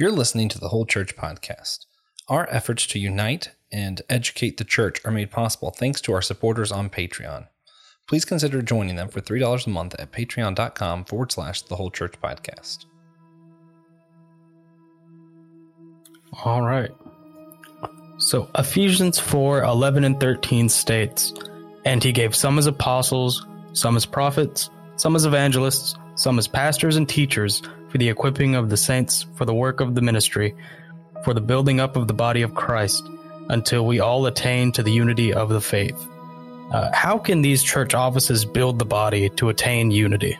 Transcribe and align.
You're 0.00 0.12
listening 0.12 0.48
to 0.50 0.60
the 0.60 0.68
Whole 0.68 0.86
Church 0.86 1.16
Podcast. 1.16 1.86
Our 2.28 2.48
efforts 2.52 2.86
to 2.86 3.00
unite 3.00 3.50
and 3.72 4.00
educate 4.08 4.56
the 4.56 4.62
church 4.62 5.00
are 5.04 5.10
made 5.10 5.32
possible 5.32 5.72
thanks 5.72 6.00
to 6.02 6.12
our 6.12 6.22
supporters 6.22 6.70
on 6.70 6.88
Patreon. 6.88 7.48
Please 8.06 8.24
consider 8.24 8.62
joining 8.62 8.94
them 8.94 9.08
for 9.08 9.20
$3 9.20 9.66
a 9.66 9.70
month 9.70 9.96
at 9.98 10.12
patreon.com 10.12 11.04
forward 11.04 11.32
slash 11.32 11.62
the 11.62 11.74
Whole 11.74 11.90
Church 11.90 12.14
Podcast. 12.22 12.84
All 16.44 16.62
right. 16.62 16.92
So 18.18 18.48
Ephesians 18.56 19.18
4 19.18 19.64
11 19.64 20.04
and 20.04 20.20
13 20.20 20.68
states, 20.68 21.34
And 21.84 22.04
he 22.04 22.12
gave 22.12 22.36
some 22.36 22.56
as 22.56 22.66
apostles, 22.66 23.44
some 23.72 23.96
as 23.96 24.06
prophets, 24.06 24.70
some 24.94 25.16
as 25.16 25.26
evangelists, 25.26 25.96
some 26.14 26.38
as 26.38 26.46
pastors 26.46 26.94
and 26.94 27.08
teachers 27.08 27.62
for 27.90 27.98
the 27.98 28.08
equipping 28.08 28.54
of 28.54 28.70
the 28.70 28.76
saints 28.76 29.26
for 29.34 29.44
the 29.44 29.54
work 29.54 29.80
of 29.80 29.94
the 29.94 30.00
ministry, 30.00 30.54
for 31.24 31.34
the 31.34 31.40
building 31.40 31.80
up 31.80 31.96
of 31.96 32.06
the 32.06 32.14
body 32.14 32.42
of 32.42 32.54
Christ, 32.54 33.08
until 33.48 33.86
we 33.86 34.00
all 34.00 34.26
attain 34.26 34.72
to 34.72 34.82
the 34.82 34.92
unity 34.92 35.32
of 35.32 35.48
the 35.48 35.60
faith. 35.60 35.98
Uh, 36.72 36.90
how 36.92 37.16
can 37.16 37.40
these 37.40 37.62
church 37.62 37.94
offices 37.94 38.44
build 38.44 38.78
the 38.78 38.84
body 38.84 39.30
to 39.30 39.48
attain 39.48 39.90
unity? 39.90 40.38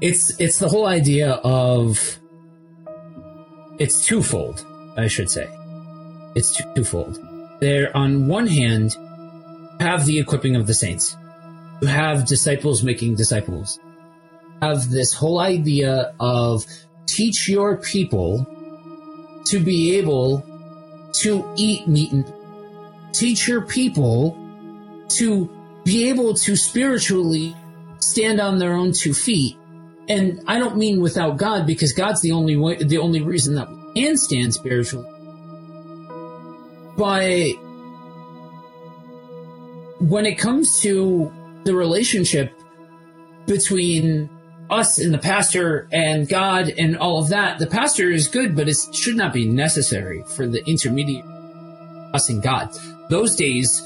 It's 0.00 0.38
it's 0.40 0.58
the 0.58 0.68
whole 0.68 0.86
idea 0.86 1.34
of 1.44 2.18
it's 3.78 4.04
twofold, 4.04 4.66
I 4.96 5.06
should 5.06 5.30
say. 5.30 5.48
It's 6.34 6.60
twofold. 6.74 7.20
There, 7.60 7.96
on 7.96 8.26
one 8.26 8.48
hand, 8.48 8.96
have 9.78 10.06
the 10.06 10.18
equipping 10.18 10.56
of 10.56 10.66
the 10.66 10.74
saints. 10.74 11.16
You 11.80 11.86
have 11.86 12.26
disciples 12.26 12.82
making 12.82 13.14
disciples 13.14 13.78
have 14.62 14.90
this 14.90 15.12
whole 15.12 15.40
idea 15.40 16.14
of 16.20 16.64
teach 17.06 17.48
your 17.48 17.76
people 17.76 18.46
to 19.44 19.58
be 19.58 19.96
able 19.96 20.46
to 21.12 21.52
eat 21.56 21.86
meat 21.88 22.12
and 22.12 22.32
teach 23.12 23.48
your 23.48 23.60
people 23.62 24.38
to 25.08 25.50
be 25.84 26.08
able 26.08 26.32
to 26.32 26.54
spiritually 26.54 27.56
stand 27.98 28.40
on 28.40 28.58
their 28.58 28.72
own 28.74 28.92
two 28.92 29.12
feet. 29.12 29.56
And 30.08 30.40
I 30.46 30.60
don't 30.60 30.76
mean 30.76 31.00
without 31.00 31.38
God 31.38 31.66
because 31.66 31.92
God's 31.92 32.20
the 32.20 32.30
only 32.30 32.56
way, 32.56 32.76
the 32.76 32.98
only 32.98 33.20
reason 33.20 33.56
that 33.56 33.68
we 33.68 34.00
can 34.00 34.16
stand 34.16 34.54
spiritually. 34.54 35.08
But 36.96 37.54
when 39.98 40.24
it 40.24 40.38
comes 40.38 40.80
to 40.82 41.32
the 41.64 41.74
relationship 41.74 42.52
between 43.46 44.30
us 44.72 44.98
and 44.98 45.12
the 45.12 45.18
pastor 45.18 45.86
and 45.92 46.28
God 46.28 46.72
and 46.76 46.96
all 46.96 47.18
of 47.18 47.28
that, 47.28 47.58
the 47.58 47.66
pastor 47.66 48.10
is 48.10 48.26
good, 48.28 48.56
but 48.56 48.68
it 48.68 48.76
should 48.92 49.16
not 49.16 49.32
be 49.32 49.46
necessary 49.46 50.24
for 50.34 50.46
the 50.46 50.64
intermediate 50.66 51.24
us 52.14 52.28
and 52.28 52.42
God. 52.42 52.70
Those 53.08 53.36
days 53.36 53.82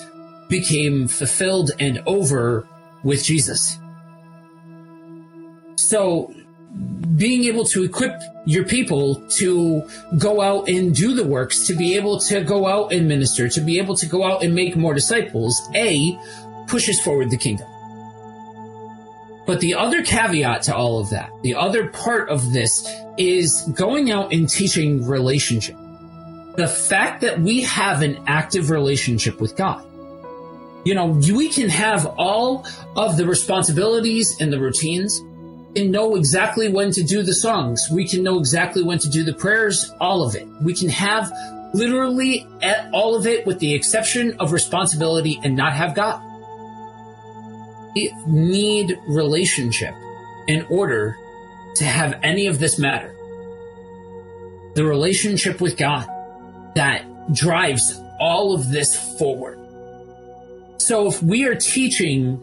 became 0.48 1.08
fulfilled 1.08 1.72
and 1.78 2.02
over 2.06 2.66
with 3.02 3.24
Jesus. 3.24 3.78
So 5.76 6.32
being 7.16 7.44
able 7.44 7.64
to 7.66 7.84
equip 7.84 8.20
your 8.44 8.64
people 8.64 9.16
to 9.28 9.88
go 10.18 10.40
out 10.40 10.68
and 10.68 10.94
do 10.94 11.14
the 11.14 11.24
works, 11.24 11.66
to 11.66 11.74
be 11.74 11.96
able 11.96 12.20
to 12.20 12.42
go 12.42 12.66
out 12.66 12.92
and 12.92 13.08
minister, 13.08 13.48
to 13.48 13.60
be 13.60 13.78
able 13.78 13.96
to 13.96 14.06
go 14.06 14.24
out 14.24 14.42
and 14.42 14.54
make 14.54 14.76
more 14.76 14.94
disciples, 14.94 15.60
A, 15.74 16.18
pushes 16.68 17.00
forward 17.00 17.30
the 17.30 17.36
kingdom. 17.36 17.68
But 19.46 19.60
the 19.60 19.74
other 19.74 20.02
caveat 20.02 20.62
to 20.62 20.74
all 20.74 20.98
of 20.98 21.10
that, 21.10 21.30
the 21.42 21.54
other 21.54 21.88
part 21.88 22.28
of 22.28 22.52
this 22.52 22.86
is 23.16 23.62
going 23.74 24.10
out 24.10 24.32
and 24.32 24.48
teaching 24.48 25.06
relationship. 25.06 25.76
The 26.56 26.66
fact 26.66 27.20
that 27.20 27.40
we 27.40 27.62
have 27.62 28.02
an 28.02 28.22
active 28.26 28.70
relationship 28.70 29.40
with 29.40 29.56
God. 29.56 29.86
You 30.84 30.94
know, 30.94 31.06
we 31.06 31.48
can 31.48 31.68
have 31.68 32.06
all 32.18 32.66
of 32.96 33.16
the 33.16 33.26
responsibilities 33.26 34.40
and 34.40 34.52
the 34.52 34.58
routines 34.58 35.18
and 35.76 35.92
know 35.92 36.16
exactly 36.16 36.68
when 36.68 36.90
to 36.92 37.02
do 37.02 37.22
the 37.22 37.34
songs. 37.34 37.88
We 37.90 38.08
can 38.08 38.22
know 38.22 38.38
exactly 38.38 38.82
when 38.82 38.98
to 38.98 39.08
do 39.08 39.22
the 39.22 39.34
prayers, 39.34 39.92
all 40.00 40.22
of 40.22 40.34
it. 40.34 40.46
We 40.60 40.74
can 40.74 40.88
have 40.88 41.32
literally 41.74 42.46
all 42.92 43.14
of 43.14 43.26
it 43.26 43.46
with 43.46 43.58
the 43.58 43.74
exception 43.74 44.36
of 44.40 44.52
responsibility 44.52 45.38
and 45.44 45.56
not 45.56 45.72
have 45.72 45.94
God 45.94 46.22
need 48.26 48.98
relationship 49.06 49.94
in 50.46 50.66
order 50.68 51.16
to 51.76 51.84
have 51.84 52.18
any 52.22 52.46
of 52.46 52.58
this 52.58 52.78
matter. 52.78 53.14
The 54.74 54.84
relationship 54.84 55.60
with 55.60 55.76
God 55.76 56.06
that 56.74 57.04
drives 57.32 58.00
all 58.20 58.54
of 58.54 58.70
this 58.70 59.18
forward. 59.18 59.58
So 60.78 61.08
if 61.08 61.22
we 61.22 61.44
are 61.46 61.54
teaching 61.54 62.42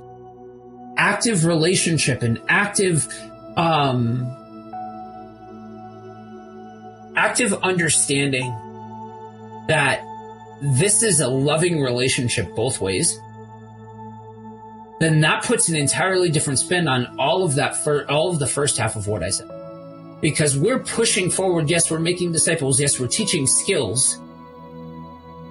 active 0.97 1.45
relationship 1.45 2.21
and 2.21 2.39
active 2.49 3.07
um, 3.55 4.31
active 7.15 7.53
understanding 7.61 8.49
that 9.67 10.03
this 10.61 11.03
is 11.03 11.19
a 11.19 11.27
loving 11.27 11.81
relationship 11.81 12.55
both 12.55 12.81
ways 12.81 13.19
then 15.03 15.21
that 15.21 15.43
puts 15.43 15.69
an 15.69 15.75
entirely 15.75 16.29
different 16.29 16.59
spin 16.59 16.87
on 16.87 17.19
all 17.19 17.43
of 17.43 17.55
that 17.55 17.75
for 17.75 18.09
all 18.09 18.29
of 18.29 18.39
the 18.39 18.47
first 18.47 18.77
half 18.77 18.95
of 18.95 19.07
what 19.07 19.21
I 19.21 19.29
said. 19.29 19.49
Because 20.21 20.57
we're 20.57 20.79
pushing 20.79 21.29
forward, 21.29 21.69
yes, 21.69 21.91
we're 21.91 21.99
making 21.99 22.31
disciples, 22.31 22.79
yes, 22.79 22.99
we're 22.99 23.07
teaching 23.07 23.45
skills, 23.45 24.17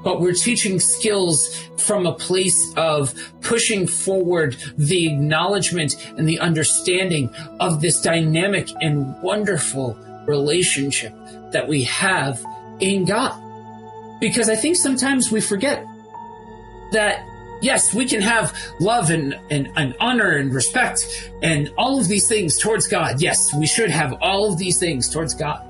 but 0.02 0.20
we're 0.20 0.32
teaching 0.32 0.80
skills 0.80 1.68
from 1.76 2.06
a 2.06 2.14
place 2.14 2.72
of 2.76 3.14
pushing 3.42 3.86
forward 3.86 4.56
the 4.78 5.08
acknowledgement 5.08 5.94
and 6.16 6.26
the 6.26 6.40
understanding 6.40 7.28
of 7.60 7.80
this 7.80 8.00
dynamic 8.00 8.68
and 8.80 9.20
wonderful 9.22 9.96
relationship 10.26 11.12
that 11.52 11.68
we 11.68 11.84
have 11.84 12.42
in 12.80 13.04
God. 13.04 13.38
Because 14.20 14.48
I 14.48 14.56
think 14.56 14.76
sometimes 14.76 15.30
we 15.30 15.40
forget 15.40 15.84
that 16.92 17.26
yes, 17.62 17.94
we 17.94 18.04
can 18.04 18.20
have 18.20 18.56
love 18.80 19.10
and, 19.10 19.38
and, 19.50 19.72
and 19.76 19.94
honor 20.00 20.36
and 20.36 20.52
respect 20.52 21.30
and 21.42 21.72
all 21.78 21.98
of 21.98 22.08
these 22.08 22.28
things 22.28 22.58
towards 22.58 22.86
God. 22.88 23.22
Yes, 23.22 23.54
we 23.54 23.66
should 23.66 23.90
have 23.90 24.14
all 24.20 24.52
of 24.52 24.58
these 24.58 24.78
things 24.78 25.08
towards 25.08 25.34
God. 25.34 25.64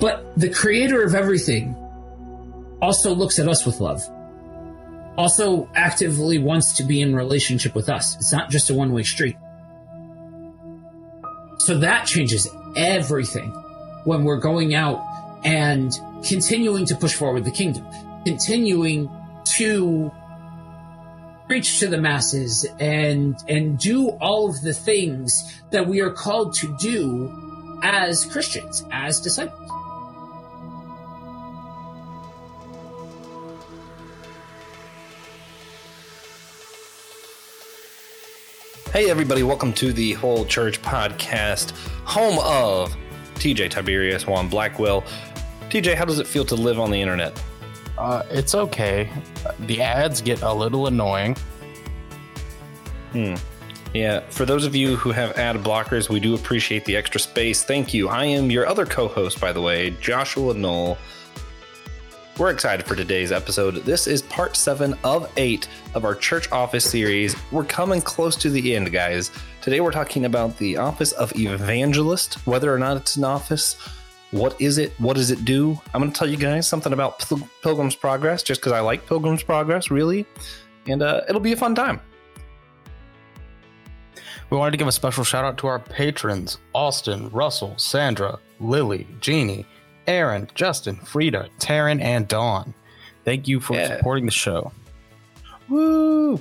But 0.00 0.38
the 0.38 0.50
creator 0.50 1.02
of 1.02 1.14
everything 1.14 1.74
also 2.82 3.14
looks 3.14 3.38
at 3.38 3.48
us 3.48 3.64
with 3.64 3.80
love, 3.80 4.02
also 5.16 5.70
actively 5.74 6.38
wants 6.38 6.74
to 6.74 6.84
be 6.84 7.00
in 7.00 7.14
relationship 7.14 7.74
with 7.74 7.88
us. 7.88 8.16
It's 8.16 8.32
not 8.32 8.50
just 8.50 8.68
a 8.70 8.74
one 8.74 8.92
way 8.92 9.02
street. 9.02 9.36
So 11.58 11.78
that 11.78 12.06
changes 12.06 12.48
everything 12.76 13.50
when 14.04 14.24
we're 14.24 14.38
going 14.38 14.74
out 14.74 15.02
and 15.44 15.98
continuing 16.26 16.84
to 16.86 16.96
push 16.96 17.14
forward 17.14 17.44
the 17.44 17.50
kingdom, 17.50 17.86
continuing 18.24 19.10
to 19.56 20.12
preach 21.46 21.78
to 21.78 21.86
the 21.86 21.98
masses 21.98 22.66
and 22.80 23.36
and 23.48 23.78
do 23.78 24.08
all 24.20 24.50
of 24.50 24.60
the 24.62 24.74
things 24.74 25.44
that 25.70 25.86
we 25.86 26.00
are 26.00 26.10
called 26.10 26.54
to 26.54 26.76
do 26.78 27.32
as 27.82 28.24
Christians, 28.24 28.84
as 28.90 29.20
disciples. 29.20 29.62
Hey, 38.92 39.10
everybody, 39.10 39.42
welcome 39.42 39.72
to 39.74 39.92
the 39.92 40.14
Whole 40.14 40.46
Church 40.46 40.80
Podcast, 40.80 41.72
home 42.04 42.38
of 42.40 42.96
TJ 43.34 43.70
Tiberius, 43.70 44.26
Juan 44.26 44.48
Blackwell. 44.48 45.04
TJ, 45.68 45.94
how 45.94 46.06
does 46.06 46.18
it 46.18 46.26
feel 46.26 46.46
to 46.46 46.54
live 46.54 46.80
on 46.80 46.90
the 46.90 47.00
internet? 47.00 47.40
Uh, 47.98 48.22
it's 48.30 48.54
okay. 48.54 49.10
The 49.60 49.80
ads 49.80 50.20
get 50.20 50.42
a 50.42 50.52
little 50.52 50.86
annoying. 50.86 51.36
Hmm. 53.12 53.34
Yeah, 53.94 54.20
for 54.28 54.44
those 54.44 54.66
of 54.66 54.74
you 54.74 54.96
who 54.96 55.10
have 55.12 55.38
ad 55.38 55.56
blockers, 55.56 56.10
we 56.10 56.20
do 56.20 56.34
appreciate 56.34 56.84
the 56.84 56.96
extra 56.96 57.18
space. 57.18 57.64
Thank 57.64 57.94
you. 57.94 58.08
I 58.08 58.26
am 58.26 58.50
your 58.50 58.66
other 58.66 58.84
co 58.84 59.08
host, 59.08 59.40
by 59.40 59.52
the 59.52 59.62
way, 59.62 59.90
Joshua 60.00 60.52
Knoll. 60.52 60.98
We're 62.36 62.50
excited 62.50 62.84
for 62.84 62.94
today's 62.94 63.32
episode. 63.32 63.76
This 63.76 64.06
is 64.06 64.20
part 64.20 64.56
seven 64.56 64.94
of 65.02 65.32
eight 65.38 65.66
of 65.94 66.04
our 66.04 66.14
church 66.14 66.52
office 66.52 66.84
series. 66.84 67.34
We're 67.50 67.64
coming 67.64 68.02
close 68.02 68.36
to 68.36 68.50
the 68.50 68.76
end, 68.76 68.92
guys. 68.92 69.30
Today 69.62 69.80
we're 69.80 69.92
talking 69.92 70.26
about 70.26 70.58
the 70.58 70.76
office 70.76 71.12
of 71.12 71.34
evangelist, 71.34 72.34
whether 72.46 72.74
or 72.74 72.78
not 72.78 72.98
it's 72.98 73.16
an 73.16 73.24
office, 73.24 73.76
what 74.32 74.60
is 74.60 74.78
it? 74.78 74.92
What 74.98 75.16
does 75.16 75.30
it 75.30 75.44
do? 75.44 75.80
I'm 75.94 76.00
going 76.00 76.12
to 76.12 76.18
tell 76.18 76.28
you 76.28 76.36
guys 76.36 76.66
something 76.68 76.92
about 76.92 77.18
Pil- 77.20 77.48
Pilgrim's 77.62 77.94
Progress 77.96 78.42
just 78.42 78.60
because 78.60 78.72
I 78.72 78.80
like 78.80 79.06
Pilgrim's 79.06 79.42
Progress, 79.42 79.90
really. 79.90 80.26
And 80.88 81.02
uh, 81.02 81.22
it'll 81.28 81.40
be 81.40 81.52
a 81.52 81.56
fun 81.56 81.74
time. 81.74 82.00
We 84.50 84.56
wanted 84.56 84.72
to 84.72 84.76
give 84.76 84.86
a 84.86 84.92
special 84.92 85.24
shout 85.24 85.44
out 85.44 85.58
to 85.58 85.66
our 85.66 85.78
patrons 85.80 86.58
Austin, 86.74 87.28
Russell, 87.30 87.74
Sandra, 87.76 88.38
Lily, 88.60 89.06
Jeannie, 89.20 89.66
Aaron, 90.06 90.48
Justin, 90.54 90.96
Frida, 90.96 91.48
Taryn, 91.58 92.00
and 92.00 92.28
Dawn. 92.28 92.72
Thank 93.24 93.48
you 93.48 93.58
for 93.60 93.74
Yeah. 93.74 93.96
supporting 93.96 94.26
the 94.26 94.32
show. 94.32 94.70
Woo! 95.68 96.40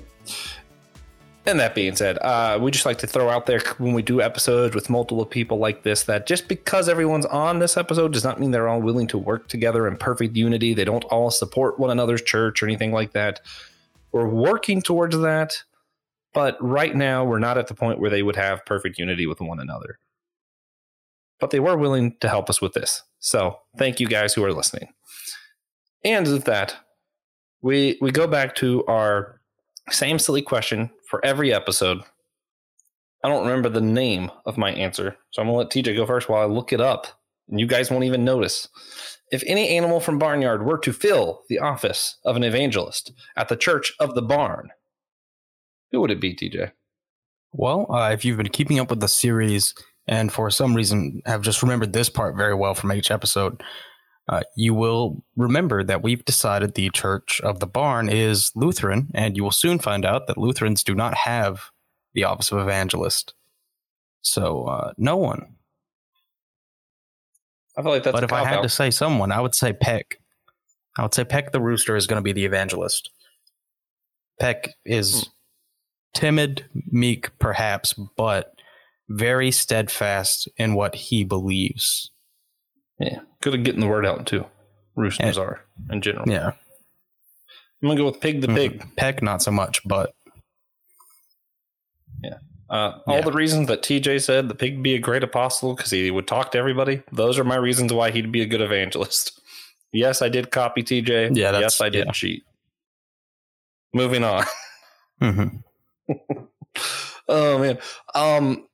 And 1.48 1.60
that 1.60 1.76
being 1.76 1.96
said, 1.96 2.18
uh, 2.20 2.58
we 2.60 2.72
just 2.72 2.88
like 2.88 2.98
to 3.00 3.08
throw 3.08 3.30
out 3.30 3.46
there 3.46 3.62
when 3.78 3.94
we 3.94 4.02
do 4.02 4.20
episodes 4.20 4.74
with 4.74 4.90
multiple 4.90 5.26
people 5.26 5.60
like 5.60 5.84
this 5.84 6.04
that 6.04 6.26
just 6.26 6.48
because 6.48 6.90
everyone's 6.90 7.28
on 7.28 7.60
this 7.60 7.78
episode 7.78 8.14
does 8.14 8.24
not 8.24 8.40
mean 8.40 8.50
they're 8.50 8.68
all 8.68 8.82
willing 8.82 9.06
to 9.08 9.18
work 9.18 9.48
together 9.48 9.88
in 9.88 9.96
perfect 9.96 10.36
unity. 10.36 10.74
They 10.74 10.86
don't 10.86 11.04
all 11.06 11.30
support 11.30 11.78
one 11.78 11.92
another's 11.92 12.24
church 12.24 12.64
or 12.64 12.66
anything 12.66 12.92
like 12.92 13.12
that. 13.14 13.42
We're 14.12 14.28
working 14.28 14.82
towards 14.82 15.18
that, 15.20 15.62
but 16.34 16.58
right 16.60 16.96
now 16.96 17.24
we're 17.24 17.40
not 17.40 17.60
at 17.60 17.68
the 17.68 17.76
point 17.76 18.00
where 18.00 18.10
they 18.10 18.24
would 18.24 18.38
have 18.38 18.66
perfect 18.66 18.98
unity 18.98 19.28
with 19.28 19.40
one 19.40 19.60
another. 19.60 20.00
But 21.40 21.52
they 21.52 21.60
were 21.60 21.78
willing 21.78 22.16
to 22.22 22.30
help 22.30 22.50
us 22.50 22.60
with 22.60 22.74
this. 22.74 23.04
So 23.20 23.60
thank 23.78 24.00
you 24.00 24.08
guys 24.08 24.34
who 24.34 24.44
are 24.44 24.54
listening. 24.54 24.88
And 26.04 26.26
with 26.28 26.46
that, 26.46 26.76
we 27.62 27.98
we 28.02 28.12
go 28.12 28.26
back 28.26 28.56
to 28.56 28.84
our 28.86 29.42
same 29.92 30.18
silly 30.18 30.42
question 30.42 30.90
for 31.10 31.24
every 31.26 31.54
episode. 31.54 32.02
I 33.24 33.30
don't 33.30 33.46
remember 33.46 33.70
the 33.70 33.82
name 33.82 34.32
of 34.46 34.58
my 34.58 34.72
answer, 34.72 35.18
so 35.32 35.42
I'm 35.42 35.48
gonna 35.48 35.58
let 35.58 35.70
TJ 35.70 35.96
go 35.96 36.06
first 36.06 36.30
while 36.30 36.42
I 36.42 36.46
look 36.46 36.72
it 36.72 36.82
up, 36.82 37.08
and 37.50 37.60
you 37.60 37.68
guys 37.68 37.90
won't 37.90 38.04
even 38.04 38.24
notice. 38.24 38.68
If 39.32 39.44
any 39.48 39.70
animal 39.70 40.00
from 40.00 40.20
Barnyard 40.20 40.66
were 40.66 40.78
to 40.80 40.94
fill 40.94 41.44
the 41.50 41.60
office 41.60 42.18
of 42.26 42.36
an 42.36 42.44
evangelist 42.44 43.12
at 43.36 43.50
the 43.50 43.56
Church 43.56 43.94
of 44.00 44.14
the 44.14 44.22
Barn, 44.22 44.70
who 45.92 46.02
would 46.02 46.12
it 46.12 46.22
be, 46.22 46.36
TJ? 46.36 46.72
Well, 47.52 47.92
uh, 47.92 48.12
if 48.12 48.26
you've 48.26 48.38
been 48.38 48.50
keeping 48.50 48.80
up 48.80 48.90
with 48.90 49.00
the 49.00 49.08
series 49.08 49.74
and 50.08 50.32
for 50.32 50.52
some 50.52 50.76
reason 50.76 51.22
have 51.26 51.42
just 51.42 51.64
remembered 51.64 51.94
this 51.94 52.10
part 52.10 52.36
very 52.36 52.54
well 52.54 52.76
from 52.76 52.92
each 52.94 53.10
episode, 53.10 53.64
uh, 54.28 54.42
you 54.56 54.74
will 54.74 55.24
remember 55.36 55.84
that 55.84 56.02
we've 56.02 56.26
decided 56.26 56.74
the 56.74 56.90
Church 56.90 57.40
of 57.42 57.60
the 57.60 57.68
Barn 57.68 58.10
is 58.10 58.52
Lutheran, 58.56 59.10
and 59.14 59.38
you 59.38 59.44
will 59.44 59.52
soon 59.52 59.78
find 59.78 60.04
out 60.06 60.28
that 60.28 60.38
Lutherans 60.38 60.84
do 60.84 60.96
not 60.96 61.16
have 61.16 61.72
the 62.14 62.24
office 62.24 62.52
of 62.52 62.58
evangelist. 62.58 63.34
So, 64.22 64.66
uh, 64.66 64.94
no 64.98 65.18
one. 65.18 65.56
I 67.78 67.84
feel 67.84 67.92
like 67.92 68.04
that's 68.04 68.14
but 68.14 68.24
if 68.24 68.34
I 68.34 68.40
had 68.40 68.56
cop-out. 68.56 68.64
to 68.64 68.70
say 68.70 68.90
someone, 68.90 69.32
I 69.32 69.42
would 69.42 69.54
say 69.54 69.74
Peck. 69.74 70.20
I 70.98 71.04
would 71.04 71.14
say 71.14 71.26
Peck 71.26 71.52
the 71.52 71.62
Rooster 71.62 71.96
is 71.96 72.08
going 72.08 72.20
to 72.20 72.24
be 72.24 72.32
the 72.32 72.46
evangelist. 72.46 73.12
Peck 74.40 74.70
is 74.86 75.30
timid, 76.14 76.66
meek, 76.90 77.38
perhaps, 77.38 77.94
but 77.94 78.56
very 79.10 79.52
steadfast 79.52 80.48
in 80.58 80.74
what 80.74 80.96
he 80.96 81.24
believes. 81.24 82.12
Yeah, 83.00 83.20
good 83.42 83.54
at 83.54 83.64
getting 83.64 83.82
the 83.82 83.88
word 83.88 84.06
out 84.06 84.26
too. 84.28 84.46
Roosters 84.96 85.38
Yeah. 85.38 85.44
are 85.44 85.62
in 85.92 86.02
general. 86.02 86.28
Yeah. 86.30 86.52
I'm 87.84 87.90
gonna 87.90 87.96
go 87.98 88.06
with 88.06 88.22
Pig 88.22 88.42
the 88.42 88.48
Pig. 88.48 88.96
Peck, 88.96 89.22
not 89.22 89.42
so 89.42 89.52
much, 89.52 89.82
but 89.86 90.14
yeah. 92.24 92.36
Uh, 92.70 93.00
all 93.06 93.18
Yeah. 93.18 93.22
the 93.22 93.32
reasons 93.32 93.68
that 93.68 93.84
TJ 93.84 94.20
said 94.20 94.48
the 94.50 94.56
pig 94.56 94.76
would 94.76 94.84
be 94.84 94.96
a 94.96 95.00
great 95.00 95.24
apostle 95.24 95.76
because 95.76 95.92
he 95.92 96.10
would 96.10 96.28
talk 96.28 96.52
to 96.52 96.58
everybody. 96.58 97.04
Those 97.12 97.38
are 97.38 97.44
my 97.44 97.58
reasons 97.58 97.94
why 97.94 98.12
he'd 98.12 98.32
be 98.32 98.42
a 98.42 98.46
good 98.48 98.62
evangelist. 98.62 99.40
Yes, 99.94 100.22
I 100.22 100.28
did 100.28 100.52
copy 100.52 100.84
TJ. 100.84 101.38
Yeah, 101.38 101.52
that's- 101.52 101.62
yes, 101.62 101.80
I 101.82 101.88
did 101.88 102.08
yeah. 102.08 102.12
cheat. 102.12 102.44
Moving 103.94 104.26
on. 104.26 104.44
Mm-hmm. 105.22 106.14
oh 107.30 107.58
man. 107.60 107.78
Um. 108.14 108.68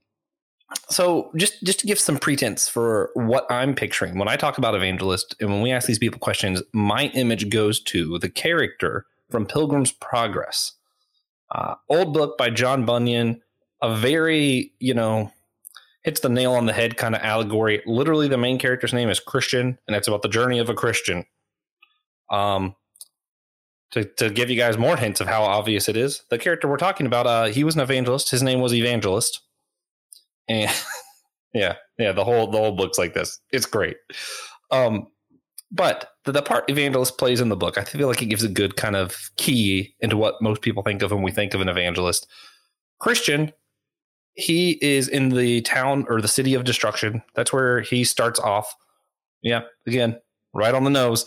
So 0.89 1.31
just 1.35 1.61
just 1.63 1.79
to 1.81 1.87
give 1.87 1.99
some 1.99 2.17
pretense 2.17 2.67
for 2.67 3.11
what 3.13 3.45
I'm 3.49 3.75
picturing 3.75 4.17
when 4.17 4.27
I 4.27 4.35
talk 4.35 4.57
about 4.57 4.75
evangelist 4.75 5.35
and 5.39 5.49
when 5.49 5.61
we 5.61 5.71
ask 5.71 5.87
these 5.87 5.99
people 5.99 6.19
questions, 6.19 6.61
my 6.73 7.05
image 7.13 7.49
goes 7.49 7.81
to 7.83 8.19
the 8.19 8.29
character 8.29 9.05
from 9.29 9.45
Pilgrim's 9.45 9.91
Progress, 9.91 10.73
uh, 11.53 11.75
old 11.89 12.13
book 12.13 12.37
by 12.37 12.49
John 12.49 12.85
Bunyan. 12.85 13.41
A 13.81 13.95
very 13.95 14.73
you 14.79 14.93
know 14.93 15.31
hits 16.03 16.19
the 16.19 16.29
nail 16.29 16.53
on 16.53 16.65
the 16.65 16.73
head 16.73 16.97
kind 16.97 17.15
of 17.15 17.21
allegory. 17.21 17.81
Literally, 17.85 18.27
the 18.27 18.37
main 18.37 18.57
character's 18.57 18.93
name 18.93 19.09
is 19.09 19.19
Christian, 19.19 19.77
and 19.87 19.95
it's 19.95 20.07
about 20.07 20.21
the 20.21 20.29
journey 20.29 20.59
of 20.59 20.69
a 20.69 20.73
Christian. 20.73 21.25
Um, 22.29 22.75
to, 23.91 24.05
to 24.05 24.29
give 24.29 24.49
you 24.49 24.55
guys 24.55 24.77
more 24.77 24.95
hints 24.97 25.19
of 25.19 25.27
how 25.27 25.43
obvious 25.43 25.89
it 25.89 25.97
is, 25.97 26.23
the 26.29 26.37
character 26.37 26.67
we're 26.67 26.77
talking 26.77 27.05
about, 27.05 27.27
uh, 27.27 27.45
he 27.45 27.63
was 27.63 27.75
an 27.75 27.81
evangelist. 27.81 28.31
His 28.31 28.41
name 28.41 28.61
was 28.61 28.73
Evangelist, 28.73 29.41
and 30.47 30.71
yeah, 31.53 31.75
yeah, 31.97 32.11
the 32.11 32.23
whole 32.23 32.49
the 32.49 32.57
whole 32.57 32.75
book's 32.75 32.97
like 32.97 33.13
this. 33.13 33.39
It's 33.51 33.65
great. 33.65 33.97
Um, 34.71 35.07
but 35.71 36.09
the, 36.25 36.31
the 36.31 36.41
part 36.41 36.69
evangelist 36.69 37.17
plays 37.17 37.41
in 37.41 37.49
the 37.49 37.55
book, 37.55 37.77
I 37.77 37.83
feel 37.83 38.07
like 38.07 38.21
it 38.21 38.27
gives 38.27 38.43
a 38.43 38.49
good 38.49 38.75
kind 38.75 38.95
of 38.95 39.31
key 39.37 39.95
into 39.99 40.17
what 40.17 40.41
most 40.41 40.61
people 40.61 40.83
think 40.83 41.01
of 41.01 41.11
when 41.11 41.23
we 41.23 41.31
think 41.31 41.53
of 41.53 41.61
an 41.61 41.69
evangelist. 41.69 42.27
Christian, 42.99 43.51
he 44.33 44.77
is 44.81 45.07
in 45.07 45.29
the 45.29 45.61
town 45.61 46.05
or 46.09 46.21
the 46.21 46.27
city 46.27 46.53
of 46.53 46.63
destruction. 46.63 47.21
That's 47.35 47.53
where 47.53 47.81
he 47.81 48.03
starts 48.03 48.39
off. 48.39 48.73
Yeah, 49.41 49.61
again, 49.87 50.19
right 50.53 50.75
on 50.75 50.83
the 50.83 50.89
nose 50.89 51.25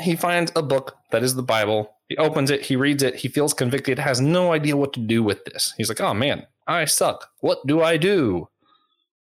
he 0.00 0.16
finds 0.16 0.52
a 0.54 0.62
book 0.62 0.96
that 1.10 1.22
is 1.22 1.34
the 1.34 1.42
Bible. 1.42 1.95
He 2.08 2.16
opens 2.16 2.50
it, 2.50 2.62
he 2.62 2.76
reads 2.76 3.02
it, 3.02 3.16
he 3.16 3.28
feels 3.28 3.52
convicted, 3.52 3.98
has 3.98 4.20
no 4.20 4.52
idea 4.52 4.76
what 4.76 4.92
to 4.92 5.00
do 5.00 5.22
with 5.22 5.44
this. 5.44 5.74
He's 5.76 5.88
like, 5.88 6.00
oh 6.00 6.14
man, 6.14 6.46
I 6.66 6.84
suck. 6.84 7.30
What 7.40 7.66
do 7.66 7.82
I 7.82 7.96
do? 7.96 8.48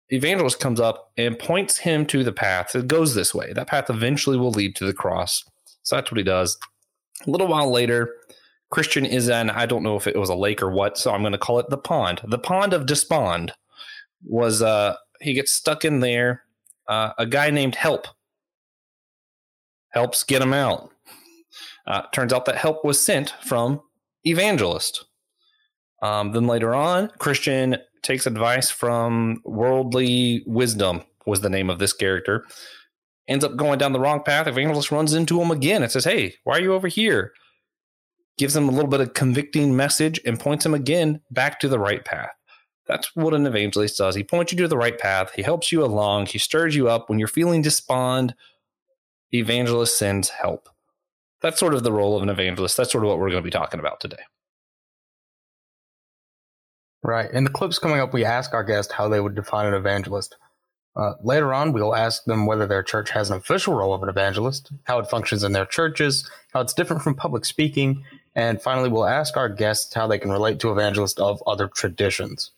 Evangelist 0.10 0.60
comes 0.60 0.80
up 0.80 1.12
and 1.18 1.40
points 1.40 1.78
him 1.78 2.06
to 2.08 2.24
the 2.24 2.34
path. 2.34 2.76
It 2.76 2.88
goes 2.88 3.16
this 3.16 3.34
way. 3.34 3.54
That 3.54 3.68
path 3.68 3.90
eventually 3.90 4.38
will 4.38 4.52
lead 4.52 4.76
to 4.76 4.86
the 4.86 4.94
cross. 4.94 5.44
So 5.84 5.96
that's 5.96 6.12
what 6.12 6.18
he 6.18 6.24
does. 6.24 6.58
A 7.26 7.30
little 7.30 7.48
while 7.48 7.72
later, 7.72 8.14
Christian 8.70 9.06
is 9.06 9.30
in, 9.30 9.50
I 9.50 9.66
don't 9.66 9.84
know 9.84 9.96
if 9.96 10.08
it 10.08 10.20
was 10.20 10.30
a 10.30 10.36
lake 10.36 10.62
or 10.62 10.72
what, 10.72 10.98
so 10.98 11.12
I'm 11.12 11.22
going 11.22 11.32
to 11.32 11.38
call 11.38 11.60
it 11.60 11.70
the 11.70 11.78
pond. 11.78 12.22
The 12.26 12.40
pond 12.40 12.74
of 12.74 12.86
despond 12.86 13.54
was, 14.24 14.62
uh, 14.62 14.96
he 15.22 15.34
gets 15.34 15.52
stuck 15.52 15.86
in 15.86 16.02
there. 16.02 16.44
Uh, 16.88 17.12
a 17.18 17.26
guy 17.26 17.50
named 17.50 17.76
Help 17.76 18.08
helps 19.92 20.24
get 20.24 20.42
him 20.42 20.54
out. 20.54 20.93
Uh, 21.86 22.04
turns 22.14 22.32
out 22.32 22.46
that 22.46 22.58
help 22.58 22.86
was 22.86 23.04
sent 23.04 23.32
from 23.42 23.82
Evangelist. 24.24 25.06
Um, 26.02 26.32
then 26.32 26.48
later 26.48 26.74
on, 26.74 27.10
Christian 27.20 27.78
takes 28.02 28.26
advice 28.26 28.70
from 28.70 29.42
Worldly 29.46 30.44
Wisdom, 30.46 31.04
was 31.25 31.42
the 31.42 31.50
name 31.50 31.70
of 31.70 31.80
this 31.80 31.94
character. 31.94 32.46
Ends 33.28 33.46
up 33.46 33.56
going 33.56 33.80
down 33.80 33.94
the 33.94 34.00
wrong 34.00 34.22
path. 34.22 34.48
Evangelist 34.48 34.92
runs 34.92 35.13
into 35.13 35.42
him 35.42 35.52
again 35.52 35.82
and 35.82 35.92
says, 35.92 36.04
Hey, 36.04 36.36
why 36.44 36.58
are 36.58 36.62
you 36.62 36.74
over 36.74 36.90
here? 36.90 37.32
Gives 38.38 38.56
him 38.56 38.68
a 38.68 38.72
little 38.72 38.90
bit 38.90 39.00
of 39.00 39.13
convicting 39.13 39.75
message 39.75 40.20
and 40.25 40.40
points 40.40 40.66
him 40.66 40.74
again 40.74 41.22
back 41.32 41.60
to 41.62 41.70
the 41.70 41.80
right 41.80 42.04
path. 42.04 42.32
That's 42.86 43.16
what 43.16 43.34
an 43.34 43.46
evangelist 43.46 43.98
does. 43.98 44.16
He 44.16 44.24
points 44.24 44.52
you 44.52 44.58
to 44.58 44.68
the 44.68 44.78
right 44.78 45.00
path. 45.00 45.32
He 45.34 45.42
helps 45.42 45.72
you 45.72 45.86
along. 45.86 46.25
He 46.25 46.38
stirs 46.38 46.75
you 46.75 46.90
up 46.90 47.10
when 47.10 47.18
you're 47.18 47.30
feeling 47.30 47.62
despond 47.62 48.36
evangelist 49.32 49.98
sends 49.98 50.30
help. 50.30 50.70
That's 51.44 51.60
sort 51.60 51.76
of 51.76 51.84
the 51.84 51.92
role 51.92 52.16
of 52.16 52.24
an 52.24 52.30
evangelist. 52.30 52.78
That's 52.78 52.92
sort 52.92 53.04
of 53.04 53.10
what 53.10 53.20
we're 53.20 53.30
going 53.30 53.44
to 53.44 53.46
be 53.46 53.52
talking 53.52 53.80
about 53.80 54.00
today. 54.00 54.24
Right. 57.04 57.30
In 57.32 57.44
the 57.44 57.50
clips 57.50 57.78
coming 57.78 58.00
up, 58.00 58.14
we 58.14 58.24
ask 58.24 58.54
our 58.54 58.64
guest 58.64 58.94
how 58.94 59.10
they 59.10 59.20
would 59.20 59.36
define 59.36 59.68
an 59.68 59.74
evangelist. 59.74 60.38
Uh, 60.96 61.14
later 61.22 61.54
on, 61.54 61.74
we'll 61.74 61.96
ask 61.96 62.24
them 62.24 62.46
whether 62.46 62.66
their 62.66 62.84
church 62.84 63.10
has 63.10 63.30
an 63.30 63.38
official 63.38 63.74
role 63.74 63.94
of 63.94 64.04
an 64.04 64.10
evangelist, 64.10 64.72
how 64.86 65.00
it 65.00 65.10
functions 65.10 65.44
in 65.44 65.52
their 65.52 65.66
churches, 65.66 66.30
how 66.54 66.62
it's 66.62 66.74
different 66.74 67.02
from 67.02 67.16
public 67.16 67.46
speaking, 67.46 68.04
and 68.36 68.62
finally, 68.62 68.90
we'll 68.90 69.06
ask 69.06 69.38
our 69.38 69.50
guests 69.50 69.94
how 69.94 70.08
they 70.08 70.18
can 70.18 70.32
relate 70.32 70.60
to 70.60 70.72
evangelists 70.72 71.20
of 71.20 71.44
other 71.46 71.68
traditions. 71.68 72.52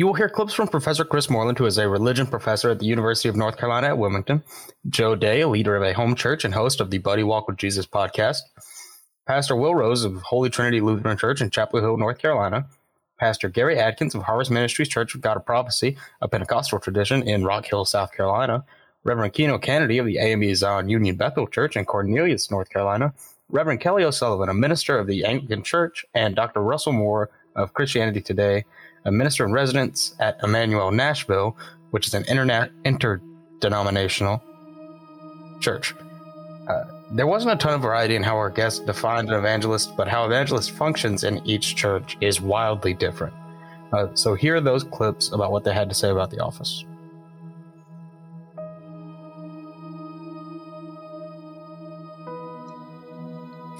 You 0.00 0.06
will 0.06 0.14
hear 0.14 0.30
clips 0.30 0.54
from 0.54 0.68
Professor 0.68 1.04
Chris 1.04 1.28
Moreland, 1.28 1.58
who 1.58 1.66
is 1.66 1.76
a 1.76 1.86
religion 1.86 2.26
professor 2.26 2.70
at 2.70 2.78
the 2.78 2.86
University 2.86 3.28
of 3.28 3.36
North 3.36 3.58
Carolina 3.58 3.88
at 3.88 3.98
Wilmington, 3.98 4.42
Joe 4.88 5.14
Dea, 5.14 5.42
a 5.42 5.46
leader 5.48 5.76
of 5.76 5.82
a 5.82 5.92
home 5.92 6.14
church 6.14 6.42
and 6.42 6.54
host 6.54 6.80
of 6.80 6.90
the 6.90 6.96
Buddy 6.96 7.22
Walk 7.22 7.46
with 7.46 7.58
Jesus 7.58 7.84
podcast, 7.84 8.38
Pastor 9.26 9.54
Will 9.54 9.74
Rose 9.74 10.02
of 10.02 10.22
Holy 10.22 10.48
Trinity 10.48 10.80
Lutheran 10.80 11.18
Church 11.18 11.42
in 11.42 11.50
Chapel 11.50 11.82
Hill, 11.82 11.98
North 11.98 12.16
Carolina, 12.16 12.66
Pastor 13.18 13.50
Gary 13.50 13.78
Adkins 13.78 14.14
of 14.14 14.22
Harvest 14.22 14.50
Ministries 14.50 14.88
Church 14.88 15.14
of 15.14 15.20
God 15.20 15.36
of 15.36 15.44
Prophecy, 15.44 15.98
a 16.22 16.28
Pentecostal 16.28 16.78
tradition 16.78 17.22
in 17.22 17.44
Rock 17.44 17.66
Hill, 17.66 17.84
South 17.84 18.10
Carolina, 18.12 18.64
Reverend 19.04 19.34
Keno 19.34 19.58
Cannady 19.58 20.00
of 20.00 20.06
the 20.06 20.16
AME 20.16 20.54
Zion 20.54 20.88
Union 20.88 21.16
Bethel 21.16 21.46
Church 21.46 21.76
in 21.76 21.84
Cornelius, 21.84 22.50
North 22.50 22.70
Carolina, 22.70 23.12
Reverend 23.50 23.82
Kelly 23.82 24.04
O'Sullivan, 24.04 24.48
a 24.48 24.54
minister 24.54 24.98
of 24.98 25.06
the 25.06 25.26
Anglican 25.26 25.62
Church, 25.62 26.06
and 26.14 26.34
Dr. 26.34 26.62
Russell 26.62 26.94
Moore 26.94 27.28
of 27.54 27.74
Christianity 27.74 28.22
Today, 28.22 28.64
a 29.04 29.12
minister 29.12 29.44
in 29.44 29.52
residence 29.52 30.14
at 30.18 30.38
Immanuel 30.42 30.90
Nashville, 30.90 31.56
which 31.90 32.06
is 32.06 32.14
an 32.14 32.24
interna- 32.24 32.70
interdenominational 32.84 34.42
church. 35.60 35.94
Uh, 36.68 36.84
there 37.12 37.26
wasn't 37.26 37.52
a 37.52 37.56
ton 37.56 37.74
of 37.74 37.82
variety 37.82 38.14
in 38.14 38.22
how 38.22 38.36
our 38.36 38.50
guest 38.50 38.86
defined 38.86 39.28
an 39.28 39.34
evangelist, 39.34 39.96
but 39.96 40.06
how 40.06 40.24
evangelist 40.24 40.70
functions 40.70 41.24
in 41.24 41.44
each 41.44 41.74
church 41.74 42.16
is 42.20 42.40
wildly 42.40 42.94
different. 42.94 43.34
Uh, 43.92 44.06
so 44.14 44.34
here 44.34 44.54
are 44.56 44.60
those 44.60 44.84
clips 44.84 45.32
about 45.32 45.50
what 45.50 45.64
they 45.64 45.74
had 45.74 45.88
to 45.88 45.94
say 45.94 46.10
about 46.10 46.30
the 46.30 46.38
office. 46.38 46.84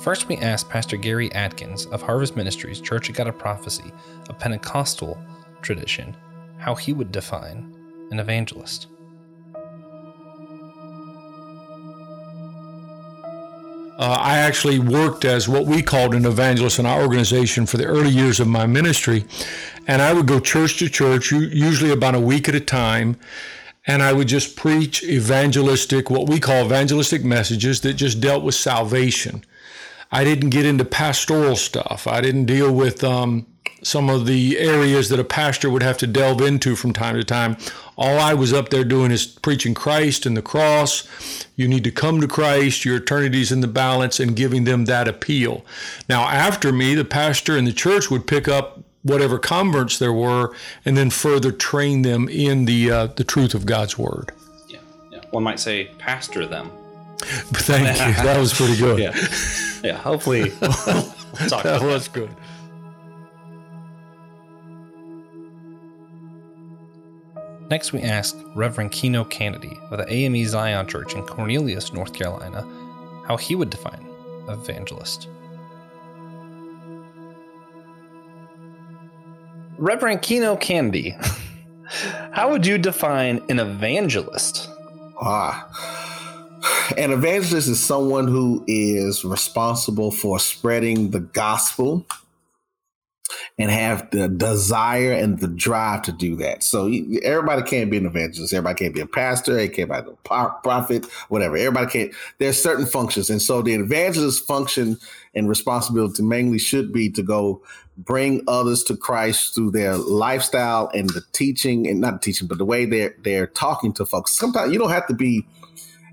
First, 0.02 0.28
we 0.28 0.38
asked 0.38 0.71
Pastor 0.71 0.97
Gary 0.97 1.30
Adkins 1.35 1.85
of 1.87 2.00
Harvest 2.00 2.35
Ministries 2.35 2.80
Church 2.80 3.11
of 3.11 3.16
God 3.16 3.26
of 3.26 3.37
Prophecy, 3.37 3.92
a 4.30 4.33
Pentecostal 4.33 5.23
tradition, 5.61 6.16
how 6.57 6.75
he 6.75 6.95
would 6.95 7.12
define 7.12 7.76
an 8.11 8.19
evangelist. 8.19 8.87
Uh, 13.99 14.19
I 14.19 14.38
actually 14.38 14.78
worked 14.78 15.26
as 15.26 15.50
what 15.50 15.66
we 15.66 15.83
called 15.83 16.14
an 16.14 16.25
evangelist 16.25 16.78
in 16.78 16.87
our 16.87 17.02
organization 17.02 17.66
for 17.66 17.76
the 17.76 17.85
early 17.85 18.09
years 18.09 18.40
of 18.40 18.49
my 18.49 18.64
ministry. 18.64 19.26
And 19.87 20.00
I 20.00 20.14
would 20.14 20.26
go 20.26 20.40
church 20.40 20.78
to 20.78 20.88
church, 20.88 21.30
usually 21.30 21.92
about 21.92 22.14
a 22.14 22.21
week 22.21 22.49
at 22.49 22.54
a 22.54 22.61
time. 22.61 23.19
And 23.87 24.02
I 24.02 24.14
would 24.14 24.28
just 24.28 24.57
preach 24.57 25.02
evangelistic, 25.02 26.09
what 26.09 26.26
we 26.26 26.40
call 26.40 26.64
evangelistic 26.64 27.23
messages 27.23 27.83
that 27.83 27.95
just 27.95 28.23
dealt 28.23 28.42
with 28.42 28.54
salvation. 28.54 29.45
I 30.12 30.24
didn't 30.24 30.50
get 30.50 30.66
into 30.66 30.84
pastoral 30.84 31.56
stuff. 31.56 32.06
I 32.06 32.20
didn't 32.20 32.46
deal 32.46 32.74
with 32.74 33.04
um, 33.04 33.46
some 33.82 34.10
of 34.10 34.26
the 34.26 34.58
areas 34.58 35.08
that 35.08 35.20
a 35.20 35.24
pastor 35.24 35.70
would 35.70 35.82
have 35.82 35.98
to 35.98 36.06
delve 36.06 36.40
into 36.40 36.74
from 36.76 36.92
time 36.92 37.14
to 37.14 37.24
time. 37.24 37.56
All 37.96 38.18
I 38.18 38.34
was 38.34 38.52
up 38.52 38.70
there 38.70 38.84
doing 38.84 39.10
is 39.10 39.26
preaching 39.26 39.74
Christ 39.74 40.26
and 40.26 40.36
the 40.36 40.42
cross. 40.42 41.46
You 41.54 41.68
need 41.68 41.84
to 41.84 41.90
come 41.90 42.20
to 42.20 42.28
Christ, 42.28 42.84
your 42.84 42.96
eternity's 42.96 43.52
in 43.52 43.60
the 43.60 43.68
balance, 43.68 44.18
and 44.18 44.34
giving 44.34 44.64
them 44.64 44.86
that 44.86 45.06
appeal. 45.06 45.64
Now, 46.08 46.22
after 46.24 46.72
me, 46.72 46.94
the 46.94 47.04
pastor 47.04 47.56
and 47.56 47.66
the 47.66 47.72
church 47.72 48.10
would 48.10 48.26
pick 48.26 48.48
up 48.48 48.80
whatever 49.02 49.38
converts 49.38 49.98
there 49.98 50.12
were 50.12 50.54
and 50.84 50.96
then 50.96 51.08
further 51.08 51.52
train 51.52 52.02
them 52.02 52.28
in 52.28 52.64
the, 52.64 52.90
uh, 52.90 53.06
the 53.06 53.24
truth 53.24 53.54
of 53.54 53.64
God's 53.64 53.96
word. 53.96 54.32
Yeah, 54.68 54.80
yeah. 55.10 55.20
One 55.30 55.42
might 55.42 55.60
say, 55.60 55.90
pastor 55.98 56.46
them. 56.46 56.70
Thank 57.20 57.86
you. 57.98 58.24
That 58.24 58.38
was 58.38 58.52
pretty 58.52 58.76
good. 58.76 58.98
yeah. 59.14 59.69
Yeah. 59.82 59.96
Hopefully, 59.96 60.50
talk 61.49 61.62
that 61.62 61.82
was 61.82 62.08
good. 62.08 62.30
Next, 67.70 67.92
we 67.92 68.02
ask 68.02 68.37
Reverend 68.56 68.90
Keno 68.90 69.22
Cannady 69.25 69.78
of 69.92 69.99
the 69.99 70.12
AME 70.12 70.44
Zion 70.46 70.88
Church 70.88 71.14
in 71.14 71.25
Cornelius, 71.25 71.92
North 71.92 72.12
Carolina, 72.12 72.62
how 73.28 73.37
he 73.37 73.54
would 73.54 73.70
define 73.70 74.08
evangelist. 74.49 75.28
Reverend 79.78 80.20
Keno 80.20 80.56
Cannady, 80.56 81.14
how 82.32 82.50
would 82.50 82.66
you 82.66 82.76
define 82.76 83.40
an 83.49 83.60
evangelist? 83.60 84.68
Ah, 85.20 85.68
an 86.97 87.12
evangelist 87.12 87.68
is 87.68 87.82
someone 87.82 88.28
who 88.28 88.64
is 88.66 89.25
responsible 89.25 90.11
for 90.11 90.38
spreading 90.38 91.11
the 91.11 91.20
gospel 91.20 92.06
and 93.59 93.70
have 93.70 94.11
the 94.11 94.28
desire 94.28 95.12
and 95.12 95.38
the 95.38 95.47
drive 95.47 96.02
to 96.02 96.12
do 96.12 96.35
that. 96.37 96.62
So 96.62 96.92
everybody 97.23 97.62
can't 97.62 97.90
be 97.90 97.99
an 97.99 98.06
evangelist. 98.06 98.52
Everybody 98.52 98.78
can't 98.85 98.94
be 98.94 99.00
a 99.00 99.06
pastor. 99.06 99.54
They 99.54 99.68
can't 99.68 99.90
be 99.90 99.97
a 99.97 100.49
prophet, 100.62 101.06
whatever. 101.28 101.56
Everybody 101.56 101.90
can't. 101.90 102.14
There's 102.38 102.61
certain 102.61 102.87
functions. 102.87 103.30
And 103.30 103.40
so 103.40 103.62
the 103.62 103.75
evangelist 103.75 104.47
function 104.47 104.99
and 105.35 105.49
responsibility 105.49 106.23
mainly 106.23 106.59
should 106.59 106.92
be 106.92 107.09
to 107.11 107.23
go 107.23 107.62
bring 107.97 108.42
others 108.49 108.82
to 108.85 108.97
Christ 108.97 109.54
through 109.54 109.73
their 109.73 109.97
lifestyle 109.97 110.90
and 110.94 111.11
the 111.11 111.23
teaching 111.32 111.87
and 111.87 112.00
not 112.00 112.23
teaching, 112.23 112.49
but 112.49 112.59
the 112.59 112.64
way 112.64 112.85
they're, 112.87 113.14
they're 113.23 113.47
talking 113.47 113.92
to 113.94 114.06
folks. 114.06 114.32
Sometimes 114.32 114.73
you 114.73 114.78
don't 114.78 114.90
have 114.90 115.06
to 115.06 115.14
be 115.14 115.47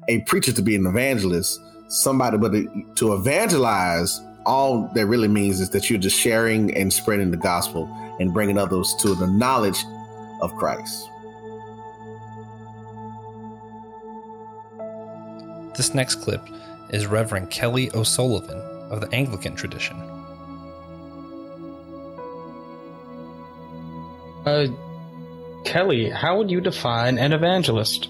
a 0.08 0.22
preacher 0.22 0.52
to 0.52 0.62
be 0.62 0.76
an 0.76 0.86
evangelist. 0.86 1.62
Somebody, 1.90 2.38
but 2.38 2.52
to 2.98 3.14
evangelize 3.14 4.20
all 4.46 4.90
that 4.94 5.06
really 5.06 5.28
means 5.28 5.60
is 5.60 5.70
that 5.72 5.90
you're 5.90 6.00
just 6.00 6.18
sharing 6.18 6.76
and 6.76 6.92
spreading 6.92 7.32
the 7.32 7.38
gospel 7.38 7.88
and 8.20 8.34
bringing 8.34 8.58
others 8.58 8.96
to 9.00 9.14
the 9.16 9.28
knowledge 9.28 9.84
of 10.42 10.56
Christ. 10.56 11.10
This 15.76 15.94
next 15.94 16.16
clip 16.16 16.42
is 16.90 17.06
Reverend 17.06 17.52
Kelly 17.52 17.92
O'Sullivan 17.94 18.60
of 18.90 19.02
the 19.02 19.14
Anglican 19.14 19.56
tradition. 19.56 19.98
Uh, 24.46 24.68
Kelly, 25.66 26.10
how 26.10 26.38
would 26.38 26.50
you 26.50 26.62
define 26.62 27.18
an 27.18 27.34
evangelist? 27.34 28.10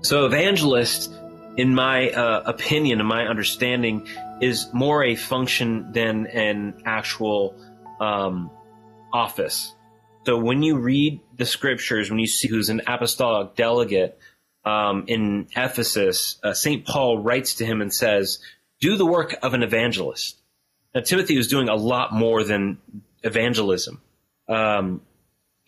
So, 0.00 0.26
evangelist, 0.26 1.12
in 1.56 1.74
my 1.74 2.10
uh, 2.10 2.42
opinion 2.46 3.00
and 3.00 3.08
my 3.08 3.26
understanding, 3.26 4.06
is 4.40 4.72
more 4.72 5.02
a 5.02 5.16
function 5.16 5.92
than 5.92 6.26
an 6.28 6.82
actual 6.86 7.54
um, 8.00 8.50
office. 9.12 9.74
So 10.24 10.36
when 10.36 10.62
you 10.62 10.76
read 10.78 11.20
the 11.36 11.46
scriptures, 11.46 12.10
when 12.10 12.18
you 12.18 12.26
see 12.26 12.48
who's 12.48 12.68
an 12.68 12.82
apostolic 12.86 13.54
delegate 13.54 14.18
um, 14.64 15.04
in 15.06 15.48
Ephesus, 15.56 16.38
uh, 16.44 16.52
St. 16.52 16.84
Paul 16.84 17.18
writes 17.18 17.54
to 17.54 17.64
him 17.64 17.80
and 17.80 17.92
says, 17.92 18.38
Do 18.80 18.96
the 18.96 19.06
work 19.06 19.36
of 19.42 19.54
an 19.54 19.62
evangelist. 19.62 20.36
Now, 20.94 21.00
Timothy 21.00 21.36
was 21.36 21.48
doing 21.48 21.68
a 21.68 21.74
lot 21.74 22.12
more 22.12 22.44
than 22.44 22.78
evangelism. 23.22 24.02
Um, 24.48 25.00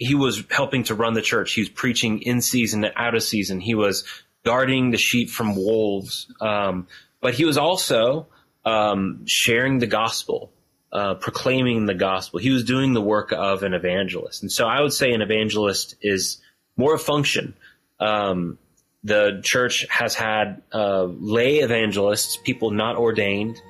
he 0.00 0.14
was 0.14 0.42
helping 0.50 0.83
to 0.85 0.95
run 0.95 1.12
the 1.12 1.21
church. 1.21 1.52
He 1.52 1.61
was 1.61 1.69
preaching 1.69 2.23
in 2.23 2.40
season 2.40 2.85
and 2.85 2.95
out 2.97 3.14
of 3.14 3.23
season. 3.23 3.61
He 3.61 3.75
was 3.75 4.04
guarding 4.45 4.90
the 4.90 4.97
sheep 4.97 5.28
from 5.28 5.54
wolves. 5.54 6.33
Um, 6.40 6.88
but 7.21 7.35
he 7.35 7.45
was 7.45 7.59
also 7.59 8.26
um, 8.64 9.26
sharing 9.26 9.78
the 9.78 9.87
gospel, 9.87 10.50
uh, 10.90 11.14
proclaiming 11.14 11.85
the 11.85 11.95
gospel. 11.95 12.40
He 12.40 12.49
was 12.49 12.64
doing 12.64 12.95
the 12.95 13.02
work 13.02 13.30
of 13.30 13.62
an 13.62 13.75
evangelist. 13.75 14.40
And 14.40 14.50
so 14.50 14.66
I 14.66 14.80
would 14.80 14.95
say 14.95 15.12
an 15.12 15.21
evangelist 15.21 15.97
is 16.00 16.40
more 16.78 16.95
a 16.95 16.99
function. 16.99 17.52
Um, 18.00 18.57
the 19.04 19.42
church 19.45 19.85
has 19.90 20.14
had 20.14 20.62
uh, 20.73 21.04
lay 21.04 21.59
evangelists, 21.59 22.38
people 22.38 22.71
not 22.71 22.97
ordained, 22.97 23.61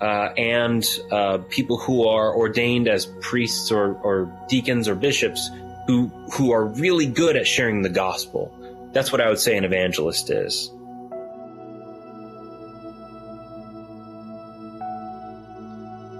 uh, 0.00 0.30
and 0.36 0.84
uh, 1.12 1.38
people 1.48 1.78
who 1.78 2.08
are 2.08 2.34
ordained 2.36 2.88
as 2.88 3.06
priests 3.20 3.70
or, 3.70 3.94
or 3.94 4.46
deacons 4.48 4.88
or 4.88 4.96
bishops 4.96 5.48
who 5.86 6.08
who 6.32 6.52
are 6.52 6.64
really 6.64 7.06
good 7.06 7.36
at 7.36 7.46
sharing 7.46 7.82
the 7.82 7.88
gospel. 7.88 8.52
That's 8.92 9.12
what 9.12 9.20
I 9.20 9.28
would 9.28 9.38
say 9.38 9.56
an 9.56 9.64
evangelist 9.64 10.30
is. 10.30 10.70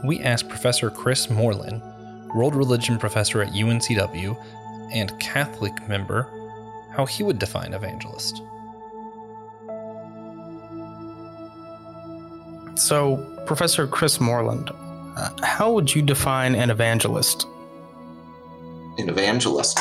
we 0.06 0.20
asked 0.20 0.49
Professor 0.49 0.88
Chris 0.88 1.28
Moreland, 1.28 1.82
world 2.35 2.54
religion 2.54 2.99
professor 2.99 3.42
at 3.42 3.52
UNCW 3.52 4.37
and 4.92 5.18
Catholic 5.18 5.88
member, 5.88 6.30
how 6.92 7.06
he 7.06 7.23
would 7.23 7.38
define 7.38 7.75
evangelist. 7.75 8.40
So, 12.76 13.16
Professor 13.46 13.87
Chris 13.87 14.20
Moreland, 14.20 14.70
uh, 15.16 15.30
how 15.42 15.73
would 15.73 15.94
you 15.94 16.02
define 16.02 16.54
an 16.54 16.70
evangelist? 16.70 17.46
An 18.98 19.08
evangelist. 19.10 19.78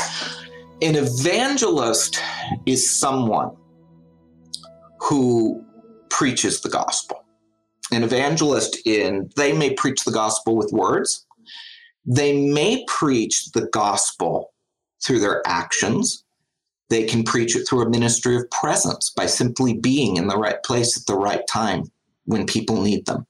An 0.81 0.95
evangelist 0.95 2.19
is 2.65 2.89
someone 2.89 3.55
who 5.00 5.63
preaches 6.10 6.62
the 6.62 6.69
gospel. 6.69 7.24
An 7.91 8.03
evangelist 8.03 8.77
in 8.86 9.29
they 9.36 9.53
may 9.53 9.74
preach 9.74 10.03
the 10.03 10.12
gospel 10.12 10.57
with 10.57 10.72
words. 10.74 11.25
They 12.05 12.45
may 12.48 12.84
preach 12.88 13.51
the 13.51 13.67
gospel 13.67 14.53
through 15.03 15.19
their 15.19 15.41
actions. 15.48 16.24
They 16.89 17.05
can 17.05 17.24
preach 17.24 17.55
it 17.55 17.67
through 17.67 17.84
a 17.84 17.89
ministry 17.89 18.36
of 18.36 18.50
presence 18.51 19.12
by 19.15 19.27
simply 19.27 19.74
being 19.74 20.17
in 20.17 20.27
the 20.27 20.38
right 20.38 20.62
place 20.63 21.00
at 21.00 21.05
the 21.05 21.17
right 21.17 21.45
time 21.48 21.86
when 22.25 22.45
people 22.45 22.81
need 22.81 23.05
them. 23.05 23.25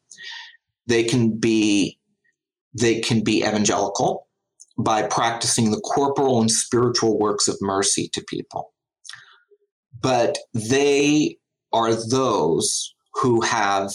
They 0.88 1.04
can 1.04 1.38
be 1.38 2.00
they 2.74 3.00
can 3.00 3.24
be 3.24 3.44
evangelical 3.44 4.25
by 4.77 5.03
practicing 5.03 5.72
the 5.72 5.82
corporal 5.82 6.41
and 6.41 6.51
spiritual 6.51 7.17
works 7.17 7.48
of 7.48 7.58
mercy 7.62 8.10
to 8.13 8.24
people 8.27 8.74
but 10.01 10.38
they 10.53 11.38
are 11.74 11.94
those 11.94 12.94
who 13.13 13.41
have 13.41 13.91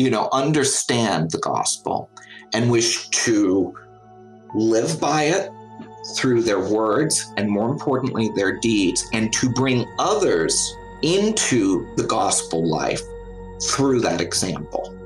you 0.00 0.08
know, 0.08 0.28
understand 0.32 1.30
the 1.30 1.38
gospel 1.38 2.08
and 2.54 2.70
wish 2.70 3.08
to 3.10 3.74
live 4.54 5.00
by 5.00 5.24
it 5.24 5.50
through 6.16 6.42
their 6.42 6.58
words 6.58 7.32
and 7.36 7.50
more 7.50 7.68
importantly, 7.68 8.30
their 8.34 8.58
deeds, 8.60 9.06
and 9.12 9.30
to 9.32 9.50
bring 9.50 9.86
others 9.98 10.74
into 11.02 11.86
the 11.96 12.04
gospel 12.04 12.66
life 12.66 13.02
through 13.62 14.00
that 14.00 14.22
example. 14.22 14.96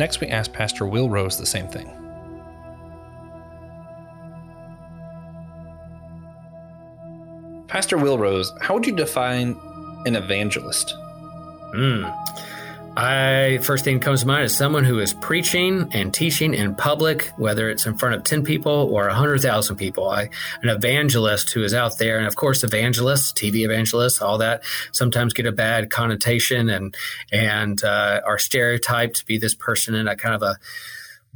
Next 0.00 0.20
we 0.20 0.28
asked 0.28 0.54
Pastor 0.54 0.86
Will 0.86 1.10
Rose 1.10 1.36
the 1.36 1.46
same 1.46 1.68
thing. 1.68 1.88
Pastor 7.68 7.98
Will 7.98 8.18
Rose, 8.18 8.52
how 8.60 8.74
would 8.74 8.86
you 8.86 8.96
define 8.96 9.56
an 10.06 10.16
evangelist? 10.16 10.92
Hmm. 11.72 12.06
I 12.96 13.58
first 13.62 13.84
thing 13.84 14.00
comes 14.00 14.22
to 14.22 14.26
mind 14.26 14.44
is 14.44 14.56
someone 14.56 14.82
who 14.82 14.98
is 14.98 15.14
preaching 15.14 15.88
and 15.92 16.12
teaching 16.12 16.54
in 16.54 16.74
public, 16.74 17.30
whether 17.36 17.70
it's 17.70 17.86
in 17.86 17.96
front 17.96 18.16
of 18.16 18.24
ten 18.24 18.42
people 18.42 18.72
or 18.92 19.08
hundred 19.08 19.40
thousand 19.42 19.76
people. 19.76 20.08
I, 20.08 20.28
an 20.62 20.68
evangelist 20.68 21.50
who 21.52 21.62
is 21.62 21.72
out 21.72 21.98
there, 21.98 22.18
and 22.18 22.26
of 22.26 22.34
course, 22.34 22.64
evangelists, 22.64 23.32
TV 23.32 23.64
evangelists, 23.64 24.20
all 24.20 24.38
that 24.38 24.64
sometimes 24.90 25.32
get 25.34 25.46
a 25.46 25.52
bad 25.52 25.90
connotation 25.90 26.68
and 26.68 26.96
and 27.30 27.82
uh, 27.84 28.22
are 28.26 28.38
stereotyped 28.38 29.16
to 29.16 29.26
be 29.26 29.38
this 29.38 29.54
person 29.54 29.94
in 29.94 30.08
a 30.08 30.16
kind 30.16 30.34
of 30.34 30.42
a 30.42 30.56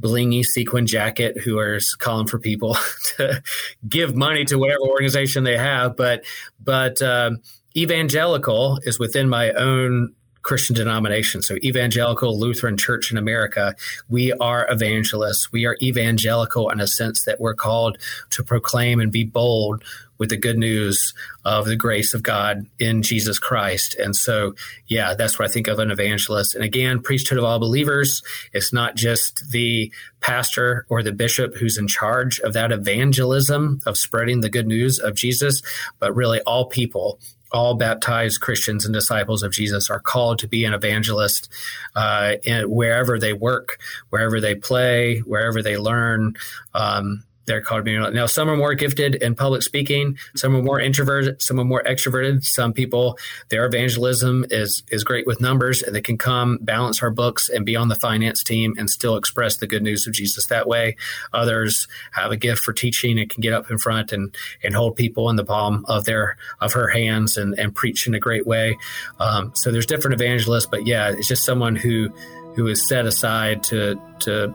blingy 0.01 0.43
sequin 0.43 0.85
jacket 0.85 1.37
who 1.37 1.57
is 1.59 1.95
calling 1.95 2.27
for 2.27 2.37
people 2.37 2.75
to 3.15 3.41
give 3.87 4.13
money 4.13 4.43
to 4.43 4.57
whatever 4.57 4.81
organization 4.81 5.45
they 5.45 5.57
have. 5.57 5.95
But 5.95 6.25
but 6.59 7.01
um, 7.01 7.39
evangelical 7.77 8.79
is 8.83 8.99
within 8.99 9.29
my 9.29 9.51
own 9.51 10.13
Christian 10.45 10.75
denomination. 10.75 11.41
So, 11.41 11.55
Evangelical 11.63 12.39
Lutheran 12.39 12.77
Church 12.77 13.11
in 13.11 13.17
America, 13.17 13.75
we 14.09 14.31
are 14.33 14.67
evangelists. 14.69 15.51
We 15.51 15.65
are 15.65 15.75
evangelical 15.81 16.69
in 16.69 16.79
a 16.79 16.85
sense 16.85 17.25
that 17.25 17.41
we're 17.41 17.55
called 17.55 17.97
to 18.29 18.43
proclaim 18.43 18.99
and 18.99 19.11
be 19.11 19.23
bold 19.23 19.83
with 20.19 20.29
the 20.29 20.37
good 20.37 20.59
news 20.59 21.15
of 21.45 21.65
the 21.65 21.75
grace 21.75 22.13
of 22.13 22.21
God 22.21 22.67
in 22.77 23.01
Jesus 23.01 23.39
Christ. 23.39 23.95
And 23.95 24.15
so, 24.15 24.53
yeah, 24.85 25.15
that's 25.15 25.39
what 25.39 25.49
I 25.49 25.51
think 25.51 25.67
of 25.67 25.79
an 25.79 25.89
evangelist. 25.89 26.53
And 26.53 26.63
again, 26.63 27.01
priesthood 27.01 27.39
of 27.39 27.43
all 27.43 27.57
believers, 27.57 28.21
it's 28.53 28.71
not 28.71 28.95
just 28.95 29.49
the 29.49 29.91
pastor 30.21 30.85
or 30.89 31.01
the 31.01 31.11
bishop 31.11 31.55
who's 31.55 31.77
in 31.77 31.87
charge 31.87 32.39
of 32.41 32.53
that 32.53 32.71
evangelism 32.71 33.81
of 33.87 33.97
spreading 33.97 34.41
the 34.41 34.49
good 34.49 34.67
news 34.67 34.99
of 34.99 35.15
Jesus, 35.15 35.63
but 35.99 36.15
really 36.15 36.39
all 36.41 36.65
people 36.65 37.19
all 37.55 37.75
baptized 37.75 38.41
Christians 38.41 38.85
and 38.85 38.93
disciples 38.93 39.41
of 39.41 39.51
Jesus 39.51 39.89
are 39.89 39.99
called 39.99 40.39
to 40.39 40.47
be 40.47 40.65
an 40.65 40.73
evangelist 40.73 41.49
uh, 41.95 42.33
in, 42.43 42.69
wherever 42.69 43.17
they 43.17 43.33
work, 43.33 43.79
wherever 44.09 44.39
they 44.39 44.55
play, 44.55 45.19
wherever 45.19 45.63
they 45.63 45.77
learn. 45.77 46.35
Um, 46.73 47.23
they're 47.45 47.61
called 47.61 47.83
be 47.85 47.97
now. 47.97 48.25
Some 48.25 48.49
are 48.49 48.57
more 48.57 48.73
gifted 48.73 49.15
in 49.15 49.35
public 49.35 49.61
speaking. 49.61 50.17
Some 50.35 50.55
are 50.55 50.61
more 50.61 50.79
introverted. 50.79 51.41
Some 51.41 51.59
are 51.59 51.65
more 51.65 51.83
extroverted. 51.83 52.43
Some 52.43 52.73
people, 52.73 53.17
their 53.49 53.65
evangelism 53.65 54.45
is 54.49 54.83
is 54.89 55.03
great 55.03 55.27
with 55.27 55.39
numbers, 55.39 55.83
and 55.83 55.95
they 55.95 56.01
can 56.01 56.17
come 56.17 56.57
balance 56.61 57.01
our 57.03 57.11
books 57.11 57.49
and 57.49 57.65
be 57.65 57.75
on 57.75 57.87
the 57.87 57.95
finance 57.95 58.43
team 58.43 58.73
and 58.77 58.89
still 58.89 59.15
express 59.15 59.57
the 59.57 59.67
good 59.67 59.83
news 59.83 60.07
of 60.07 60.13
Jesus 60.13 60.47
that 60.47 60.67
way. 60.67 60.95
Others 61.33 61.87
have 62.11 62.31
a 62.31 62.37
gift 62.37 62.63
for 62.63 62.73
teaching 62.73 63.19
and 63.19 63.29
can 63.29 63.41
get 63.41 63.53
up 63.53 63.69
in 63.69 63.77
front 63.77 64.11
and 64.11 64.35
and 64.63 64.73
hold 64.75 64.95
people 64.95 65.29
in 65.29 65.35
the 65.35 65.45
palm 65.45 65.85
of 65.87 66.05
their 66.05 66.37
of 66.61 66.73
her 66.73 66.87
hands 66.87 67.37
and 67.37 67.57
and 67.59 67.75
preach 67.75 68.07
in 68.07 68.15
a 68.15 68.19
great 68.19 68.47
way. 68.47 68.77
Um, 69.19 69.51
so 69.55 69.71
there's 69.71 69.85
different 69.85 70.19
evangelists, 70.19 70.65
but 70.65 70.87
yeah, 70.87 71.11
it's 71.11 71.27
just 71.27 71.45
someone 71.45 71.75
who 71.75 72.09
who 72.55 72.67
is 72.67 72.87
set 72.87 73.05
aside 73.05 73.63
to 73.65 74.01
to 74.19 74.53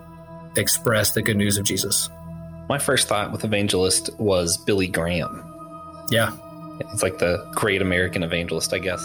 express 0.57 1.13
the 1.13 1.23
good 1.23 1.37
news 1.37 1.57
of 1.57 1.65
Jesus 1.65 2.11
my 2.71 2.79
first 2.79 3.09
thought 3.09 3.33
with 3.33 3.43
evangelist 3.43 4.11
was 4.21 4.57
Billy 4.57 4.87
Graham. 4.87 5.45
Yeah. 6.09 6.31
It's 6.79 7.03
like 7.03 7.19
the 7.19 7.45
great 7.53 7.83
American 7.83 8.23
evangelist, 8.23 8.73
I 8.73 8.79
guess. 8.79 9.05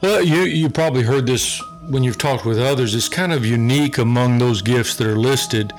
Well, 0.00 0.22
you 0.22 0.42
you 0.42 0.70
probably 0.70 1.02
heard 1.02 1.26
this 1.26 1.60
when 1.88 2.04
you've 2.04 2.16
talked 2.16 2.44
with 2.44 2.60
others. 2.60 2.94
It's 2.94 3.08
kind 3.08 3.32
of 3.32 3.44
unique 3.44 3.98
among 3.98 4.38
those 4.38 4.62
gifts 4.62 4.94
that 4.94 5.08
are 5.08 5.18
listed. 5.18 5.72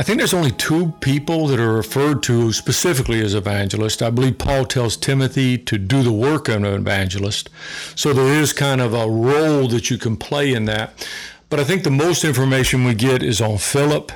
I 0.00 0.02
think 0.02 0.16
there's 0.16 0.32
only 0.32 0.52
two 0.52 0.94
people 1.00 1.46
that 1.48 1.60
are 1.60 1.74
referred 1.74 2.22
to 2.22 2.54
specifically 2.54 3.22
as 3.22 3.34
evangelists. 3.34 4.00
I 4.00 4.08
believe 4.08 4.38
Paul 4.38 4.64
tells 4.64 4.96
Timothy 4.96 5.58
to 5.58 5.76
do 5.76 6.02
the 6.02 6.10
work 6.10 6.48
of 6.48 6.54
an 6.54 6.64
evangelist. 6.64 7.50
So 7.96 8.14
there 8.14 8.40
is 8.40 8.54
kind 8.54 8.80
of 8.80 8.94
a 8.94 9.10
role 9.10 9.68
that 9.68 9.90
you 9.90 9.98
can 9.98 10.16
play 10.16 10.54
in 10.54 10.64
that. 10.64 11.06
But 11.50 11.60
I 11.60 11.64
think 11.64 11.84
the 11.84 11.90
most 11.90 12.24
information 12.24 12.82
we 12.82 12.94
get 12.94 13.22
is 13.22 13.42
on 13.42 13.58
Philip. 13.58 14.10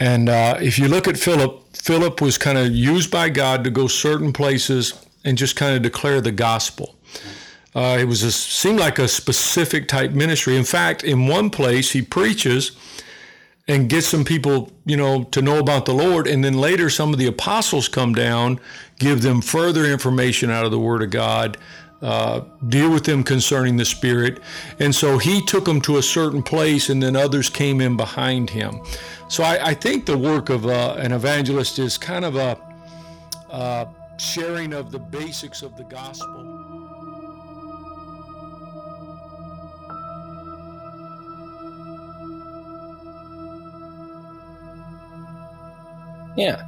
And 0.00 0.28
uh, 0.28 0.58
if 0.60 0.76
you 0.76 0.88
look 0.88 1.06
at 1.06 1.16
Philip, 1.16 1.68
Philip 1.72 2.20
was 2.20 2.36
kind 2.36 2.58
of 2.58 2.72
used 2.72 3.12
by 3.12 3.28
God 3.28 3.62
to 3.62 3.70
go 3.70 3.86
certain 3.86 4.32
places 4.32 5.06
and 5.24 5.38
just 5.38 5.54
kind 5.54 5.76
of 5.76 5.82
declare 5.82 6.20
the 6.20 6.32
gospel. 6.32 6.96
Uh, 7.76 7.96
it 8.00 8.06
was 8.06 8.24
a, 8.24 8.32
seemed 8.32 8.80
like 8.80 8.98
a 8.98 9.06
specific 9.06 9.86
type 9.86 10.10
ministry. 10.10 10.56
In 10.56 10.64
fact, 10.64 11.04
in 11.04 11.28
one 11.28 11.48
place 11.48 11.92
he 11.92 12.02
preaches 12.02 12.72
and 13.68 13.88
get 13.88 14.02
some 14.02 14.24
people, 14.24 14.70
you 14.84 14.96
know, 14.96 15.24
to 15.24 15.40
know 15.40 15.58
about 15.58 15.86
the 15.86 15.94
Lord. 15.94 16.26
And 16.26 16.42
then 16.42 16.54
later, 16.54 16.90
some 16.90 17.12
of 17.12 17.18
the 17.18 17.26
apostles 17.26 17.88
come 17.88 18.14
down, 18.14 18.60
give 18.98 19.22
them 19.22 19.40
further 19.40 19.84
information 19.84 20.50
out 20.50 20.64
of 20.64 20.70
the 20.70 20.78
Word 20.78 21.02
of 21.02 21.10
God, 21.10 21.56
uh, 22.00 22.40
deal 22.68 22.90
with 22.90 23.04
them 23.04 23.22
concerning 23.22 23.76
the 23.76 23.84
Spirit. 23.84 24.40
And 24.80 24.92
so 24.92 25.18
he 25.18 25.44
took 25.46 25.64
them 25.64 25.80
to 25.82 25.98
a 25.98 26.02
certain 26.02 26.42
place, 26.42 26.88
and 26.88 27.00
then 27.00 27.14
others 27.14 27.48
came 27.48 27.80
in 27.80 27.96
behind 27.96 28.50
him. 28.50 28.80
So 29.28 29.44
I, 29.44 29.68
I 29.68 29.74
think 29.74 30.06
the 30.06 30.18
work 30.18 30.50
of 30.50 30.66
uh, 30.66 30.96
an 30.98 31.12
evangelist 31.12 31.78
is 31.78 31.96
kind 31.96 32.24
of 32.24 32.34
a 32.34 32.58
uh, 33.48 33.86
sharing 34.18 34.72
of 34.72 34.90
the 34.90 34.98
basics 34.98 35.62
of 35.62 35.76
the 35.76 35.84
gospel. 35.84 36.61
Yeah. 46.36 46.62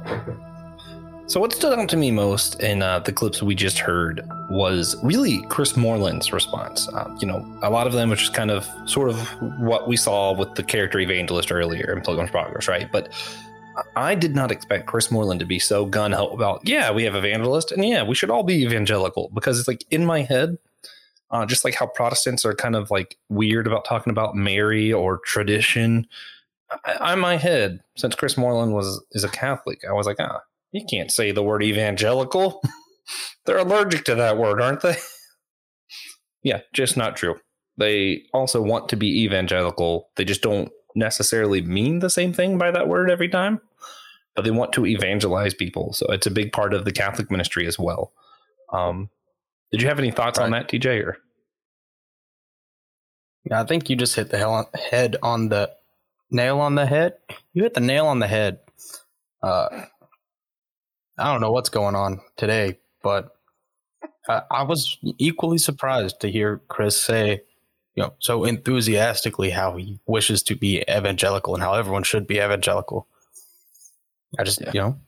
So 1.27 1.39
what 1.39 1.51
stood 1.51 1.77
out 1.77 1.89
to 1.89 1.97
me 1.97 2.11
most 2.11 2.61
in 2.61 2.83
uh, 2.83 2.99
the 2.99 3.11
clips 3.11 3.41
we 3.41 3.55
just 3.55 3.79
heard 3.79 4.21
was 4.51 4.95
really 5.03 5.41
Chris 5.49 5.75
Moreland's 5.75 6.31
response. 6.31 6.87
Uh, 6.89 7.15
you 7.19 7.27
know, 7.27 7.43
a 7.63 7.69
lot 7.71 7.87
of 7.87 7.93
them 7.93 8.11
which 8.11 8.23
is 8.23 8.29
kind 8.29 8.51
of 8.51 8.67
sort 8.87 9.09
of 9.09 9.19
what 9.59 9.87
we 9.87 9.97
saw 9.97 10.33
with 10.33 10.53
the 10.53 10.61
character 10.61 10.99
evangelist 10.99 11.51
earlier 11.51 11.91
in 11.91 12.03
Pilgrim's 12.03 12.29
Progress, 12.29 12.67
right? 12.67 12.91
But 12.91 13.11
I 13.95 14.13
did 14.13 14.35
not 14.35 14.51
expect 14.51 14.85
Chris 14.85 15.09
Moreland 15.09 15.39
to 15.39 15.47
be 15.47 15.57
so 15.57 15.85
gun 15.85 16.11
ho 16.11 16.27
about, 16.27 16.61
yeah, 16.67 16.91
we 16.91 17.03
have 17.03 17.15
evangelist, 17.15 17.71
and 17.71 17.83
yeah, 17.83 18.03
we 18.03 18.13
should 18.13 18.29
all 18.29 18.43
be 18.43 18.63
evangelical 18.63 19.31
because 19.33 19.57
it's 19.59 19.67
like 19.67 19.83
in 19.89 20.05
my 20.05 20.21
head, 20.21 20.59
uh, 21.31 21.45
just 21.45 21.65
like 21.65 21.73
how 21.73 21.87
Protestants 21.87 22.45
are 22.45 22.53
kind 22.53 22.75
of 22.75 22.91
like 22.91 23.17
weird 23.29 23.65
about 23.65 23.83
talking 23.83 24.11
about 24.11 24.35
Mary 24.35 24.93
or 24.93 25.17
tradition 25.25 26.07
in 27.13 27.19
my 27.19 27.37
head, 27.37 27.79
since 27.95 28.15
Chris 28.15 28.37
Moreland 28.37 28.73
was 28.73 29.03
is 29.11 29.23
a 29.23 29.29
Catholic, 29.29 29.79
I 29.87 29.93
was 29.93 30.07
like, 30.07 30.17
ah, 30.19 30.41
you 30.71 30.85
can't 30.89 31.11
say 31.11 31.31
the 31.31 31.43
word 31.43 31.63
evangelical. 31.63 32.61
They're 33.45 33.59
allergic 33.59 34.03
to 34.05 34.15
that 34.15 34.37
word, 34.37 34.61
aren't 34.61 34.81
they? 34.81 34.95
yeah, 36.43 36.61
just 36.73 36.97
not 36.97 37.15
true. 37.15 37.35
They 37.77 38.23
also 38.33 38.61
want 38.61 38.89
to 38.89 38.95
be 38.95 39.23
evangelical. 39.23 40.09
They 40.15 40.25
just 40.25 40.41
don't 40.41 40.71
necessarily 40.95 41.61
mean 41.61 41.99
the 41.99 42.09
same 42.09 42.33
thing 42.33 42.57
by 42.57 42.71
that 42.71 42.87
word 42.87 43.11
every 43.11 43.29
time, 43.29 43.61
but 44.35 44.43
they 44.43 44.51
want 44.51 44.73
to 44.73 44.85
evangelize 44.85 45.53
people. 45.53 45.93
So 45.93 46.07
it's 46.07 46.27
a 46.27 46.31
big 46.31 46.51
part 46.51 46.73
of 46.73 46.85
the 46.85 46.91
Catholic 46.91 47.29
ministry 47.29 47.67
as 47.67 47.77
well. 47.77 48.13
Um, 48.71 49.09
did 49.71 49.81
you 49.81 49.87
have 49.87 49.99
any 49.99 50.11
thoughts 50.11 50.39
right. 50.39 50.45
on 50.45 50.51
that, 50.51 50.69
TJ? 50.69 51.05
Or 51.05 51.17
yeah, 53.43 53.61
I 53.61 53.65
think 53.65 53.89
you 53.89 53.95
just 53.95 54.15
hit 54.15 54.29
the 54.29 54.37
hell 54.37 54.69
head 54.89 55.17
on 55.21 55.49
the 55.49 55.71
nail 56.35 56.59
on 56.59 56.75
the 56.75 56.85
head. 56.85 57.15
You 57.53 57.63
hit 57.63 57.73
the 57.73 57.79
nail 57.79 58.07
on 58.07 58.19
the 58.19 58.27
head. 58.27 58.59
Uh, 59.41 59.85
I 61.17 61.31
don't 61.31 61.41
know 61.41 61.51
what's 61.51 61.69
going 61.69 61.95
on 61.95 62.19
today, 62.35 62.79
but 63.01 63.29
I, 64.27 64.41
I 64.51 64.63
was 64.63 64.97
equally 65.17 65.57
surprised 65.57 66.19
to 66.21 66.31
hear 66.31 66.61
Chris 66.67 67.01
say, 67.01 67.41
you 67.95 68.03
know, 68.03 68.13
so 68.19 68.43
enthusiastically 68.43 69.51
how 69.51 69.77
he 69.77 69.99
wishes 70.05 70.43
to 70.43 70.55
be 70.55 70.83
evangelical 70.89 71.53
and 71.53 71.63
how 71.63 71.75
everyone 71.75 72.03
should 72.03 72.27
be 72.27 72.35
evangelical. 72.35 73.07
I 74.37 74.43
just, 74.43 74.59
yeah. 74.59 74.71
you 74.73 74.81
know, 74.81 74.99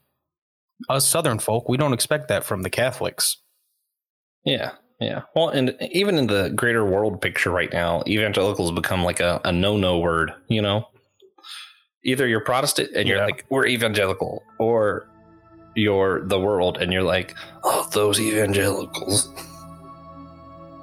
us 0.87 1.05
Southern 1.05 1.39
folk, 1.39 1.67
we 1.67 1.75
don't 1.75 1.93
expect 1.93 2.29
that 2.29 2.45
from 2.45 2.61
the 2.61 2.69
Catholics. 2.69 3.37
Yeah, 4.45 4.71
yeah. 5.01 5.23
Well, 5.35 5.49
and 5.49 5.75
even 5.81 6.17
in 6.17 6.27
the 6.27 6.49
greater 6.55 6.85
world 6.85 7.21
picture 7.21 7.51
right 7.51 7.71
now, 7.73 8.03
evangelicals 8.07 8.71
become 8.71 9.03
like 9.03 9.19
a, 9.19 9.41
a 9.43 9.51
no 9.51 9.75
no 9.75 9.99
word, 9.99 10.33
you 10.47 10.61
know? 10.61 10.87
either 12.07 12.25
you're 12.25 12.39
Protestant 12.39 12.89
and 12.95 13.07
you're 13.07 13.17
yeah. 13.17 13.25
like 13.25 13.45
we're 13.49 13.67
evangelical, 13.67 14.43
or 14.57 15.07
you're 15.75 16.25
the 16.25 16.39
world 16.39 16.79
and 16.81 16.91
you're 16.91 17.03
like 17.03 17.35
oh 17.63 17.87
those 17.93 18.19
evangelicals. 18.19 19.29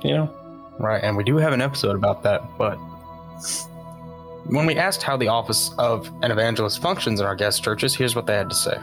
You 0.04 0.10
know, 0.10 0.74
right? 0.78 1.02
And 1.02 1.16
we 1.16 1.24
do 1.24 1.38
have 1.38 1.54
an 1.54 1.62
episode 1.62 1.96
about 1.96 2.22
that, 2.24 2.42
but 2.58 2.76
when 4.44 4.66
we 4.66 4.76
asked 4.76 5.02
how 5.02 5.16
the 5.16 5.28
office 5.28 5.70
of 5.78 6.12
an 6.20 6.30
evangelist 6.30 6.82
functions 6.82 7.20
in 7.20 7.26
our 7.26 7.34
guest 7.34 7.64
churches, 7.64 7.94
here's 7.94 8.14
what 8.14 8.26
they 8.26 8.34
had 8.34 8.50
to 8.50 8.54
say. 8.54 8.76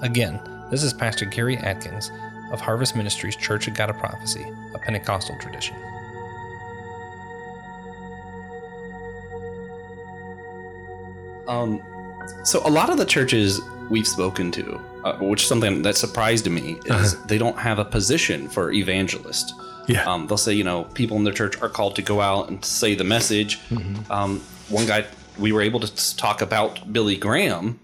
Again, 0.00 0.40
this 0.70 0.82
is 0.82 0.94
Pastor 0.94 1.26
Gary 1.26 1.58
Adkins 1.58 2.10
of 2.50 2.58
Harvest 2.58 2.96
Ministries 2.96 3.36
Church 3.36 3.68
of 3.68 3.74
God 3.74 3.90
of 3.90 3.98
Prophecy, 3.98 4.46
a 4.74 4.78
Pentecostal 4.78 5.36
tradition. 5.38 5.76
Um, 11.48 11.82
so 12.44 12.60
a 12.66 12.70
lot 12.70 12.90
of 12.90 12.98
the 12.98 13.04
churches 13.04 13.60
we've 13.88 14.06
spoken 14.06 14.50
to, 14.52 14.80
uh, 15.04 15.16
which 15.18 15.42
is 15.42 15.48
something 15.48 15.82
that 15.82 15.96
surprised 15.96 16.50
me, 16.50 16.78
is 16.86 17.20
they 17.24 17.38
don't 17.38 17.58
have 17.58 17.78
a 17.78 17.84
position 17.84 18.48
for 18.48 18.72
evangelist. 18.72 19.54
Yeah. 19.86 20.04
Um, 20.04 20.26
they'll 20.26 20.36
say, 20.36 20.52
you 20.52 20.64
know, 20.64 20.84
people 20.94 21.16
in 21.16 21.24
their 21.24 21.32
church 21.32 21.60
are 21.62 21.68
called 21.68 21.94
to 21.96 22.02
go 22.02 22.20
out 22.20 22.48
and 22.48 22.64
say 22.64 22.94
the 22.94 23.04
message. 23.04 23.60
Um, 24.10 24.40
one 24.68 24.86
guy, 24.86 25.06
we 25.38 25.52
were 25.52 25.62
able 25.62 25.78
to 25.80 26.16
talk 26.16 26.42
about 26.42 26.92
Billy 26.92 27.16
Graham, 27.16 27.78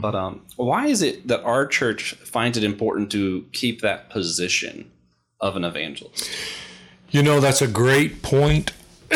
but 0.00 0.14
um, 0.14 0.42
why 0.56 0.86
is 0.86 1.02
it 1.02 1.26
that 1.28 1.42
our 1.42 1.66
church 1.66 2.12
finds 2.14 2.56
it 2.58 2.64
important 2.64 3.10
to 3.12 3.46
keep 3.52 3.80
that 3.80 4.10
position 4.10 4.90
of 5.40 5.56
an 5.56 5.64
evangelist? 5.64 6.30
You 7.10 7.22
know, 7.22 7.40
that's 7.40 7.62
a 7.62 7.66
great 7.68 8.22
point. 8.22 8.72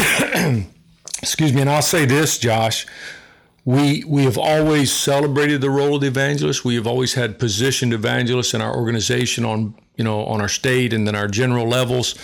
Excuse 1.23 1.53
me. 1.53 1.61
And 1.61 1.69
I'll 1.71 1.83
say 1.83 2.07
this, 2.07 2.39
Josh. 2.39 2.87
We, 3.65 4.05
we 4.05 4.25
have 4.25 4.39
always 4.39 4.91
celebrated 4.93 5.61
the 5.61 5.71
role 5.71 5.97
of 5.97 6.01
the 6.01 6.07
evangelist. 6.07 6.65
We 6.65 6.77
have 6.77 6.87
always 6.87 7.15
had 7.15 7.39
positioned 7.39 7.93
evangelists 7.93 8.55
in 8.55 8.61
our 8.61 8.75
organization 8.75 9.45
on, 9.45 9.75
you 9.97 10.05
know, 10.05 10.25
on 10.25 10.41
our 10.41 10.49
state 10.49 10.93
and 10.93 11.07
then 11.07 11.15
our 11.15 11.29
general 11.29 11.69
levels. 11.69 12.15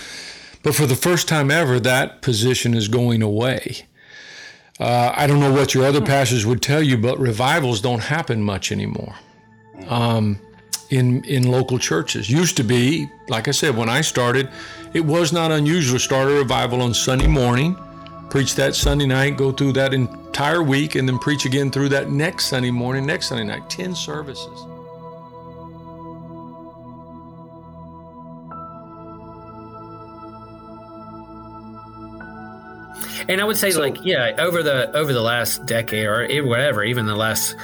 But 0.63 0.75
for 0.75 0.87
the 0.87 0.97
first 0.97 1.29
time 1.29 1.51
ever, 1.51 1.79
that 1.81 2.23
position 2.23 2.75
is 2.75 2.89
going 2.89 3.23
away. 3.23 3.87
Uh, 4.79 5.13
I 5.15 5.27
don't 5.27 5.41
know 5.41 5.53
what 5.53 5.75
your 5.75 5.87
other 5.87 6.01
pastors 6.01 6.45
would 6.45 6.61
tell 6.61 6.83
you, 6.83 6.99
but 6.99 7.19
revivals 7.19 7.81
don't 7.81 8.03
happen 8.03 8.43
much 8.43 8.73
anymore 8.73 9.15
um, 9.89 10.39
in 10.91 11.25
in 11.25 11.51
local 11.51 11.79
churches. 11.79 12.29
Used 12.29 12.57
to 12.59 12.65
be, 12.65 13.09
like 13.29 13.49
I 13.49 13.53
said, 13.53 13.77
when 13.77 13.89
I 13.89 14.03
started, 14.03 14.51
it 14.93 15.05
was 15.05 15.33
not 15.33 15.51
unusual 15.51 15.99
to 15.99 16.05
start 16.05 16.29
a 16.29 16.33
revival 16.33 16.83
on 16.83 16.93
Sunday 16.93 17.27
morning, 17.27 17.77
preach 18.31 18.55
that 18.57 18.75
Sunday 18.75 19.07
night, 19.07 19.37
go 19.37 19.53
through 19.53 19.73
that 19.73 19.95
entire 19.95 20.63
week, 20.63 20.95
and 20.95 21.09
then 21.09 21.19
preach 21.19 21.45
again 21.45 21.71
through 21.71 21.91
that 21.91 22.11
next 22.11 22.47
Sunday 22.47 22.71
morning, 22.71 23.07
next 23.07 23.29
Sunday 23.29 23.45
night. 23.45 23.69
Ten 23.71 23.95
services. 23.95 24.67
And 33.29 33.41
I 33.41 33.45
would 33.45 33.57
say, 33.57 33.73
like, 33.73 34.05
yeah, 34.05 34.37
over 34.39 34.63
the 34.63 34.95
over 34.97 35.13
the 35.13 35.23
last 35.23 35.67
decade 35.67 36.07
or 36.07 36.29
whatever, 36.45 36.85
even 36.85 37.07
the 37.07 37.17
last 37.17 37.57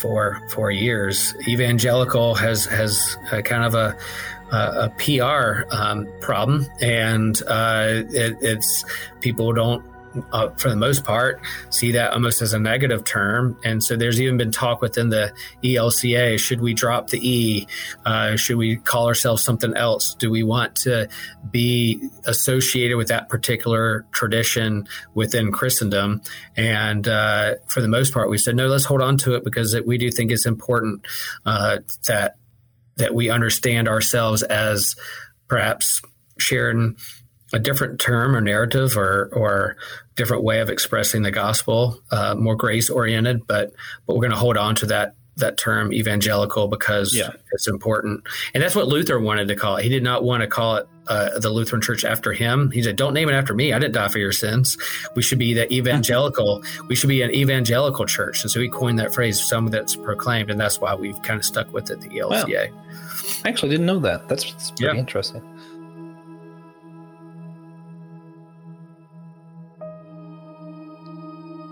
four 0.00 0.40
four 0.50 0.70
years, 0.70 1.34
evangelical 1.46 2.34
has 2.34 2.64
has 2.66 3.16
a 3.30 3.42
kind 3.42 3.64
of 3.64 3.74
a 3.74 3.96
a, 4.52 4.56
a 4.56 4.88
PR 4.98 5.64
um, 5.74 6.08
problem, 6.20 6.66
and 6.80 7.40
uh, 7.46 8.02
it, 8.10 8.36
it's 8.40 8.84
people 9.20 9.52
don't. 9.52 9.84
Uh, 10.32 10.50
for 10.50 10.68
the 10.68 10.76
most 10.76 11.04
part, 11.04 11.40
see 11.70 11.92
that 11.92 12.12
almost 12.12 12.42
as 12.42 12.52
a 12.52 12.58
negative 12.58 13.04
term, 13.04 13.58
and 13.64 13.82
so 13.82 13.96
there's 13.96 14.20
even 14.20 14.36
been 14.36 14.52
talk 14.52 14.80
within 14.80 15.08
the 15.08 15.32
ELCA: 15.62 16.38
should 16.38 16.60
we 16.60 16.74
drop 16.74 17.10
the 17.10 17.18
E? 17.28 17.66
Uh, 18.04 18.36
should 18.36 18.56
we 18.56 18.76
call 18.76 19.06
ourselves 19.06 19.42
something 19.42 19.74
else? 19.74 20.14
Do 20.14 20.30
we 20.30 20.42
want 20.42 20.76
to 20.76 21.08
be 21.50 22.08
associated 22.24 22.96
with 22.96 23.08
that 23.08 23.28
particular 23.28 24.06
tradition 24.12 24.86
within 25.14 25.52
Christendom. 25.52 26.22
And 26.56 27.06
uh, 27.06 27.54
for 27.68 27.80
the 27.80 27.88
most 27.88 28.12
part, 28.12 28.30
we 28.30 28.38
said, 28.38 28.56
no, 28.56 28.66
let's 28.66 28.84
hold 28.84 29.02
on 29.02 29.16
to 29.18 29.34
it 29.34 29.44
because 29.44 29.78
we 29.86 29.98
do 29.98 30.10
think 30.10 30.30
it's 30.30 30.46
important 30.46 31.06
uh, 31.46 31.78
that 32.06 32.36
that 32.96 33.14
we 33.14 33.30
understand 33.30 33.88
ourselves 33.88 34.42
as 34.42 34.96
perhaps 35.48 36.02
sharing 36.38 36.96
a 37.52 37.58
different 37.58 38.00
term 38.00 38.36
or 38.36 38.40
narrative 38.40 38.96
or 38.96 39.30
or 39.32 39.76
different 40.16 40.42
way 40.44 40.60
of 40.60 40.68
expressing 40.70 41.22
the 41.22 41.30
gospel, 41.30 42.00
uh, 42.10 42.34
more 42.34 42.56
grace 42.56 42.90
oriented. 42.90 43.46
But 43.46 43.72
but 44.06 44.14
we're 44.14 44.20
going 44.22 44.30
to 44.32 44.36
hold 44.36 44.56
on 44.56 44.74
to 44.76 44.86
that 44.86 45.14
that 45.38 45.56
term 45.56 45.92
evangelical 45.94 46.68
because 46.68 47.14
Yeah. 47.14 47.30
it's 47.52 47.66
important, 47.66 48.22
and 48.52 48.62
that's 48.62 48.74
what 48.76 48.86
Luther 48.86 49.18
wanted 49.18 49.48
to 49.48 49.56
call 49.56 49.76
it. 49.76 49.82
He 49.82 49.88
did 49.88 50.02
not 50.02 50.22
want 50.24 50.42
to 50.42 50.46
call 50.46 50.76
it 50.76 50.86
uh, 51.08 51.38
the 51.38 51.48
Lutheran 51.48 51.80
Church 51.80 52.04
after 52.04 52.32
him. 52.34 52.70
He 52.70 52.82
said, 52.82 52.96
"Don't 52.96 53.14
name 53.14 53.28
it 53.30 53.32
after 53.32 53.54
me. 53.54 53.72
I 53.72 53.78
didn't 53.78 53.94
die 53.94 54.08
for 54.08 54.18
your 54.18 54.30
sins. 54.32 54.76
We 55.16 55.22
should 55.22 55.38
be 55.38 55.54
the 55.54 55.72
evangelical. 55.72 56.62
we 56.86 56.94
should 56.94 57.08
be 57.08 57.22
an 57.22 57.30
evangelical 57.34 58.04
church." 58.04 58.42
And 58.42 58.50
so 58.50 58.60
he 58.60 58.68
coined 58.68 58.98
that 58.98 59.14
phrase, 59.14 59.42
"Some 59.42 59.68
that's 59.68 59.96
proclaimed," 59.96 60.50
and 60.50 60.60
that's 60.60 60.80
why 60.80 60.94
we've 60.94 61.20
kind 61.22 61.38
of 61.40 61.44
stuck 61.46 61.72
with 61.72 61.90
it. 61.90 62.00
The 62.02 62.08
ELCA. 62.10 62.70
I 63.44 63.48
actually 63.48 63.70
didn't 63.70 63.86
know 63.86 63.98
that. 64.00 64.28
That's, 64.28 64.44
that's 64.52 64.70
pretty 64.72 64.84
Yeah. 64.94 65.00
interesting. 65.00 65.42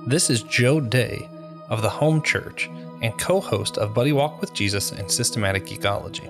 This 0.06 0.30
is 0.30 0.42
Joe 0.42 0.80
Dea 0.80 1.28
of 1.68 1.82
the 1.82 1.88
Home 1.88 2.22
Church 2.22 2.68
and 3.02 3.16
co 3.18 3.40
host 3.40 3.78
of 3.78 3.94
Buddy 3.94 4.12
Walk 4.12 4.40
with 4.40 4.52
Jesus 4.54 4.92
and 4.92 5.10
Systematic 5.10 5.70
Ecology. 5.70 6.26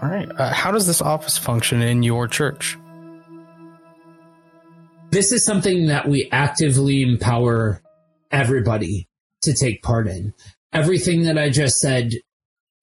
All 0.00 0.08
right. 0.08 0.28
Uh, 0.36 0.52
how 0.52 0.70
does 0.70 0.86
this 0.86 1.02
office 1.02 1.38
function 1.38 1.82
in 1.82 2.02
your 2.02 2.26
church? 2.26 2.76
this 5.12 5.30
is 5.30 5.44
something 5.44 5.86
that 5.86 6.08
we 6.08 6.26
actively 6.32 7.02
empower 7.02 7.82
everybody 8.30 9.06
to 9.42 9.54
take 9.54 9.82
part 9.82 10.08
in. 10.08 10.34
Everything 10.72 11.24
that 11.24 11.38
I 11.38 11.50
just 11.50 11.78
said, 11.78 12.12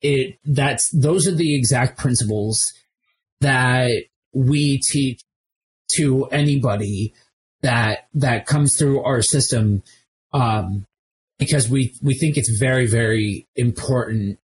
it 0.01 0.37
that's 0.45 0.89
those 0.91 1.27
are 1.27 1.35
the 1.35 1.55
exact 1.55 1.97
principles 1.97 2.61
that 3.41 3.91
we 4.33 4.79
teach 4.79 5.21
to 5.95 6.25
anybody 6.25 7.13
that 7.61 8.07
that 8.13 8.45
comes 8.45 8.77
through 8.77 9.01
our 9.03 9.21
system 9.21 9.83
um, 10.33 10.85
because 11.37 11.69
we 11.69 11.93
we 12.01 12.13
think 12.13 12.37
it's 12.37 12.57
very 12.59 12.87
very 12.87 13.47
important 13.55 14.39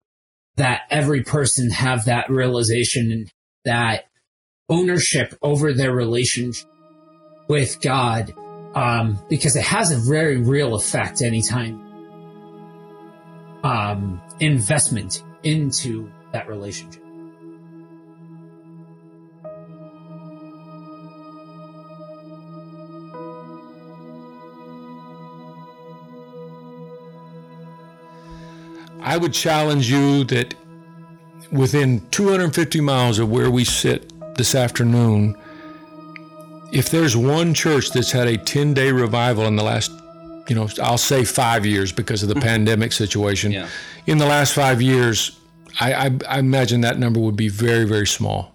that 0.57 0.81
every 0.89 1.23
person 1.23 1.69
have 1.69 2.05
that 2.05 2.29
realization 2.29 3.27
that 3.65 4.05
ownership 4.69 5.37
over 5.41 5.73
their 5.73 5.93
relationship 5.93 6.67
with 7.47 7.81
God 7.81 8.33
um, 8.75 9.19
because 9.29 9.55
it 9.55 9.63
has 9.63 9.91
a 9.91 9.97
very 10.09 10.37
real 10.37 10.75
effect 10.75 11.21
anytime 11.21 11.90
um, 13.63 14.21
investment 14.39 15.23
into 15.43 16.09
that 16.31 16.47
relationship. 16.47 17.01
I 29.03 29.17
would 29.17 29.33
challenge 29.33 29.89
you 29.89 30.23
that 30.25 30.53
within 31.51 32.07
250 32.11 32.81
miles 32.81 33.19
of 33.19 33.29
where 33.29 33.49
we 33.49 33.65
sit 33.65 34.11
this 34.35 34.55
afternoon, 34.55 35.35
if 36.71 36.89
there's 36.89 37.17
one 37.17 37.53
church 37.53 37.91
that's 37.91 38.11
had 38.11 38.27
a 38.27 38.37
10 38.37 38.73
day 38.73 38.91
revival 38.91 39.45
in 39.45 39.55
the 39.55 39.63
last, 39.63 39.91
you 40.47 40.55
know, 40.55 40.67
I'll 40.81 40.97
say 40.97 41.23
five 41.23 41.65
years 41.65 41.91
because 41.91 42.23
of 42.23 42.29
the 42.29 42.35
hmm. 42.35 42.41
pandemic 42.41 42.91
situation, 42.91 43.51
Yeah. 43.51 43.67
in 44.05 44.17
the 44.17 44.25
last 44.25 44.53
five 44.53 44.81
years, 44.81 45.37
I, 45.79 45.93
I, 45.93 46.11
I 46.27 46.39
imagine 46.39 46.81
that 46.81 46.99
number 46.99 47.19
would 47.19 47.35
be 47.35 47.49
very, 47.49 47.85
very 47.85 48.07
small. 48.07 48.53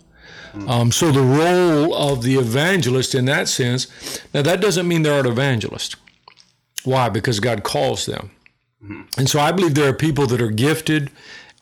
Hmm. 0.52 0.68
Um, 0.68 0.92
so 0.92 1.10
the 1.10 1.22
role 1.22 1.94
of 1.94 2.22
the 2.22 2.36
evangelist 2.36 3.14
in 3.14 3.24
that 3.26 3.48
sense, 3.48 3.86
now 4.34 4.42
that 4.42 4.60
doesn't 4.60 4.86
mean 4.86 5.02
there 5.02 5.14
aren't 5.14 5.28
evangelists. 5.28 5.96
Why? 6.84 7.08
Because 7.08 7.40
God 7.40 7.62
calls 7.62 8.06
them. 8.06 8.30
Hmm. 8.84 9.02
And 9.16 9.28
so 9.28 9.40
I 9.40 9.52
believe 9.52 9.74
there 9.74 9.88
are 9.88 9.94
people 9.94 10.26
that 10.26 10.40
are 10.40 10.50
gifted 10.50 11.10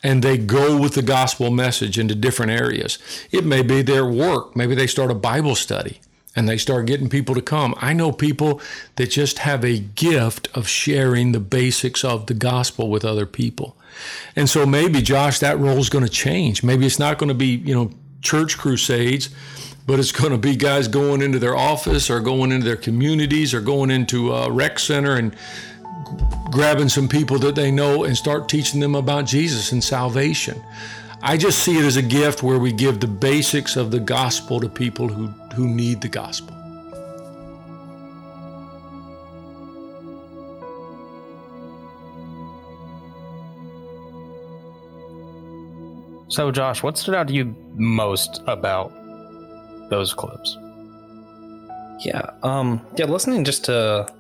and 0.03 0.23
they 0.23 0.37
go 0.37 0.79
with 0.79 0.95
the 0.95 1.03
gospel 1.03 1.51
message 1.51 1.99
into 1.99 2.15
different 2.15 2.53
areas. 2.53 2.99
It 3.31 3.45
may 3.47 3.63
be 3.63 3.81
their 3.81 4.05
work. 4.05 4.55
Maybe 4.55 4.75
they 4.75 4.87
start 4.87 5.11
a 5.11 5.15
Bible 5.15 5.55
study 5.55 6.01
and 6.37 6.49
they 6.49 6.59
start 6.59 6.87
getting 6.87 7.09
people 7.09 7.35
to 7.35 7.42
come. 7.42 7.75
I 7.79 7.92
know 7.92 8.12
people 8.12 8.61
that 8.97 9.11
just 9.11 9.38
have 9.38 9.64
a 9.64 9.79
gift 9.79 10.49
of 10.55 10.66
sharing 10.66 11.33
the 11.33 11.40
basics 11.40 12.05
of 12.05 12.27
the 12.27 12.35
gospel 12.35 12.90
with 12.90 13.05
other 13.05 13.27
people. 13.27 13.77
And 14.35 14.49
so 14.49 14.66
maybe, 14.66 15.01
Josh, 15.01 15.38
that 15.38 15.59
role 15.59 15.79
is 15.79 15.88
going 15.88 16.05
to 16.05 16.11
change. 16.11 16.62
Maybe 16.62 16.87
it's 16.87 16.99
not 16.99 17.18
going 17.18 17.29
to 17.29 17.35
be, 17.35 17.57
you 17.57 17.75
know, 17.75 17.90
church 18.20 18.59
crusades, 18.59 19.31
but 19.87 20.01
it's 20.01 20.12
going 20.12 20.33
to 20.33 20.38
be 20.38 20.57
guys 20.57 20.88
going 20.88 21.23
into 21.23 21.38
their 21.38 21.57
office 21.57 22.11
or 22.11 22.20
going 22.20 22.51
into 22.51 22.64
their 22.64 22.77
communities 22.77 23.55
or 23.55 23.61
going 23.61 23.90
into 23.90 24.33
a 24.33 24.51
rec 24.51 24.79
center 24.79 25.16
and 25.16 25.37
grabbing 26.51 26.88
some 26.88 27.09
people 27.09 27.38
that 27.38 27.55
they 27.55 27.70
know 27.70 28.05
and 28.05 28.16
start 28.16 28.49
teaching 28.49 28.81
them 28.81 28.94
about 28.94 29.27
Jesus 29.27 29.73
and 29.73 29.83
salvation. 29.83 30.61
I 31.23 31.37
just 31.37 31.61
see 31.61 31.79
it 31.79 31.85
as 31.85 31.97
a 31.97 32.03
gift 32.03 32.42
where 32.42 32.59
we 32.59 32.73
give 32.73 33.01
the 33.01 33.07
basics 33.07 33.77
of 33.77 33.90
the 33.90 34.01
gospel 34.01 34.61
to 34.61 34.68
people 34.68 35.09
who, 35.09 35.33
who 35.55 35.69
need 35.69 36.01
the 36.01 36.09
gospel. 36.09 36.55
So, 46.29 46.51
Josh, 46.51 46.83
what 46.83 46.99
stood 46.99 47.14
out 47.14 47.29
to 47.29 47.33
you 47.33 47.55
most 47.75 48.43
about 48.49 48.93
those 49.88 50.12
clips? 50.12 50.59
Yeah, 52.01 52.29
um, 52.43 52.85
yeah. 52.97 53.05
Listening 53.05 53.45
just 53.45 53.64
to 53.67 54.12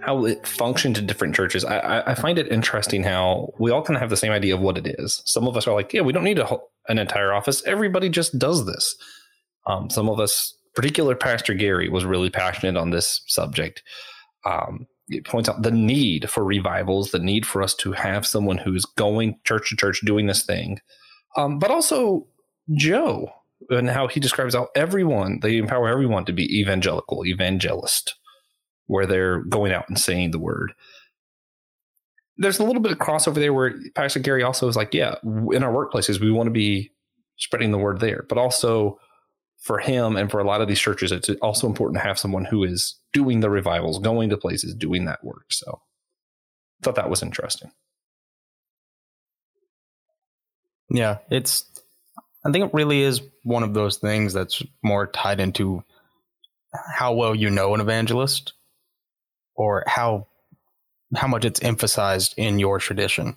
how 0.00 0.24
it 0.24 0.44
functioned 0.44 0.98
in 0.98 1.06
different 1.06 1.36
churches, 1.36 1.64
I, 1.64 1.78
I, 1.78 2.10
I 2.10 2.14
find 2.14 2.36
it 2.36 2.50
interesting 2.50 3.04
how 3.04 3.54
we 3.58 3.70
all 3.70 3.82
kind 3.82 3.96
of 3.96 4.00
have 4.00 4.10
the 4.10 4.16
same 4.16 4.32
idea 4.32 4.54
of 4.54 4.60
what 4.60 4.76
it 4.76 4.96
is. 4.98 5.22
Some 5.24 5.46
of 5.46 5.56
us 5.56 5.68
are 5.68 5.74
like, 5.74 5.92
yeah, 5.92 6.00
we 6.00 6.12
don't 6.12 6.24
need 6.24 6.40
a, 6.40 6.58
an 6.88 6.98
entire 6.98 7.32
office. 7.32 7.62
Everybody 7.64 8.08
just 8.08 8.36
does 8.36 8.66
this. 8.66 8.96
Um, 9.66 9.90
some 9.90 10.08
of 10.08 10.20
us, 10.20 10.56
particular 10.74 11.14
Pastor 11.14 11.54
Gary, 11.54 11.88
was 11.88 12.04
really 12.04 12.30
passionate 12.30 12.76
on 12.76 12.90
this 12.90 13.22
subject. 13.26 13.82
Um, 14.44 14.86
it 15.08 15.24
points 15.24 15.48
out 15.48 15.62
the 15.62 15.70
need 15.70 16.30
for 16.30 16.44
revivals, 16.44 17.10
the 17.10 17.18
need 17.18 17.46
for 17.46 17.62
us 17.62 17.74
to 17.76 17.92
have 17.92 18.26
someone 18.26 18.58
who's 18.58 18.84
going 18.84 19.38
church 19.44 19.68
to 19.68 19.76
church 19.76 20.00
doing 20.04 20.26
this 20.26 20.44
thing, 20.44 20.80
um, 21.36 21.58
but 21.58 21.70
also 21.70 22.26
Joe 22.74 23.30
and 23.70 23.90
how 23.90 24.08
he 24.08 24.20
describes 24.20 24.54
how 24.54 24.68
everyone 24.74 25.40
they 25.40 25.56
empower 25.56 25.88
everyone 25.88 26.24
to 26.26 26.32
be 26.32 26.58
evangelical, 26.58 27.24
evangelist, 27.26 28.14
where 28.86 29.06
they're 29.06 29.40
going 29.40 29.72
out 29.72 29.88
and 29.88 29.98
saying 29.98 30.30
the 30.30 30.38
word. 30.38 30.72
There's 32.36 32.58
a 32.58 32.64
little 32.64 32.82
bit 32.82 32.92
of 32.92 32.98
crossover 32.98 33.36
there 33.36 33.52
where 33.52 33.74
Pastor 33.94 34.18
Gary 34.18 34.42
also 34.42 34.68
is 34.68 34.76
like, 34.76 34.92
yeah, 34.92 35.16
in 35.22 35.62
our 35.62 35.72
workplaces 35.72 36.20
we 36.20 36.32
want 36.32 36.48
to 36.48 36.52
be 36.52 36.90
spreading 37.36 37.70
the 37.70 37.78
word 37.78 38.00
there, 38.00 38.24
but 38.28 38.38
also 38.38 38.98
for 39.64 39.78
him 39.78 40.14
and 40.16 40.30
for 40.30 40.40
a 40.40 40.44
lot 40.44 40.60
of 40.60 40.68
these 40.68 40.78
churches, 40.78 41.10
it's 41.10 41.30
also 41.40 41.66
important 41.66 41.96
to 41.96 42.06
have 42.06 42.18
someone 42.18 42.44
who 42.44 42.64
is 42.64 42.96
doing 43.14 43.40
the 43.40 43.48
revivals, 43.48 43.98
going 43.98 44.28
to 44.28 44.36
places, 44.36 44.74
doing 44.74 45.06
that 45.06 45.24
work. 45.24 45.46
So, 45.48 45.80
I 46.80 46.84
thought 46.84 46.96
that 46.96 47.08
was 47.08 47.22
interesting. 47.22 47.70
Yeah, 50.90 51.18
it's. 51.30 51.64
I 52.44 52.52
think 52.52 52.66
it 52.66 52.74
really 52.74 53.00
is 53.00 53.22
one 53.42 53.62
of 53.62 53.72
those 53.72 53.96
things 53.96 54.34
that's 54.34 54.62
more 54.82 55.06
tied 55.06 55.40
into 55.40 55.82
how 56.94 57.14
well 57.14 57.34
you 57.34 57.48
know 57.48 57.74
an 57.74 57.80
evangelist, 57.80 58.52
or 59.54 59.82
how 59.86 60.26
how 61.16 61.26
much 61.26 61.46
it's 61.46 61.62
emphasized 61.62 62.34
in 62.36 62.58
your 62.58 62.78
tradition. 62.78 63.34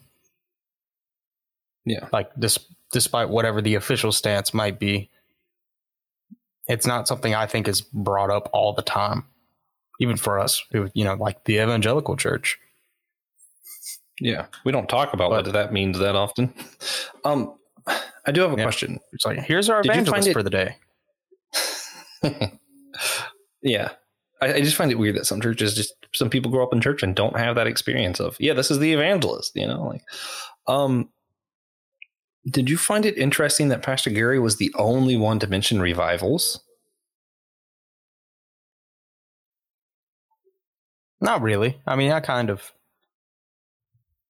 Yeah. 1.85 2.09
Like, 2.11 2.31
dis- 2.37 2.59
despite 2.91 3.29
whatever 3.29 3.61
the 3.61 3.75
official 3.75 4.11
stance 4.11 4.53
might 4.53 4.77
be, 4.77 5.09
it's 6.67 6.85
not 6.87 7.07
something 7.07 7.33
I 7.35 7.45
think 7.45 7.67
is 7.67 7.81
brought 7.81 8.29
up 8.29 8.49
all 8.53 8.73
the 8.73 8.81
time, 8.81 9.23
even 9.99 10.17
for 10.17 10.39
us, 10.39 10.63
who 10.71 10.89
you 10.93 11.03
know, 11.03 11.15
like 11.15 11.43
the 11.45 11.55
evangelical 11.57 12.15
church. 12.17 12.57
Yeah, 14.19 14.47
we 14.65 14.71
don't 14.71 14.89
talk 14.89 15.13
about 15.13 15.29
But- 15.29 15.45
what 15.45 15.53
that 15.53 15.71
means 15.73 15.99
that 15.99 16.15
often. 16.15 16.53
Um, 17.25 17.55
I 18.25 18.31
do 18.31 18.41
have 18.41 18.53
a 18.53 18.57
Yeah. 18.57 18.63
question. 18.63 18.99
It's 19.13 19.25
like, 19.25 19.39
here's 19.39 19.69
our 19.69 19.81
Did 19.81 19.89
you 19.89 20.05
find 20.05 20.07
evangelist 20.07 20.27
it- 20.29 20.33
for 20.33 20.43
the 20.43 20.49
day. 20.49 20.75
yeah. 23.61 23.89
I, 24.41 24.53
I 24.55 24.61
just 24.61 24.75
find 24.75 24.91
it 24.91 24.99
weird 24.99 25.15
that 25.15 25.25
some 25.25 25.41
churches 25.41 25.73
just 25.75 25.93
some 26.13 26.29
people 26.29 26.51
grow 26.51 26.63
up 26.63 26.73
in 26.73 26.79
church 26.81 27.03
and 27.03 27.15
don't 27.15 27.37
have 27.37 27.55
that 27.55 27.67
experience 27.67 28.19
of, 28.19 28.37
yeah, 28.39 28.53
this 28.53 28.69
is 28.71 28.79
the 28.79 28.93
evangelist, 28.93 29.51
you 29.55 29.65
know, 29.67 29.83
like 29.83 30.01
um 30.67 31.09
did 32.49 32.69
you 32.69 32.77
find 32.77 33.05
it 33.05 33.17
interesting 33.17 33.69
that 33.69 33.81
Pastor 33.83 34.09
Gary 34.09 34.39
was 34.39 34.57
the 34.57 34.73
only 34.75 35.17
one 35.17 35.39
to 35.39 35.47
mention 35.47 35.81
revivals? 35.81 36.59
Not 41.19 41.41
really. 41.41 41.79
I 41.85 41.95
mean, 41.95 42.11
I 42.11 42.19
kind 42.19 42.49
of, 42.49 42.71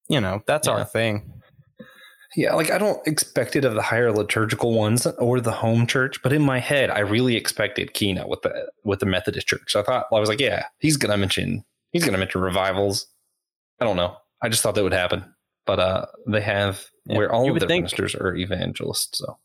you 0.09 0.21
know, 0.21 0.41
that's 0.47 0.67
Yeah. 0.67 0.73
our 0.73 0.85
thing. 0.85 1.33
Yeah, 2.35 2.53
like 2.53 2.69
I 2.71 2.77
don't 2.77 3.05
expect 3.07 3.55
it 3.55 3.65
of 3.65 3.73
the 3.73 3.81
higher 3.81 4.11
liturgical 4.11 4.73
ones 4.73 5.07
or 5.17 5.39
the 5.41 5.51
home 5.51 5.87
church, 5.87 6.21
but 6.21 6.33
in 6.33 6.41
my 6.41 6.59
head, 6.59 6.89
I 6.91 6.99
really 6.99 7.35
expected 7.35 7.93
Keno 7.93 8.27
with 8.27 8.41
the 8.43 8.69
with 8.83 8.99
the 8.99 9.05
Methodist 9.05 9.47
church. 9.47 9.75
I 9.75 9.81
thought 9.81 10.05
I 10.13 10.19
was 10.19 10.29
like, 10.29 10.39
yeah, 10.39 10.65
he's 10.79 10.97
gonna 10.97 11.17
mention 11.17 11.63
he's 11.91 12.05
gonna 12.05 12.17
mention 12.17 12.41
revivals. 12.41 13.07
I 13.79 13.85
don't 13.85 13.95
know. 13.97 14.15
I 14.41 14.49
just 14.49 14.61
thought 14.61 14.75
that 14.75 14.83
would 14.83 14.93
happen, 14.93 15.25
but 15.67 15.79
uh, 15.79 16.05
they 16.27 16.41
have 16.41 16.83
Yeah, 17.05 17.17
where 17.17 17.31
all 17.31 17.51
of 17.51 17.59
their 17.59 17.67
think- 17.67 17.83
ministers 17.83 18.15
are 18.15 18.35
evangelists. 18.35 19.19
So 19.19 19.37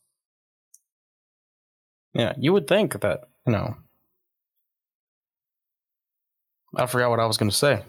Yeah, 2.13 2.33
you 2.37 2.53
would 2.53 2.67
think 2.67 2.99
that, 3.01 3.21
you 3.45 3.51
know. 3.53 3.75
I 6.75 6.87
forgot 6.87 7.11
what 7.11 7.19
I 7.19 7.25
was 7.27 7.37
going 7.37 7.51
to 7.51 7.55
say. 7.55 7.83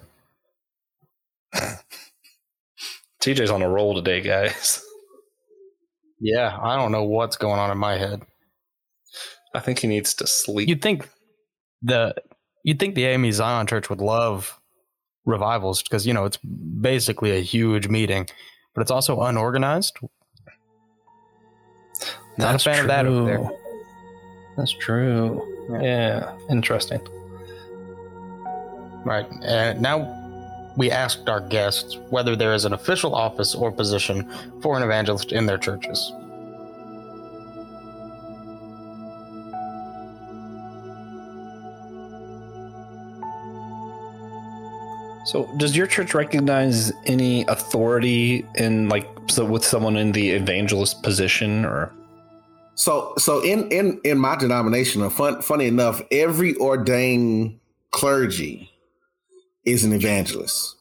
TJ's 3.23 3.51
on 3.51 3.63
a 3.63 3.69
roll 3.69 3.95
today, 3.95 4.21
guys. 4.21 4.83
Yeah, 6.21 6.59
I 6.61 6.77
don't 6.77 6.93
know 6.93 7.05
what's 7.05 7.37
going 7.37 7.59
on 7.59 7.71
in 7.71 7.79
my 7.79 7.97
head. 7.97 8.23
I 9.55 9.61
think 9.61 9.79
he 9.79 9.87
needs 9.89 10.15
to 10.15 10.27
sleep. 10.27 10.69
You'd 10.69 10.83
think 10.83 11.09
the 11.83 12.15
you'd 12.63 12.79
think 12.79 12.95
the 12.95 13.05
AME 13.07 13.31
Zion 13.33 13.67
Church 13.67 13.89
would 13.89 14.01
love 14.01 14.59
revivals 15.25 15.83
because 15.83 16.07
you 16.07 16.13
know 16.13 16.25
it's 16.25 16.37
basically 16.39 17.31
a 17.37 17.41
huge 17.41 17.89
meeting, 17.89 18.29
but 18.75 18.83
it's 18.83 18.91
also 18.91 19.21
unorganized. 19.23 19.99
Not 22.37 22.57
a 22.57 22.59
fan 22.59 22.81
of 22.81 22.87
that 22.89 23.07
over 23.07 23.25
there. 23.25 23.51
That's 24.57 24.73
true. 24.73 25.43
Yeah. 25.71 25.83
Yeah, 25.83 26.39
interesting. 26.51 27.01
Right. 29.05 29.27
And 29.43 29.81
now 29.81 30.21
we 30.77 30.91
asked 30.91 31.29
our 31.29 31.41
guests 31.41 31.97
whether 32.11 32.35
there 32.35 32.55
is 32.55 32.65
an 32.65 32.73
official 32.73 33.15
office 33.15 33.55
or 33.55 33.71
position 33.71 34.31
for 34.61 34.77
an 34.77 34.83
evangelist 34.83 35.33
in 35.33 35.47
their 35.47 35.59
churches. 35.59 36.13
So, 45.35 45.51
does 45.57 45.77
your 45.77 45.89
church 45.89 46.15
recognize 46.15 46.93
any 47.07 47.45
authority 47.47 48.47
in 48.55 48.89
like 48.89 49.09
so 49.27 49.45
with 49.45 49.65
someone 49.65 49.97
in 49.97 50.13
the 50.13 50.31
evangelist 50.31 51.03
position 51.03 51.65
or? 51.65 51.93
So 52.77 53.15
so 53.19 53.43
in 53.43 53.69
in 53.73 54.01
in 54.05 54.17
my 54.17 54.37
denomination, 54.37 55.03
uh, 55.03 55.11
fun, 55.11 55.43
funny 55.43 55.67
enough, 55.67 56.01
every 56.13 56.55
ordained 56.59 57.59
clergy 57.91 58.71
is 59.65 59.83
an 59.83 59.93
evangelist. 59.93 60.77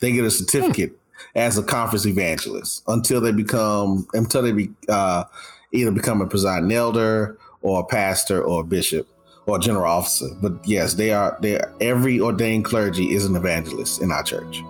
They 0.00 0.12
get 0.12 0.24
a 0.24 0.30
certificate 0.30 0.96
as 1.34 1.58
a 1.58 1.62
conference 1.64 2.06
evangelist 2.06 2.84
until 2.86 3.20
they 3.20 3.32
become 3.32 4.06
until 4.14 4.42
they 4.42 4.52
be 4.52 4.70
uh, 4.88 5.24
either 5.72 5.90
become 5.90 6.20
a 6.20 6.28
presiding 6.28 6.70
elder 6.70 7.36
or 7.62 7.80
a 7.80 7.84
pastor 7.84 8.40
or 8.40 8.60
a 8.60 8.64
bishop 8.64 9.08
or 9.50 9.58
general 9.58 9.90
officer. 9.90 10.28
But 10.40 10.52
yes, 10.66 10.94
they 10.94 11.12
are 11.12 11.36
they 11.40 11.58
are, 11.58 11.74
every 11.80 12.20
ordained 12.20 12.64
clergy 12.64 13.14
is 13.14 13.24
an 13.24 13.36
evangelist 13.36 14.02
in 14.02 14.10
our 14.10 14.22
church. 14.22 14.62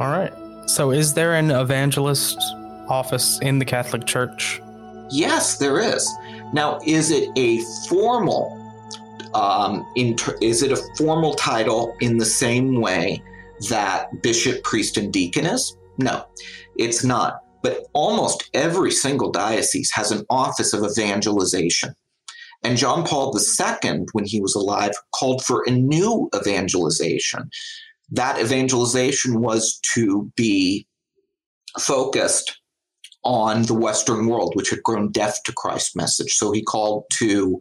All 0.00 0.08
right. 0.08 0.32
So, 0.66 0.92
is 0.92 1.12
there 1.12 1.34
an 1.34 1.50
evangelist 1.50 2.38
office 2.88 3.38
in 3.42 3.58
the 3.58 3.66
Catholic 3.66 4.06
Church? 4.06 4.62
Yes, 5.10 5.58
there 5.58 5.78
is. 5.78 6.10
Now, 6.54 6.80
is 6.86 7.10
it 7.10 7.28
a 7.36 7.58
formal? 7.86 8.56
Um, 9.34 9.86
inter- 9.96 10.38
is 10.40 10.62
it 10.62 10.72
a 10.72 10.78
formal 10.96 11.34
title 11.34 11.94
in 12.00 12.16
the 12.16 12.24
same 12.24 12.80
way 12.80 13.22
that 13.68 14.22
bishop, 14.22 14.62
priest, 14.64 14.96
and 14.96 15.12
deacon 15.12 15.44
is? 15.44 15.76
No, 15.98 16.24
it's 16.76 17.04
not. 17.04 17.42
But 17.62 17.86
almost 17.92 18.48
every 18.54 18.90
single 18.90 19.30
diocese 19.30 19.90
has 19.92 20.10
an 20.10 20.24
office 20.30 20.72
of 20.72 20.84
evangelization. 20.84 21.94
And 22.62 22.76
John 22.76 23.04
Paul 23.04 23.36
II, 23.36 24.06
when 24.12 24.24
he 24.24 24.40
was 24.40 24.54
alive, 24.54 24.92
called 25.14 25.44
for 25.44 25.64
a 25.66 25.70
new 25.70 26.28
evangelization. 26.34 27.50
That 28.10 28.40
evangelization 28.40 29.40
was 29.40 29.80
to 29.94 30.30
be 30.36 30.86
focused 31.78 32.60
on 33.24 33.62
the 33.62 33.74
Western 33.74 34.26
world, 34.26 34.52
which 34.54 34.70
had 34.70 34.82
grown 34.82 35.12
deaf 35.12 35.42
to 35.44 35.52
Christ's 35.52 35.94
message. 35.94 36.32
So 36.34 36.52
he 36.52 36.62
called 36.62 37.04
to 37.14 37.60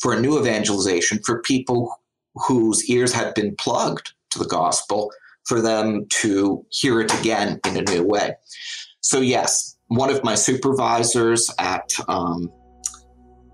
for 0.00 0.14
a 0.14 0.20
new 0.20 0.38
evangelization 0.38 1.20
for 1.24 1.42
people 1.42 1.94
whose 2.34 2.88
ears 2.88 3.12
had 3.12 3.34
been 3.34 3.54
plugged 3.56 4.14
to 4.30 4.38
the 4.38 4.46
gospel, 4.46 5.10
for 5.44 5.60
them 5.60 6.06
to 6.08 6.64
hear 6.70 7.00
it 7.00 7.12
again 7.20 7.60
in 7.66 7.76
a 7.76 7.82
new 7.82 8.04
way. 8.04 8.34
So 9.00 9.20
yes, 9.20 9.76
one 9.88 10.10
of 10.10 10.22
my 10.22 10.34
supervisors 10.34 11.50
at 11.58 11.92
um, 12.08 12.52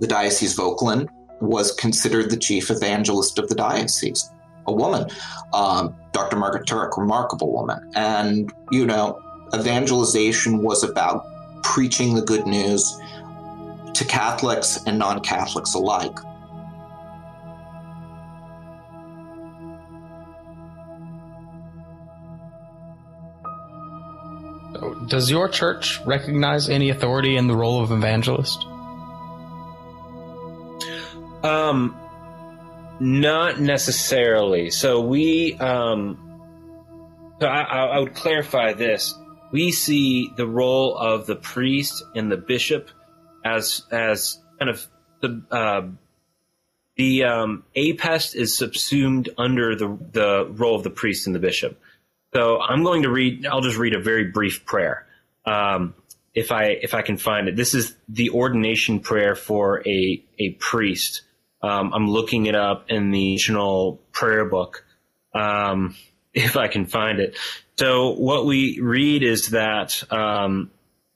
the 0.01 0.07
Diocese 0.07 0.59
of 0.59 0.61
Oakland 0.61 1.09
was 1.41 1.73
considered 1.73 2.31
the 2.31 2.37
chief 2.37 2.71
evangelist 2.71 3.39
of 3.39 3.49
the 3.49 3.55
diocese, 3.55 4.31
a 4.67 4.73
woman. 4.73 5.09
Um, 5.53 5.95
Dr. 6.13 6.37
Margaret 6.37 6.67
Turek, 6.67 6.97
remarkable 6.97 7.53
woman. 7.53 7.91
And, 7.95 8.53
you 8.71 8.87
know, 8.87 9.21
evangelization 9.55 10.63
was 10.63 10.83
about 10.83 11.25
preaching 11.63 12.15
the 12.15 12.23
good 12.23 12.47
news 12.47 12.99
to 13.95 14.05
Catholics 14.05 14.79
and 14.87 14.99
non 14.99 15.21
Catholics 15.21 15.75
alike. 15.75 16.17
Does 25.07 25.31
your 25.31 25.49
church 25.49 26.01
recognize 26.05 26.69
any 26.69 26.90
authority 26.90 27.37
in 27.37 27.47
the 27.47 27.57
role 27.57 27.83
of 27.83 27.92
evangelist? 27.92 28.64
Um, 31.45 31.97
not 32.99 33.61
necessarily. 33.61 34.71
So 34.71 35.01
we, 35.01 35.55
um, 35.55 36.19
so 37.40 37.47
I, 37.47 37.62
I 37.62 37.99
would 38.01 38.14
clarify 38.14 38.73
this. 38.73 39.14
We 39.53 39.71
see 39.71 40.33
the 40.37 40.47
role 40.47 40.97
of 40.97 41.27
the 41.27 41.37
priest 41.37 42.03
and 42.14 42.33
the 42.33 42.37
bishop 42.37 42.90
as 43.45 43.83
as 43.92 44.40
kind 44.59 44.71
of 44.71 44.87
the 45.21 45.42
uh, 45.51 45.83
the 46.97 47.25
um, 47.25 47.64
apest 47.77 48.35
is 48.35 48.57
subsumed 48.57 49.29
under 49.38 49.77
the 49.77 49.97
the 50.12 50.47
role 50.51 50.75
of 50.75 50.83
the 50.83 50.90
priest 50.90 51.27
and 51.27 51.37
the 51.37 51.40
bishop. 51.40 51.79
So 52.37 52.61
I'm 52.61 52.83
going 52.83 53.05
to 53.05 53.11
read. 53.11 53.46
I'll 53.46 53.62
just 53.62 53.79
read 53.79 53.94
a 53.94 53.99
very 53.99 54.25
brief 54.25 54.66
prayer, 54.66 55.07
um, 55.46 55.94
if 56.35 56.53
I 56.53 56.64
if 56.64 56.92
I 56.92 57.01
can 57.01 57.16
find 57.16 57.49
it. 57.49 57.57
This 57.57 57.72
is 57.72 57.96
the 58.11 58.29
ordination 58.29 59.01
prayer 59.01 59.35
for 59.35 59.83
a 59.88 60.22
a 60.38 60.51
priest. 60.51 61.22
Um, 61.62 61.94
I'm 61.94 62.09
looking 62.09 62.44
it 62.44 62.55
up 62.55 62.90
in 62.90 63.11
the 63.11 63.33
national 63.33 64.03
prayer 64.12 64.44
book, 64.44 64.85
um, 65.33 65.96
if 66.35 66.59
I 66.59 66.68
can 66.68 66.85
find 66.85 67.20
it. 67.20 67.38
So 67.79 68.11
what 68.11 68.44
we 68.44 68.81
read 68.83 69.22
is 69.22 69.49
that 69.49 70.05
um, 70.12 70.70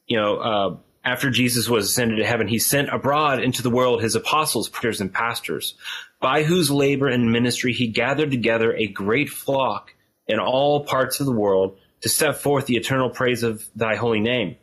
you 0.06 0.18
know. 0.18 0.36
Uh, 0.36 0.76
after 1.02 1.30
Jesus 1.30 1.66
was 1.66 1.86
ascended 1.86 2.16
to 2.16 2.26
heaven, 2.26 2.46
he 2.46 2.58
sent 2.58 2.90
abroad 2.92 3.42
into 3.42 3.62
the 3.62 3.70
world 3.70 4.02
his 4.02 4.16
apostles, 4.16 4.68
preachers, 4.68 5.00
and 5.00 5.10
pastors, 5.10 5.74
by 6.20 6.42
whose 6.42 6.70
labor 6.70 7.08
and 7.08 7.32
ministry 7.32 7.72
he 7.72 7.86
gathered 7.86 8.30
together 8.30 8.74
a 8.76 8.86
great 8.86 9.30
flock 9.30 9.94
in 10.30 10.38
all 10.38 10.84
parts 10.84 11.20
of 11.20 11.26
the 11.26 11.32
world 11.32 11.76
to 12.00 12.08
set 12.08 12.40
forth 12.40 12.66
the 12.66 12.76
eternal 12.76 13.10
praise 13.10 13.42
of 13.42 13.66
thy 13.74 13.96
holy 13.96 14.20
name. 14.20 14.56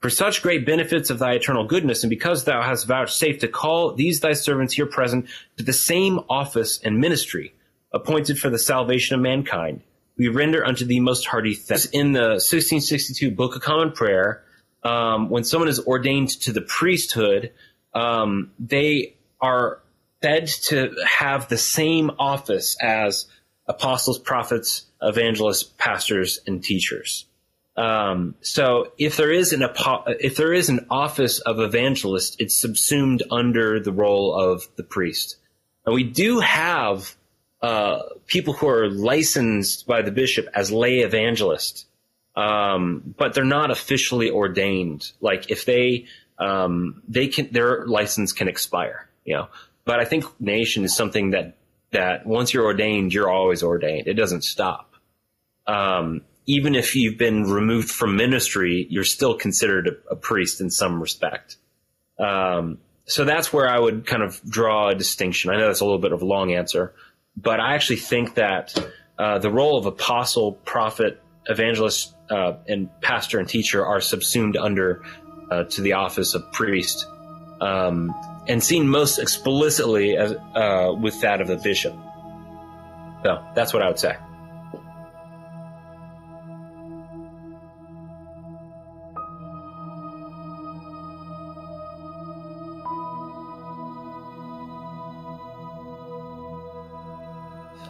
For 0.00 0.10
such 0.10 0.42
great 0.42 0.64
benefits 0.64 1.10
of 1.10 1.18
thy 1.18 1.32
eternal 1.32 1.66
goodness, 1.66 2.04
and 2.04 2.10
because 2.10 2.44
thou 2.44 2.62
hast 2.62 2.86
vouchsafed 2.86 3.40
to 3.40 3.48
call 3.48 3.94
these 3.94 4.20
thy 4.20 4.32
servants 4.32 4.74
here 4.74 4.86
present 4.86 5.26
to 5.56 5.64
the 5.64 5.72
same 5.72 6.20
office 6.30 6.80
and 6.84 7.00
ministry, 7.00 7.52
appointed 7.92 8.38
for 8.38 8.48
the 8.48 8.58
salvation 8.58 9.16
of 9.16 9.22
mankind, 9.22 9.80
we 10.16 10.28
render 10.28 10.64
unto 10.64 10.84
thee 10.84 11.00
most 11.00 11.26
hearty 11.26 11.54
thanks. 11.54 11.86
In 11.86 12.12
the 12.12 12.38
1662 12.38 13.32
Book 13.32 13.56
of 13.56 13.62
Common 13.62 13.90
Prayer, 13.90 14.44
um, 14.84 15.30
when 15.30 15.42
someone 15.42 15.68
is 15.68 15.80
ordained 15.80 16.28
to 16.42 16.52
the 16.52 16.60
priesthood, 16.60 17.52
um, 17.92 18.52
they 18.60 19.16
are 19.40 19.80
said 20.22 20.46
to 20.46 20.94
have 21.06 21.48
the 21.48 21.58
same 21.58 22.10
office 22.18 22.76
as 22.82 23.26
apostles, 23.68 24.18
prophets, 24.18 24.86
evangelists, 25.02 25.64
pastors, 25.78 26.40
and 26.46 26.62
teachers. 26.62 27.26
Um, 27.76 28.34
so 28.40 28.92
if 28.98 29.16
there 29.16 29.30
is 29.30 29.52
an 29.52 29.64
if 30.18 30.36
there 30.36 30.52
is 30.52 30.68
an 30.68 30.86
office 30.90 31.38
of 31.38 31.60
evangelist, 31.60 32.40
it's 32.40 32.60
subsumed 32.60 33.22
under 33.30 33.78
the 33.78 33.92
role 33.92 34.34
of 34.34 34.66
the 34.76 34.82
priest. 34.82 35.36
And 35.86 35.94
we 35.94 36.02
do 36.02 36.40
have 36.40 37.14
uh, 37.62 38.00
people 38.26 38.52
who 38.54 38.68
are 38.68 38.90
licensed 38.90 39.86
by 39.86 40.02
the 40.02 40.10
bishop 40.10 40.48
as 40.54 40.72
lay 40.72 41.00
evangelists, 41.00 41.86
um, 42.34 43.14
but 43.16 43.34
they're 43.34 43.44
not 43.44 43.70
officially 43.70 44.30
ordained. 44.30 45.12
Like 45.20 45.50
if 45.50 45.64
they 45.64 46.06
um, 46.38 47.02
they 47.06 47.28
can 47.28 47.52
their 47.52 47.86
license 47.86 48.32
can 48.32 48.48
expire, 48.48 49.08
you 49.24 49.36
know. 49.36 49.48
But 49.84 50.00
I 50.00 50.04
think 50.04 50.24
nation 50.40 50.84
is 50.84 50.96
something 50.96 51.30
that 51.30 51.56
that 51.90 52.26
once 52.26 52.52
you're 52.52 52.64
ordained, 52.64 53.14
you're 53.14 53.30
always 53.30 53.62
ordained. 53.62 54.06
It 54.06 54.14
doesn't 54.14 54.44
stop. 54.44 54.94
Um, 55.66 56.22
even 56.46 56.74
if 56.74 56.96
you've 56.96 57.18
been 57.18 57.44
removed 57.44 57.90
from 57.90 58.16
ministry, 58.16 58.86
you're 58.90 59.04
still 59.04 59.34
considered 59.34 59.88
a, 59.88 60.12
a 60.12 60.16
priest 60.16 60.60
in 60.60 60.70
some 60.70 61.00
respect. 61.00 61.56
Um, 62.18 62.78
so 63.04 63.24
that's 63.24 63.52
where 63.52 63.68
I 63.68 63.78
would 63.78 64.06
kind 64.06 64.22
of 64.22 64.40
draw 64.48 64.88
a 64.88 64.94
distinction. 64.94 65.50
I 65.50 65.56
know 65.56 65.66
that's 65.66 65.80
a 65.80 65.84
little 65.84 65.98
bit 65.98 66.12
of 66.12 66.22
a 66.22 66.26
long 66.26 66.52
answer, 66.52 66.94
but 67.36 67.60
I 67.60 67.74
actually 67.74 67.96
think 67.96 68.34
that 68.34 68.74
uh, 69.18 69.38
the 69.38 69.50
role 69.50 69.78
of 69.78 69.86
apostle, 69.86 70.52
prophet, 70.52 71.22
evangelist, 71.46 72.14
uh, 72.30 72.54
and 72.66 72.88
pastor 73.00 73.38
and 73.38 73.48
teacher 73.48 73.84
are 73.84 74.00
subsumed 74.00 74.56
under 74.56 75.02
uh, 75.50 75.64
to 75.64 75.80
the 75.80 75.94
office 75.94 76.34
of 76.34 76.50
priest. 76.52 77.06
Um, 77.60 78.14
and 78.48 78.64
seen 78.64 78.88
most 78.88 79.18
explicitly 79.18 80.16
as, 80.16 80.34
uh, 80.54 80.94
with 80.98 81.20
that 81.20 81.40
of 81.40 81.50
a 81.50 81.56
bishop. 81.56 81.94
So 83.22 83.44
that's 83.54 83.72
what 83.72 83.82
I 83.82 83.88
would 83.88 83.98
say. 83.98 84.16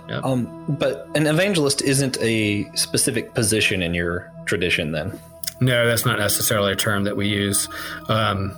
Yep. 0.09 0.25
Um, 0.25 0.65
but 0.69 1.07
an 1.15 1.27
evangelist 1.27 1.83
isn't 1.83 2.17
a 2.23 2.65
specific 2.75 3.35
position 3.35 3.83
in 3.83 3.93
your 3.93 4.33
tradition, 4.47 4.93
then. 4.93 5.19
No, 5.61 5.87
that's 5.87 6.07
not 6.07 6.19
necessarily 6.19 6.73
a 6.73 6.77
term 6.77 7.05
that 7.05 7.17
we 7.17 7.29
use. 7.29 7.69
Um, 8.09 8.57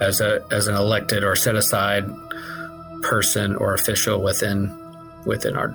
as 0.00 0.20
a 0.20 0.44
as 0.50 0.66
an 0.68 0.74
elected 0.74 1.24
or 1.24 1.36
set 1.36 1.54
aside 1.54 2.04
person 3.02 3.54
or 3.56 3.74
official 3.74 4.22
within 4.22 4.74
within 5.24 5.56
our 5.56 5.74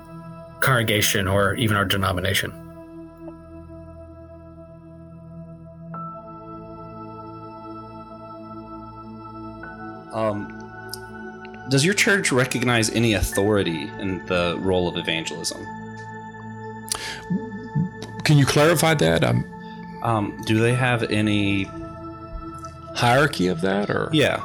congregation 0.60 1.26
or 1.28 1.54
even 1.54 1.76
our 1.76 1.84
denomination. 1.84 2.52
Um, 10.12 10.58
does 11.70 11.84
your 11.84 11.94
church 11.94 12.32
recognize 12.32 12.90
any 12.90 13.14
authority 13.14 13.90
in 13.98 14.24
the 14.26 14.56
role 14.60 14.88
of 14.88 14.96
evangelism? 14.96 15.64
Can 18.24 18.36
you 18.36 18.44
clarify 18.44 18.94
that? 18.94 19.24
Um, 20.02 20.40
do 20.44 20.60
they 20.60 20.74
have 20.74 21.02
any 21.04 21.66
hierarchy 22.94 23.48
of 23.48 23.60
that 23.62 23.90
or? 23.90 24.08
Yeah. 24.12 24.42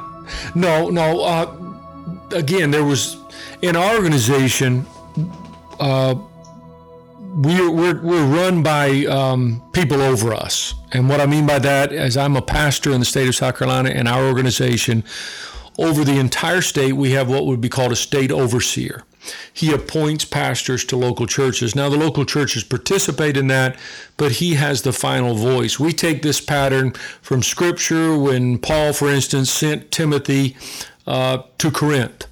No 0.54 0.90
no 0.90 1.22
uh, 1.22 1.56
again 2.32 2.70
there 2.70 2.84
was 2.84 3.16
in 3.62 3.76
our 3.76 3.94
organization 3.96 4.86
uh, 5.80 6.14
we're, 7.36 7.70
we're, 7.70 8.00
we're 8.00 8.26
run 8.26 8.62
by 8.62 9.04
um, 9.04 9.62
people 9.72 10.00
over 10.02 10.32
us. 10.34 10.74
And 10.92 11.08
what 11.08 11.20
i 11.20 11.26
mean 11.26 11.46
by 11.46 11.58
that 11.58 11.92
is 11.92 12.16
i'm 12.16 12.36
a 12.36 12.42
pastor 12.42 12.92
in 12.92 13.00
the 13.00 13.06
state 13.06 13.28
of 13.28 13.34
south 13.34 13.58
carolina 13.58 13.90
and 13.90 14.08
our 14.08 14.24
organization. 14.24 15.04
Over 15.78 16.04
the 16.04 16.18
entire 16.18 16.60
state 16.60 16.94
we 16.94 17.12
have 17.12 17.28
what 17.28 17.46
would 17.46 17.60
be 17.60 17.68
called 17.68 17.92
a 17.92 17.96
state 17.96 18.32
overseer 18.32 19.04
he 19.52 19.72
appoints 19.72 20.24
pastors 20.24 20.84
to 20.86 20.96
local 20.96 21.26
churches. 21.26 21.74
Now, 21.74 21.88
the 21.88 21.96
local 21.96 22.24
churches 22.24 22.64
participate 22.64 23.36
in 23.36 23.48
that, 23.48 23.78
but 24.16 24.32
he 24.32 24.54
has 24.54 24.82
the 24.82 24.92
final 24.92 25.34
voice. 25.34 25.78
We 25.78 25.92
take 25.92 26.22
this 26.22 26.40
pattern 26.40 26.92
from 27.22 27.42
Scripture 27.42 28.16
when 28.16 28.58
Paul, 28.58 28.92
for 28.92 29.08
instance, 29.08 29.50
sent 29.50 29.90
Timothy 29.90 30.56
uh, 31.06 31.42
to 31.58 31.70
Corinth. 31.70 32.26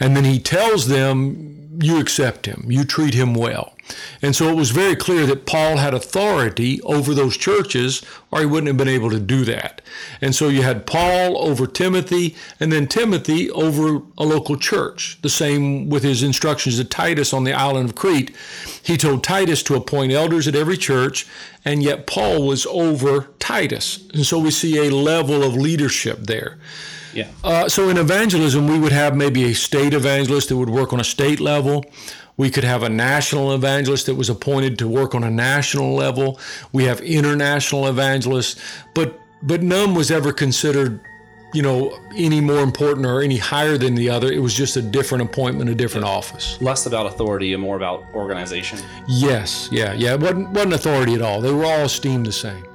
And 0.00 0.16
then 0.16 0.24
he 0.24 0.38
tells 0.38 0.88
them, 0.88 1.78
You 1.80 1.98
accept 1.98 2.46
him, 2.46 2.66
you 2.68 2.84
treat 2.84 3.14
him 3.14 3.34
well. 3.34 3.74
And 4.20 4.34
so 4.34 4.48
it 4.48 4.54
was 4.54 4.70
very 4.70 4.96
clear 4.96 5.26
that 5.26 5.46
Paul 5.46 5.76
had 5.76 5.94
authority 5.94 6.80
over 6.82 7.14
those 7.14 7.36
churches, 7.36 8.02
or 8.30 8.40
he 8.40 8.46
wouldn't 8.46 8.68
have 8.68 8.76
been 8.76 8.88
able 8.88 9.10
to 9.10 9.20
do 9.20 9.44
that. 9.44 9.80
And 10.20 10.34
so 10.34 10.48
you 10.48 10.62
had 10.62 10.86
Paul 10.86 11.38
over 11.38 11.66
Timothy, 11.66 12.36
and 12.60 12.72
then 12.72 12.86
Timothy 12.86 13.50
over 13.50 14.02
a 14.16 14.24
local 14.24 14.56
church. 14.56 15.18
The 15.22 15.28
same 15.28 15.88
with 15.88 16.02
his 16.02 16.22
instructions 16.22 16.76
to 16.76 16.84
Titus 16.84 17.32
on 17.32 17.44
the 17.44 17.52
island 17.52 17.90
of 17.90 17.94
Crete. 17.94 18.34
He 18.82 18.96
told 18.96 19.24
Titus 19.24 19.62
to 19.64 19.74
appoint 19.74 20.12
elders 20.12 20.48
at 20.48 20.54
every 20.54 20.76
church, 20.76 21.26
and 21.64 21.82
yet 21.82 22.06
Paul 22.06 22.46
was 22.46 22.66
over 22.66 23.28
Titus. 23.38 24.08
And 24.12 24.26
so 24.26 24.38
we 24.38 24.50
see 24.50 24.86
a 24.86 24.90
level 24.90 25.42
of 25.42 25.54
leadership 25.54 26.20
there. 26.20 26.58
Yeah. 27.14 27.28
Uh, 27.42 27.68
so 27.68 27.88
in 27.88 27.96
evangelism, 27.96 28.68
we 28.68 28.78
would 28.78 28.92
have 28.92 29.16
maybe 29.16 29.44
a 29.44 29.54
state 29.54 29.94
evangelist 29.94 30.50
that 30.50 30.56
would 30.56 30.70
work 30.70 30.92
on 30.92 31.00
a 31.00 31.04
state 31.04 31.40
level. 31.40 31.84
We 32.38 32.48
could 32.48 32.64
have 32.64 32.82
a 32.82 32.88
national 32.88 33.52
evangelist 33.52 34.06
that 34.06 34.14
was 34.14 34.30
appointed 34.30 34.78
to 34.78 34.88
work 34.88 35.14
on 35.14 35.24
a 35.24 35.30
national 35.30 35.94
level. 35.94 36.40
We 36.72 36.84
have 36.84 37.00
international 37.00 37.86
evangelists, 37.86 38.58
but 38.94 39.20
but 39.42 39.62
none 39.62 39.94
was 39.94 40.10
ever 40.10 40.32
considered 40.32 41.00
you 41.54 41.62
know, 41.62 41.98
any 42.14 42.40
more 42.40 42.60
important 42.60 43.06
or 43.06 43.22
any 43.22 43.38
higher 43.38 43.78
than 43.78 43.94
the 43.94 44.10
other. 44.10 44.30
It 44.30 44.40
was 44.40 44.54
just 44.54 44.76
a 44.76 44.82
different 44.82 45.24
appointment, 45.24 45.70
a 45.70 45.74
different 45.74 46.06
office. 46.06 46.60
Less 46.60 46.86
about 46.86 47.06
authority 47.06 47.54
and 47.54 47.62
more 47.62 47.76
about 47.76 48.04
organization. 48.14 48.78
Yes, 49.06 49.68
yeah, 49.72 49.94
yeah. 49.94 50.14
It 50.14 50.20
wasn't 50.20 50.50
wasn't 50.50 50.74
authority 50.74 51.14
at 51.14 51.22
all. 51.22 51.40
They 51.40 51.52
were 51.52 51.64
all 51.64 51.84
esteemed 51.84 52.26
the 52.26 52.32
same. 52.32 52.67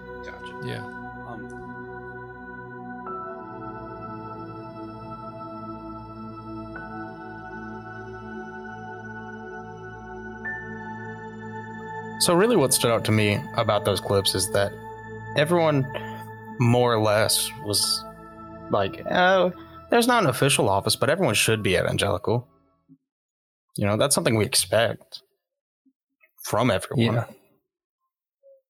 So 12.24 12.34
really, 12.34 12.56
what 12.56 12.74
stood 12.74 12.90
out 12.90 13.04
to 13.04 13.12
me 13.12 13.38
about 13.58 13.84
those 13.84 14.00
clips 14.00 14.34
is 14.34 14.50
that 14.52 14.72
everyone, 15.36 15.86
more 16.58 16.94
or 16.94 17.02
less, 17.02 17.52
was 17.66 18.02
like, 18.70 19.04
uh, 19.12 19.50
"There's 19.90 20.08
not 20.08 20.24
an 20.24 20.30
official 20.30 20.70
office, 20.70 20.96
but 20.96 21.10
everyone 21.10 21.36
should 21.36 21.62
be 21.62 21.76
evangelical." 21.76 22.48
You 23.76 23.86
know, 23.86 23.98
that's 23.98 24.16
something 24.16 24.36
we 24.36 24.46
expect 24.46 25.22
from 26.44 26.72
everyone. 26.72 27.16
Yeah. 27.16 27.26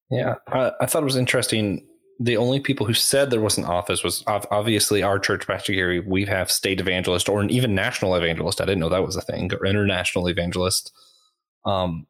Yeah, 0.09 0.35
I, 0.47 0.71
I 0.81 0.85
thought 0.87 1.03
it 1.03 1.05
was 1.05 1.15
interesting. 1.15 1.87
The 2.19 2.37
only 2.37 2.59
people 2.59 2.87
who 2.87 2.95
said 2.95 3.29
there 3.29 3.39
was 3.39 3.59
an 3.59 3.65
office 3.65 4.03
was 4.03 4.23
obviously 4.25 5.03
our 5.03 5.19
church, 5.19 5.45
Pastor 5.45 5.73
Gary. 5.73 5.99
We 5.99 6.25
have 6.25 6.49
state 6.49 6.79
evangelist 6.79 7.29
or 7.29 7.39
an 7.39 7.51
even 7.51 7.75
national 7.75 8.15
evangelist. 8.15 8.61
I 8.61 8.65
didn't 8.65 8.79
know 8.79 8.89
that 8.89 9.05
was 9.05 9.15
a 9.15 9.21
thing, 9.21 9.53
or 9.53 9.63
international 9.67 10.27
evangelist. 10.27 10.91
Um, 11.65 12.07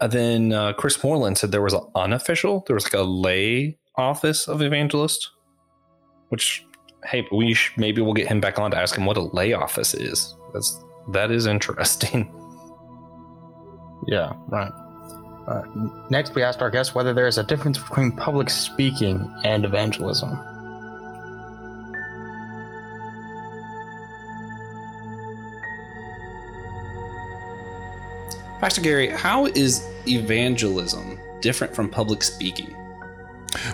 and 0.00 0.12
then 0.12 0.52
uh, 0.52 0.72
Chris 0.74 1.02
Moreland 1.02 1.38
said 1.38 1.52
there 1.52 1.62
was 1.62 1.74
an 1.74 1.86
unofficial, 1.94 2.64
there 2.66 2.74
was 2.74 2.84
like 2.84 2.94
a 2.94 3.02
lay 3.02 3.78
office 3.96 4.48
of 4.48 4.60
evangelist, 4.62 5.30
which, 6.28 6.64
hey, 7.04 7.26
we 7.32 7.54
sh- 7.54 7.72
maybe 7.76 8.02
we'll 8.02 8.14
get 8.14 8.26
him 8.28 8.40
back 8.40 8.58
on 8.58 8.70
to 8.72 8.76
ask 8.76 8.96
him 8.96 9.06
what 9.06 9.16
a 9.16 9.22
lay 9.22 9.52
office 9.52 9.94
is. 9.94 10.34
That's 10.52 10.82
that 11.12 11.30
is 11.30 11.46
interesting. 11.46 12.32
Yeah, 14.06 14.34
right. 14.48 14.70
Uh, 15.46 15.62
next, 16.10 16.34
we 16.34 16.42
asked 16.42 16.60
our 16.60 16.70
guest 16.70 16.94
whether 16.94 17.14
there 17.14 17.26
is 17.26 17.38
a 17.38 17.42
difference 17.42 17.78
between 17.78 18.12
public 18.12 18.50
speaking 18.50 19.32
and 19.44 19.64
evangelism. 19.64 20.30
Pastor 28.64 28.80
Gary, 28.80 29.08
how 29.08 29.44
is 29.44 29.86
evangelism 30.08 31.20
different 31.42 31.74
from 31.74 31.90
public 31.90 32.22
speaking? 32.22 32.74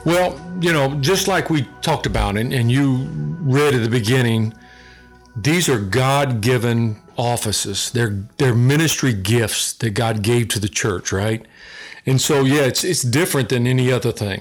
Well, 0.04 0.36
you 0.60 0.72
know, 0.72 0.96
just 0.96 1.28
like 1.28 1.48
we 1.48 1.62
talked 1.80 2.06
about 2.06 2.36
and, 2.36 2.52
and 2.52 2.72
you 2.72 3.06
read 3.38 3.72
at 3.72 3.84
the 3.84 3.88
beginning, 3.88 4.52
these 5.36 5.68
are 5.68 5.78
God 5.78 6.40
given 6.40 7.00
offices. 7.16 7.92
They're 7.92 8.26
they're 8.38 8.52
ministry 8.52 9.12
gifts 9.12 9.74
that 9.74 9.90
God 9.90 10.22
gave 10.22 10.48
to 10.48 10.58
the 10.58 10.68
church, 10.68 11.12
right? 11.12 11.46
And 12.04 12.20
so 12.20 12.42
yeah, 12.42 12.62
it's 12.62 12.82
it's 12.82 13.02
different 13.02 13.50
than 13.50 13.68
any 13.68 13.92
other 13.92 14.10
thing. 14.10 14.40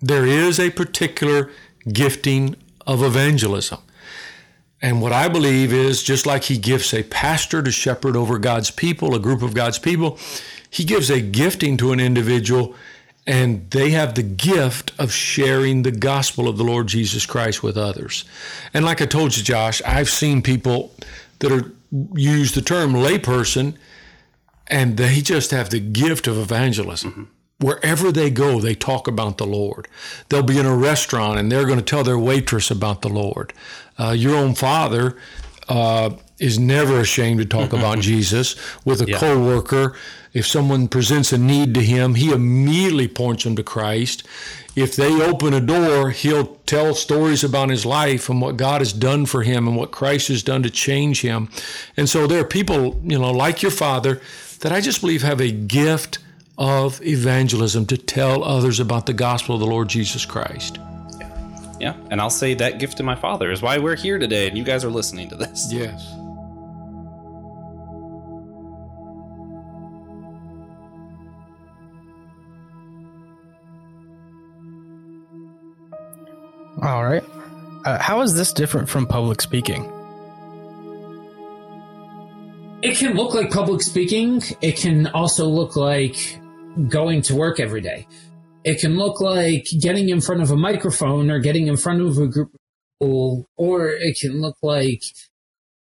There 0.00 0.24
is 0.24 0.60
a 0.60 0.70
particular 0.70 1.50
gifting 1.92 2.54
of 2.86 3.02
evangelism. 3.02 3.80
And 4.82 5.02
what 5.02 5.12
I 5.12 5.28
believe 5.28 5.72
is 5.72 6.02
just 6.02 6.26
like 6.26 6.44
he 6.44 6.56
gives 6.56 6.94
a 6.94 7.02
pastor 7.02 7.62
to 7.62 7.70
shepherd 7.70 8.16
over 8.16 8.38
God's 8.38 8.70
people, 8.70 9.14
a 9.14 9.18
group 9.18 9.42
of 9.42 9.54
God's 9.54 9.78
people, 9.78 10.18
he 10.70 10.84
gives 10.84 11.10
a 11.10 11.20
gifting 11.20 11.76
to 11.78 11.92
an 11.92 12.00
individual 12.00 12.74
and 13.26 13.70
they 13.70 13.90
have 13.90 14.14
the 14.14 14.22
gift 14.22 14.92
of 14.98 15.12
sharing 15.12 15.82
the 15.82 15.92
gospel 15.92 16.48
of 16.48 16.56
the 16.56 16.64
Lord 16.64 16.86
Jesus 16.86 17.26
Christ 17.26 17.62
with 17.62 17.76
others. 17.76 18.24
And 18.72 18.84
like 18.84 19.02
I 19.02 19.06
told 19.06 19.36
you, 19.36 19.42
Josh, 19.42 19.82
I've 19.86 20.08
seen 20.08 20.40
people 20.40 20.94
that 21.40 21.52
are 21.52 21.70
use 22.14 22.52
the 22.52 22.62
term 22.62 22.92
layperson 22.92 23.76
and 24.68 24.96
they 24.96 25.20
just 25.20 25.50
have 25.50 25.70
the 25.70 25.80
gift 25.80 26.26
of 26.26 26.38
evangelism. 26.38 27.10
Mm-hmm. 27.10 27.24
Wherever 27.60 28.10
they 28.10 28.30
go, 28.30 28.58
they 28.60 28.74
talk 28.74 29.06
about 29.06 29.36
the 29.38 29.46
Lord. 29.46 29.86
They'll 30.28 30.42
be 30.42 30.58
in 30.58 30.66
a 30.66 30.74
restaurant 30.76 31.38
and 31.38 31.52
they're 31.52 31.66
going 31.66 31.78
to 31.78 31.84
tell 31.84 32.02
their 32.04 32.18
waitress 32.18 32.70
about 32.70 33.02
the 33.02 33.08
Lord. 33.10 33.52
Uh, 33.98 34.12
your 34.12 34.34
own 34.34 34.54
father 34.54 35.16
uh, 35.68 36.10
is 36.38 36.58
never 36.58 37.00
ashamed 37.00 37.38
to 37.40 37.44
talk 37.44 37.72
about 37.74 37.98
Jesus 38.10 38.56
with 38.84 39.02
a 39.02 39.06
Yeah. 39.06 39.18
coworker. 39.18 39.94
If 40.32 40.46
someone 40.46 40.88
presents 40.88 41.32
a 41.32 41.38
need 41.38 41.74
to 41.74 41.82
him, 41.82 42.14
he 42.14 42.30
immediately 42.32 43.08
points 43.08 43.44
them 43.44 43.56
to 43.56 43.62
Christ. 43.62 44.26
If 44.76 44.94
they 44.96 45.20
open 45.20 45.52
a 45.52 45.60
door, 45.60 46.10
he'll 46.10 46.54
tell 46.64 46.94
stories 46.94 47.42
about 47.44 47.68
his 47.68 47.84
life 47.84 48.28
and 48.30 48.40
what 48.40 48.56
God 48.56 48.80
has 48.80 48.92
done 48.92 49.26
for 49.26 49.42
him 49.42 49.66
and 49.68 49.76
what 49.76 49.90
Christ 49.90 50.28
has 50.28 50.42
done 50.44 50.62
to 50.62 50.70
change 50.70 51.20
him. 51.22 51.50
And 51.96 52.08
so 52.08 52.26
there 52.26 52.40
are 52.40 52.44
people, 52.46 53.00
you 53.04 53.18
know, 53.18 53.32
like 53.32 53.60
your 53.60 53.72
father, 53.72 54.20
that 54.60 54.70
I 54.72 54.80
just 54.80 55.00
believe 55.00 55.22
have 55.22 55.40
a 55.40 55.50
gift 55.50 56.20
of 56.60 57.00
evangelism 57.02 57.86
to 57.86 57.96
tell 57.96 58.44
others 58.44 58.78
about 58.80 59.06
the 59.06 59.14
gospel 59.14 59.54
of 59.54 59.60
the 59.60 59.66
Lord 59.66 59.88
Jesus 59.88 60.26
Christ. 60.26 60.78
Yeah, 61.80 61.96
and 62.10 62.20
I'll 62.20 62.28
say 62.28 62.52
that 62.54 62.78
gift 62.78 62.98
to 62.98 63.02
my 63.02 63.14
father 63.14 63.50
is 63.50 63.62
why 63.62 63.78
we're 63.78 63.96
here 63.96 64.18
today, 64.18 64.46
and 64.46 64.58
you 64.58 64.62
guys 64.62 64.84
are 64.84 64.90
listening 64.90 65.30
to 65.30 65.36
this. 65.36 65.72
Yes. 65.72 66.12
All 76.82 77.04
right. 77.04 77.24
Uh, 77.86 77.98
how 77.98 78.20
is 78.20 78.34
this 78.34 78.52
different 78.52 78.90
from 78.90 79.06
public 79.06 79.40
speaking? 79.40 79.90
It 82.82 82.98
can 82.98 83.14
look 83.14 83.34
like 83.34 83.50
public 83.50 83.80
speaking. 83.80 84.42
It 84.60 84.76
can 84.76 85.06
also 85.08 85.46
look 85.46 85.76
like 85.76 86.39
going 86.88 87.22
to 87.22 87.34
work 87.34 87.60
every 87.60 87.80
day. 87.80 88.06
It 88.64 88.80
can 88.80 88.96
look 88.96 89.20
like 89.20 89.64
getting 89.80 90.08
in 90.08 90.20
front 90.20 90.42
of 90.42 90.50
a 90.50 90.56
microphone 90.56 91.30
or 91.30 91.38
getting 91.38 91.66
in 91.66 91.76
front 91.76 92.02
of 92.02 92.18
a 92.18 92.26
group 92.26 92.48
of 92.54 92.60
people, 93.00 93.46
or 93.56 93.88
it 93.88 94.18
can 94.20 94.40
look 94.40 94.56
like 94.62 95.02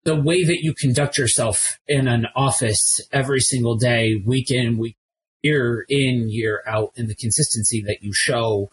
the 0.03 0.15
way 0.15 0.43
that 0.43 0.63
you 0.63 0.73
conduct 0.73 1.17
yourself 1.17 1.77
in 1.87 2.07
an 2.07 2.25
office 2.35 2.99
every 3.11 3.41
single 3.41 3.75
day, 3.75 4.15
week 4.25 4.49
in, 4.49 4.77
week 4.77 4.95
year 5.43 5.85
in, 5.89 6.29
year 6.29 6.63
out, 6.67 6.91
and 6.97 7.09
the 7.09 7.15
consistency 7.15 7.83
that 7.85 8.01
you 8.01 8.11
show 8.13 8.69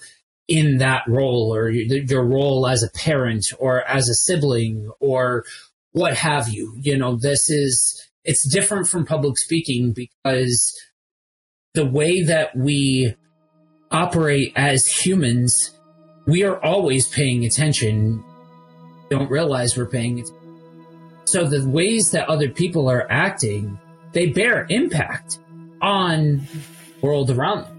in 0.48 0.78
that 0.78 1.02
role 1.08 1.52
or 1.52 1.70
your, 1.70 2.02
your 2.04 2.24
role 2.24 2.66
as 2.66 2.82
a 2.82 2.90
parent 2.90 3.44
or 3.58 3.82
as 3.82 4.08
a 4.08 4.14
sibling 4.14 4.90
or 5.00 5.44
what 5.92 6.16
have 6.16 6.48
you. 6.48 6.74
You 6.80 6.96
know, 6.96 7.16
this 7.16 7.50
is, 7.50 8.08
it's 8.24 8.48
different 8.48 8.86
from 8.86 9.04
public 9.04 9.38
speaking 9.38 9.92
because 9.92 10.72
the 11.76 11.84
way 11.84 12.22
that 12.22 12.56
we 12.56 13.14
operate 13.90 14.50
as 14.56 14.86
humans, 14.86 15.78
we 16.26 16.42
are 16.42 16.58
always 16.64 17.06
paying 17.06 17.44
attention. 17.44 18.24
Don't 19.10 19.30
realize 19.30 19.76
we're 19.76 19.84
paying 19.84 20.20
attention. 20.20 21.22
So 21.24 21.44
the 21.44 21.68
ways 21.68 22.12
that 22.12 22.30
other 22.30 22.48
people 22.48 22.88
are 22.88 23.06
acting, 23.12 23.78
they 24.12 24.28
bear 24.28 24.66
impact 24.70 25.38
on 25.82 26.48
the 26.98 27.06
world 27.06 27.28
around 27.28 27.64
them. 27.64 27.72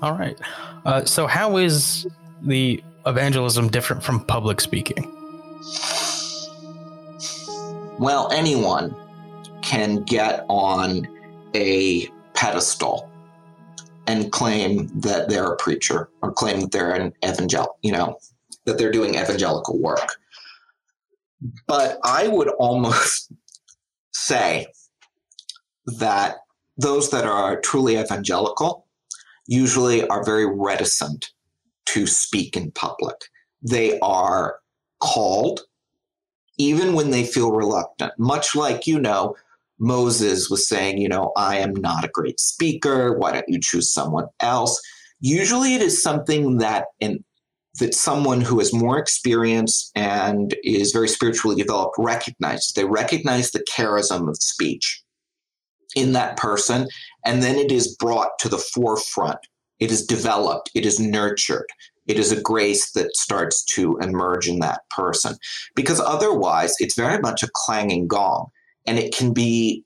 All 0.00 0.16
right. 0.16 0.38
Uh, 0.84 1.04
so, 1.04 1.26
how 1.26 1.56
is 1.56 2.06
the 2.42 2.84
evangelism 3.06 3.68
different 3.68 4.02
from 4.02 4.24
public 4.24 4.60
speaking? 4.60 5.12
Well, 7.98 8.30
anyone 8.32 8.94
can 9.62 10.02
get 10.02 10.44
on 10.48 11.08
a 11.54 12.08
pedestal 12.34 13.10
and 14.06 14.30
claim 14.30 14.88
that 15.00 15.28
they're 15.28 15.52
a 15.52 15.56
preacher 15.56 16.08
or 16.22 16.32
claim 16.32 16.60
that 16.60 16.72
they're 16.72 16.92
an 16.92 17.12
evangel, 17.24 17.78
you 17.82 17.92
know, 17.92 18.18
that 18.64 18.78
they're 18.78 18.92
doing 18.92 19.14
evangelical 19.14 19.78
work. 19.78 20.16
But 21.66 21.98
I 22.04 22.28
would 22.28 22.48
almost 22.48 23.32
say 24.12 24.66
that 25.86 26.36
those 26.76 27.10
that 27.10 27.24
are 27.24 27.60
truly 27.60 27.96
evangelical 27.96 28.86
usually 29.46 30.06
are 30.08 30.24
very 30.24 30.46
reticent 30.46 31.30
to 31.86 32.06
speak 32.06 32.56
in 32.56 32.70
public. 32.72 33.16
They 33.62 33.98
are 34.00 34.58
called 35.00 35.60
even 36.58 36.94
when 36.94 37.10
they 37.10 37.24
feel 37.24 37.52
reluctant, 37.52 38.12
much 38.18 38.56
like, 38.56 38.86
you 38.86 38.98
know, 38.98 39.34
Moses 39.78 40.48
was 40.48 40.66
saying, 40.66 40.98
you 40.98 41.08
know, 41.08 41.32
I 41.36 41.58
am 41.58 41.74
not 41.74 42.04
a 42.04 42.08
great 42.08 42.40
speaker. 42.40 43.18
Why 43.18 43.32
don't 43.32 43.48
you 43.48 43.60
choose 43.60 43.92
someone 43.92 44.26
else? 44.40 44.80
Usually 45.20 45.74
it 45.74 45.82
is 45.82 46.02
something 46.02 46.58
that 46.58 46.86
in 46.98 47.24
that 47.78 47.94
someone 47.94 48.40
who 48.40 48.58
has 48.58 48.72
more 48.72 48.98
experience 48.98 49.90
and 49.94 50.54
is 50.64 50.92
very 50.92 51.08
spiritually 51.08 51.56
developed 51.56 51.96
recognizes. 51.98 52.72
They 52.72 52.86
recognize 52.86 53.50
the 53.50 53.66
charism 53.70 54.30
of 54.30 54.36
speech. 54.38 55.02
in 55.96 56.12
that 56.12 56.36
person, 56.36 56.88
and 57.24 57.42
then 57.42 57.56
it 57.56 57.72
is 57.72 57.96
brought 57.96 58.38
to 58.40 58.48
the 58.48 58.58
forefront. 58.58 59.38
It 59.78 59.90
is 59.90 60.04
developed, 60.04 60.70
it 60.74 60.86
is 60.86 60.98
nurtured. 60.98 61.66
It 62.06 62.18
is 62.18 62.32
a 62.32 62.40
grace 62.40 62.92
that 62.92 63.16
starts 63.16 63.64
to 63.74 63.98
emerge 63.98 64.48
in 64.48 64.60
that 64.60 64.82
person. 64.90 65.36
Because 65.74 66.00
otherwise, 66.00 66.74
it's 66.78 66.94
very 66.94 67.18
much 67.18 67.42
a 67.42 67.50
clanging 67.52 68.06
gong. 68.06 68.48
And 68.86 68.98
it 68.98 69.14
can 69.14 69.32
be, 69.32 69.84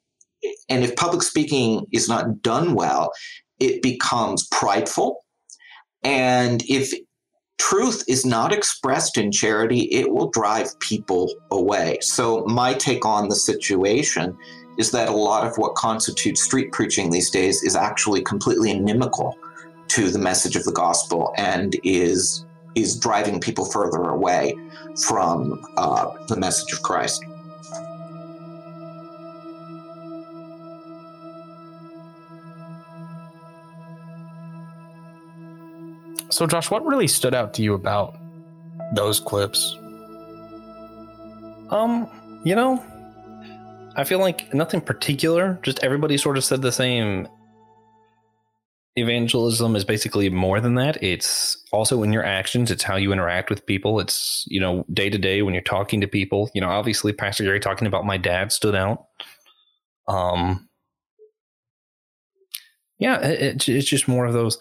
and 0.69 0.85
if 0.85 0.97
public 0.97 1.23
speaking 1.23 1.87
is 1.93 2.09
not 2.09 2.43
done 2.43 2.75
well, 2.75 3.13
it 3.59 3.83
becomes 3.83 4.47
prideful. 4.49 5.25
And 6.03 6.63
if 6.69 6.93
truth 7.59 8.05
is 8.09 8.27
not 8.27 8.53
expressed 8.53 9.17
in 9.17 9.33
charity, 9.33 9.83
it 9.91 10.13
will 10.13 10.31
drive 10.31 10.79
people 10.81 11.33
away. 11.51 11.99
So, 12.01 12.45
my 12.47 12.75
take 12.75 13.05
on 13.05 13.29
the 13.29 13.37
situation 13.37 14.37
is 14.79 14.93
that 14.93 15.09
a 15.09 15.13
lot 15.13 15.47
of 15.47 15.57
what 15.59 15.75
constitutes 15.75 16.43
street 16.43 16.73
preaching 16.73 17.11
these 17.11 17.31
days 17.31 17.63
is 17.63 17.77
actually 17.77 18.23
completely 18.23 18.71
inimical 18.71 19.37
to 19.91 20.11
the 20.11 20.19
message 20.19 20.57
of 20.57 20.65
the 20.65 20.73
gospel 20.73 21.35
and 21.37 21.77
is 21.83 22.45
is 22.77 22.97
driving 22.97 23.41
people 23.41 23.65
further 23.65 24.03
away 24.05 24.55
from 25.05 25.61
uh, 25.77 26.09
the 26.29 26.37
message 26.37 26.73
of 26.73 26.83
Christ. 26.83 27.25
So, 36.31 36.47
Josh, 36.47 36.71
what 36.71 36.87
really 36.87 37.09
stood 37.09 37.35
out 37.35 37.53
to 37.55 37.63
you 37.63 37.75
about 37.75 38.17
those 38.95 39.19
clips? 39.19 39.77
Um, 41.71 42.09
you 42.45 42.55
know, 42.55 42.83
I 43.97 44.05
feel 44.05 44.21
like 44.21 44.55
nothing 44.55 44.81
particular. 44.81 45.59
Just 45.63 45.81
everybody 45.83 46.17
sort 46.17 46.37
of 46.37 46.45
said 46.45 46.63
the 46.63 46.73
same. 46.73 47.27
Evangelism 48.97 49.77
is 49.77 49.85
basically 49.85 50.29
more 50.29 50.61
than 50.61 50.75
that. 50.75 51.03
It's 51.03 51.57
also 51.71 52.03
in 52.03 52.13
your 52.13 52.25
actions. 52.25 52.71
It's 52.71 52.83
how 52.83 52.97
you 52.97 53.13
interact 53.13 53.49
with 53.49 53.65
people. 53.65 54.01
It's, 54.01 54.45
you 54.49 54.61
know, 54.61 54.85
day 54.93 55.09
to 55.09 55.17
day 55.17 55.43
when 55.43 55.55
you're 55.55 55.63
talking 55.63 56.01
to 56.01 56.09
people. 56.09 56.51
You 56.55 56.61
know, 56.61 56.69
obviously, 56.69 57.13
Pastor 57.13 57.45
Gary 57.45 57.61
talking 57.61 57.87
about 57.87 58.05
my 58.05 58.17
dad 58.17 58.53
stood 58.53 58.75
out. 58.75 59.07
Um, 60.09 60.69
yeah, 62.99 63.21
it, 63.21 63.69
it's 63.69 63.89
just 63.89 64.09
more 64.09 64.27
of 64.27 64.33
those. 64.33 64.59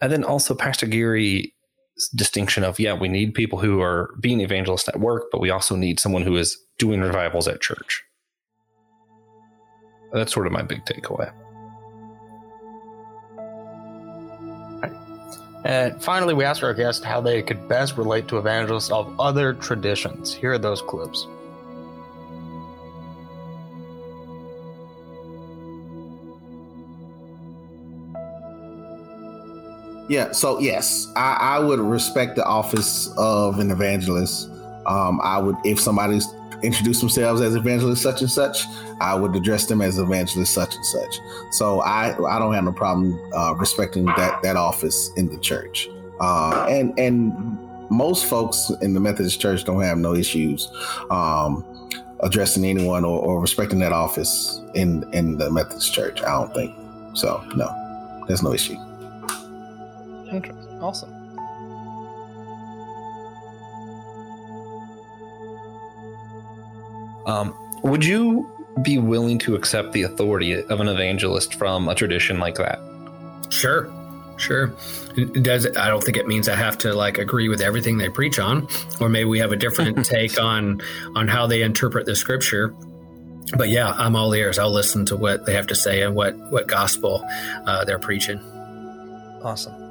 And 0.00 0.10
then 0.10 0.24
also 0.24 0.54
Pastor 0.54 0.86
Gary's 0.86 1.50
distinction 2.14 2.64
of, 2.64 2.80
yeah, 2.80 2.94
we 2.94 3.08
need 3.08 3.34
people 3.34 3.58
who 3.58 3.80
are 3.80 4.14
being 4.20 4.40
evangelists 4.40 4.88
at 4.88 5.00
work, 5.00 5.24
but 5.30 5.40
we 5.40 5.50
also 5.50 5.76
need 5.76 6.00
someone 6.00 6.22
who 6.22 6.36
is 6.36 6.58
doing 6.78 7.00
revivals 7.00 7.46
at 7.46 7.60
church. 7.60 8.02
That's 10.12 10.32
sort 10.32 10.46
of 10.46 10.52
my 10.52 10.62
big 10.62 10.84
takeaway. 10.84 11.30
And 15.66 16.00
finally, 16.00 16.32
we 16.32 16.44
asked 16.44 16.62
our 16.62 16.72
guests 16.72 17.04
how 17.04 17.20
they 17.20 17.42
could 17.42 17.66
best 17.66 17.98
relate 17.98 18.28
to 18.28 18.38
evangelists 18.38 18.88
of 18.92 19.12
other 19.18 19.52
traditions. 19.52 20.32
Here 20.32 20.52
are 20.52 20.58
those 20.58 20.80
clips. 20.80 21.26
Yeah, 30.08 30.30
so 30.30 30.60
yes, 30.60 31.10
I, 31.16 31.36
I 31.40 31.58
would 31.58 31.80
respect 31.80 32.36
the 32.36 32.44
office 32.44 33.12
of 33.18 33.58
an 33.58 33.72
evangelist. 33.72 34.48
Um, 34.86 35.20
I 35.24 35.38
would, 35.38 35.56
if 35.64 35.80
somebody's 35.80 36.28
introduced 36.62 37.00
themselves 37.00 37.40
as 37.40 37.54
evangelist 37.54 38.02
such 38.02 38.20
and 38.20 38.30
such, 38.30 38.64
I 39.00 39.14
would 39.14 39.34
address 39.36 39.66
them 39.66 39.82
as 39.82 39.98
evangelist 39.98 40.52
such 40.52 40.74
and 40.74 40.84
such. 40.84 41.20
So 41.52 41.80
I, 41.80 42.12
I 42.12 42.38
don't 42.38 42.54
have 42.54 42.64
no 42.64 42.72
problem 42.72 43.18
uh, 43.34 43.54
respecting 43.54 44.06
that 44.06 44.42
that 44.42 44.56
office 44.56 45.10
in 45.16 45.28
the 45.28 45.38
church. 45.38 45.88
Uh, 46.20 46.66
and 46.68 46.98
and 46.98 47.58
most 47.90 48.26
folks 48.26 48.70
in 48.80 48.94
the 48.94 49.00
Methodist 49.00 49.40
Church 49.40 49.64
don't 49.64 49.82
have 49.82 49.98
no 49.98 50.14
issues 50.14 50.68
um, 51.10 51.64
addressing 52.20 52.64
anyone 52.64 53.04
or, 53.04 53.20
or 53.20 53.40
respecting 53.40 53.78
that 53.80 53.92
office 53.92 54.60
in 54.74 55.04
in 55.12 55.36
the 55.36 55.50
Methodist 55.50 55.92
Church. 55.92 56.22
I 56.22 56.30
don't 56.30 56.54
think 56.54 56.74
so. 57.14 57.44
No, 57.54 58.24
there's 58.26 58.42
no 58.42 58.52
issue. 58.52 58.76
Interesting. 60.30 60.82
Awesome. 60.82 61.15
Um, 67.26 67.54
would 67.82 68.04
you 68.04 68.50
be 68.82 68.98
willing 68.98 69.38
to 69.40 69.54
accept 69.54 69.92
the 69.92 70.02
authority 70.02 70.54
of 70.54 70.80
an 70.80 70.88
evangelist 70.88 71.54
from 71.54 71.88
a 71.88 71.94
tradition 71.94 72.38
like 72.38 72.56
that? 72.56 72.80
Sure. 73.50 73.92
Sure. 74.38 74.74
It 75.16 75.42
does 75.42 75.66
I 75.76 75.88
don't 75.88 76.04
think 76.04 76.18
it 76.18 76.26
means 76.26 76.48
I 76.48 76.56
have 76.56 76.76
to 76.78 76.92
like 76.92 77.16
agree 77.16 77.48
with 77.48 77.62
everything 77.62 77.96
they 77.96 78.10
preach 78.10 78.38
on, 78.38 78.68
or 79.00 79.08
maybe 79.08 79.24
we 79.24 79.38
have 79.38 79.50
a 79.50 79.56
different 79.56 80.04
take 80.06 80.38
on 80.38 80.82
on 81.14 81.26
how 81.26 81.46
they 81.46 81.62
interpret 81.62 82.04
the 82.04 82.14
scripture. 82.14 82.74
But 83.56 83.70
yeah, 83.70 83.92
I'm 83.96 84.14
all 84.14 84.34
ears. 84.34 84.58
I'll 84.58 84.72
listen 84.72 85.06
to 85.06 85.16
what 85.16 85.46
they 85.46 85.54
have 85.54 85.68
to 85.68 85.74
say 85.74 86.02
and 86.02 86.14
what 86.14 86.36
what 86.50 86.66
gospel 86.66 87.24
uh, 87.64 87.84
they're 87.84 87.98
preaching. 87.98 88.38
Awesome. 89.42 89.85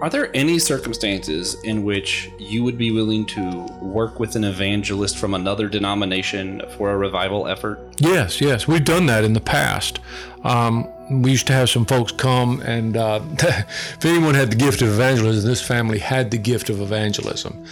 Are 0.00 0.10
there 0.10 0.30
any 0.34 0.58
circumstances 0.58 1.54
in 1.62 1.84
which 1.84 2.30
you 2.38 2.64
would 2.64 2.76
be 2.76 2.90
willing 2.90 3.24
to 3.26 3.66
work 3.80 4.18
with 4.18 4.36
an 4.36 4.44
evangelist 4.44 5.16
from 5.16 5.34
another 5.34 5.68
denomination 5.68 6.62
for 6.76 6.90
a 6.90 6.96
revival 6.96 7.46
effort? 7.46 7.80
Yes, 7.98 8.40
yes, 8.40 8.66
we've 8.66 8.84
done 8.84 9.06
that 9.06 9.24
in 9.24 9.32
the 9.32 9.40
past. 9.40 10.00
Um, 10.42 10.88
we 11.22 11.30
used 11.30 11.46
to 11.46 11.52
have 11.52 11.70
some 11.70 11.86
folks 11.86 12.12
come, 12.12 12.60
and 12.62 12.96
uh, 12.96 13.20
if 13.32 14.04
anyone 14.04 14.34
had 14.34 14.50
the 14.50 14.56
gift 14.56 14.82
of 14.82 14.88
evangelism, 14.88 15.48
this 15.48 15.62
family 15.62 15.98
had 15.98 16.30
the 16.30 16.38
gift 16.38 16.70
of 16.70 16.80
evangelism. 16.80 17.64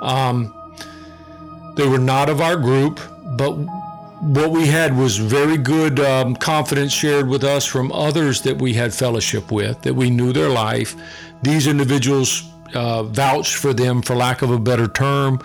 Um, 0.00 0.54
they 1.76 1.86
were 1.86 1.98
not 1.98 2.28
of 2.28 2.40
our 2.40 2.56
group, 2.56 3.00
but 3.36 3.52
what 4.20 4.50
we 4.50 4.66
had 4.66 4.96
was 4.96 5.16
very 5.16 5.56
good 5.56 6.00
um, 6.00 6.34
confidence 6.34 6.92
shared 6.92 7.28
with 7.28 7.44
us 7.44 7.64
from 7.64 7.92
others 7.92 8.42
that 8.42 8.60
we 8.60 8.74
had 8.74 8.92
fellowship 8.92 9.52
with, 9.52 9.80
that 9.82 9.94
we 9.94 10.10
knew 10.10 10.32
their 10.32 10.48
life. 10.48 10.96
These 11.42 11.66
individuals 11.66 12.50
uh, 12.74 13.02
vouched 13.04 13.56
for 13.56 13.72
them, 13.72 14.02
for 14.02 14.14
lack 14.14 14.42
of 14.42 14.50
a 14.50 14.58
better 14.58 14.88
term. 14.88 15.40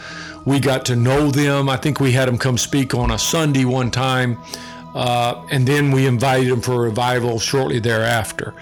We 0.45 0.59
got 0.59 0.85
to 0.85 0.95
know 0.95 1.31
them. 1.31 1.69
I 1.69 1.77
think 1.77 1.99
we 1.99 2.11
had 2.11 2.27
them 2.27 2.37
come 2.37 2.57
speak 2.57 2.93
on 2.93 3.11
a 3.11 3.19
Sunday 3.19 3.65
one 3.65 3.91
time, 3.91 4.37
uh, 4.95 5.45
and 5.51 5.67
then 5.67 5.91
we 5.91 6.05
invited 6.05 6.49
them 6.49 6.61
for 6.61 6.73
a 6.73 6.79
revival 6.79 7.39
shortly 7.39 7.79
thereafter. 7.79 8.53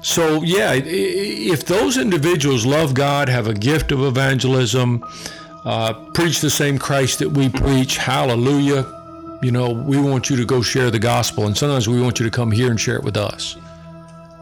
So, 0.00 0.42
yeah, 0.42 0.72
if 0.74 1.66
those 1.66 1.96
individuals 1.96 2.64
love 2.64 2.94
God, 2.94 3.28
have 3.28 3.46
a 3.48 3.54
gift 3.54 3.92
of 3.92 4.02
evangelism, 4.02 5.04
uh, 5.64 5.92
preach 6.14 6.40
the 6.40 6.50
same 6.50 6.78
Christ 6.78 7.18
that 7.18 7.30
we 7.30 7.48
preach, 7.48 7.96
hallelujah 7.96 8.86
you 9.40 9.52
know, 9.52 9.70
we 9.70 9.98
want 10.00 10.30
you 10.30 10.36
to 10.36 10.44
go 10.44 10.62
share 10.62 10.90
the 10.90 10.98
gospel, 10.98 11.46
and 11.46 11.56
sometimes 11.56 11.88
we 11.88 12.00
want 12.00 12.18
you 12.18 12.24
to 12.24 12.30
come 12.30 12.50
here 12.50 12.70
and 12.70 12.80
share 12.80 12.96
it 12.96 13.04
with 13.04 13.16
us. 13.16 13.56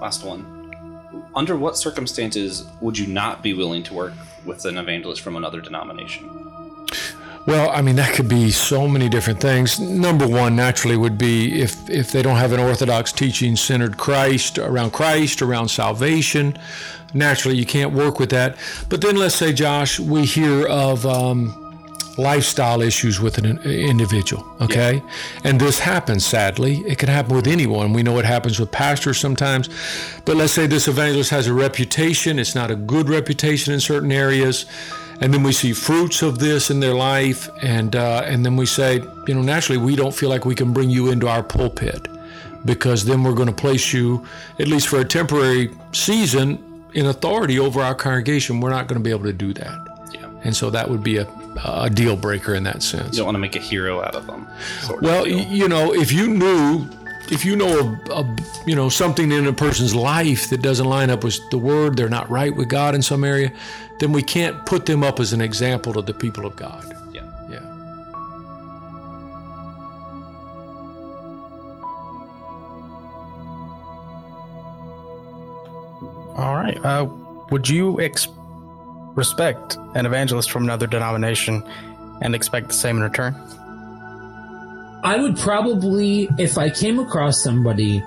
Last 0.01 0.25
one. 0.25 0.56
Under 1.37 1.55
what 1.55 1.77
circumstances 1.77 2.67
would 2.81 2.99
you 2.99 3.07
not 3.07 3.43
be 3.43 3.53
willing 3.53 3.83
to 3.85 3.95
work 3.95 4.15
with 4.47 4.65
an 4.65 4.79
evangelist 4.79 5.21
from 5.21 5.37
another 5.37 5.61
denomination? 5.61 6.31
Well, 7.47 7.71
I 7.71 7.83
mean 7.83 7.95
that 7.97 8.15
could 8.15 8.29
be 8.29 8.51
so 8.51 8.89
many 8.89 9.09
different 9.09 9.41
things. 9.41 9.79
Number 9.79 10.27
one, 10.27 10.57
naturally, 10.57 10.97
would 10.97 11.19
be 11.19 11.61
if 11.61 11.89
if 11.89 12.11
they 12.11 12.23
don't 12.23 12.39
have 12.39 12.53
an 12.53 12.59
orthodox 12.59 13.13
teaching 13.13 13.55
centered 13.55 13.99
Christ 13.99 14.59
around 14.59 14.93
Christ 14.93 15.43
around 15.43 15.69
salvation. 15.69 16.59
Naturally, 17.15 17.57
you 17.57 17.67
can't 17.67 17.93
work 17.93 18.19
with 18.19 18.31
that. 18.31 18.57
But 18.89 19.01
then, 19.01 19.17
let's 19.17 19.37
say, 19.37 19.53
Josh, 19.53 20.01
we 20.01 20.25
hear 20.25 20.67
of 20.67 21.07
um, 21.07 21.66
lifestyle 22.19 22.81
issues 22.83 23.21
with 23.21 23.39
an 23.39 23.59
individual. 23.63 24.47
Okay. 24.61 24.97
Yeah. 24.97 25.11
And 25.45 25.61
this 25.61 25.79
happens, 25.79 26.25
sadly. 26.25 26.79
It 26.87 26.99
can 26.99 27.09
happen 27.09 27.35
with 27.35 27.47
anyone. 27.47 27.93
We 27.93 28.03
know 28.03 28.19
it 28.19 28.25
happens 28.25 28.59
with 28.59 28.71
pastors 28.71 29.19
sometimes. 29.19 29.69
But 30.25 30.37
let's 30.37 30.53
say 30.53 30.67
this 30.67 30.89
evangelist 30.89 31.31
has 31.31 31.47
a 31.47 31.55
reputation, 31.55 32.39
it's 32.39 32.55
not 32.55 32.71
a 32.71 32.77
good 32.77 33.09
reputation 33.09 33.73
in 33.73 33.81
certain 33.81 34.13
areas. 34.13 34.67
And 35.21 35.33
then 35.33 35.43
we 35.43 35.53
see 35.53 35.73
fruits 35.73 36.21
of 36.21 36.39
this 36.39 36.71
in 36.71 36.81
their 36.81 36.95
life. 36.95 37.49
And, 37.63 37.97
uh, 37.97 38.23
and 38.27 38.45
then 38.45 38.57
we 38.57 38.67
say, 38.67 39.03
you 39.27 39.35
know, 39.35 39.43
naturally, 39.43 39.79
we 39.79 39.97
don't 39.97 40.15
feel 40.15 40.29
like 40.29 40.45
we 40.45 40.55
can 40.55 40.73
bring 40.73 40.91
you 40.91 41.11
into 41.11 41.27
our 41.27 41.43
pulpit 41.43 42.07
because 42.67 43.05
then 43.05 43.23
we're 43.23 43.35
going 43.35 43.49
to 43.49 43.55
place 43.55 43.93
you, 43.93 44.27
at 44.59 44.69
least 44.69 44.89
for 44.89 45.01
a 45.01 45.05
temporary 45.05 45.71
season, 45.93 46.63
in 46.95 47.07
authority 47.07 47.59
over 47.59 47.81
our 47.81 47.95
congregation. 47.95 48.61
We're 48.61 48.71
not 48.71 48.89
going 48.89 49.01
to 49.01 49.05
be 49.05 49.11
able 49.11 49.25
to 49.25 49.33
do 49.33 49.53
that. 49.55 50.11
Yeah. 50.13 50.29
And 50.45 50.55
so 50.55 50.71
that 50.71 50.91
would 50.91 51.03
be 51.03 51.19
a 51.19 51.25
a 51.65 51.91
deal 51.91 52.17
breaker 52.17 52.55
in 52.55 52.63
that 52.65 52.83
sense. 52.83 53.13
You 53.15 53.19
don't 53.19 53.27
want 53.27 53.35
to 53.37 53.41
make 53.41 53.57
a 53.57 53.61
hero 53.61 54.03
out 54.03 54.15
of 54.15 54.27
them. 54.27 54.47
well, 55.01 55.27
you 55.27 55.69
know, 55.69 55.95
if 55.95 56.13
you 56.13 56.29
knew 56.29 56.89
if 57.31 57.45
you 57.45 57.57
know 57.57 57.99
a, 58.11 58.13
a, 58.13 58.37
you 58.67 58.77
know 58.77 58.89
something 58.89 59.33
in 59.33 59.47
a 59.47 59.53
person's 59.53 59.95
life 59.95 60.49
that 60.51 60.63
doesn't 60.63 60.87
line 60.87 61.11
up 61.11 61.25
with 61.25 61.39
the 61.51 61.59
word, 61.59 61.97
they're 61.97 62.09
not 62.09 62.29
right 62.31 62.55
with 62.55 62.69
God 62.69 62.95
in 62.95 63.03
some 63.03 63.25
area, 63.25 63.53
then 63.99 64.13
we 64.13 64.23
can't 64.23 64.65
put 64.67 64.87
them 64.87 65.03
up 65.03 65.21
as 65.21 65.33
an 65.33 65.41
example 65.41 65.93
to 65.95 66.03
the 66.03 66.15
people 66.15 66.47
of 66.47 66.55
God. 66.57 66.85
Yeah. 67.13 67.23
Yeah. 67.51 67.61
All 76.37 76.55
right. 76.55 76.79
Uh, 76.85 77.07
would 77.51 77.69
you 77.69 78.01
ex- 78.01 78.29
respect 79.17 79.77
an 79.95 80.07
evangelist 80.07 80.51
from 80.51 80.63
another 80.63 80.87
denomination 80.87 81.65
and 82.21 82.35
expect 82.35 82.69
the 82.69 82.75
same 82.75 82.99
in 82.99 83.03
return? 83.03 83.35
I 85.03 85.19
would 85.19 85.37
probably, 85.37 86.29
if 86.39 86.59
I 86.59 86.71
came 86.71 86.99
across 86.99 87.43
somebody 87.43 88.03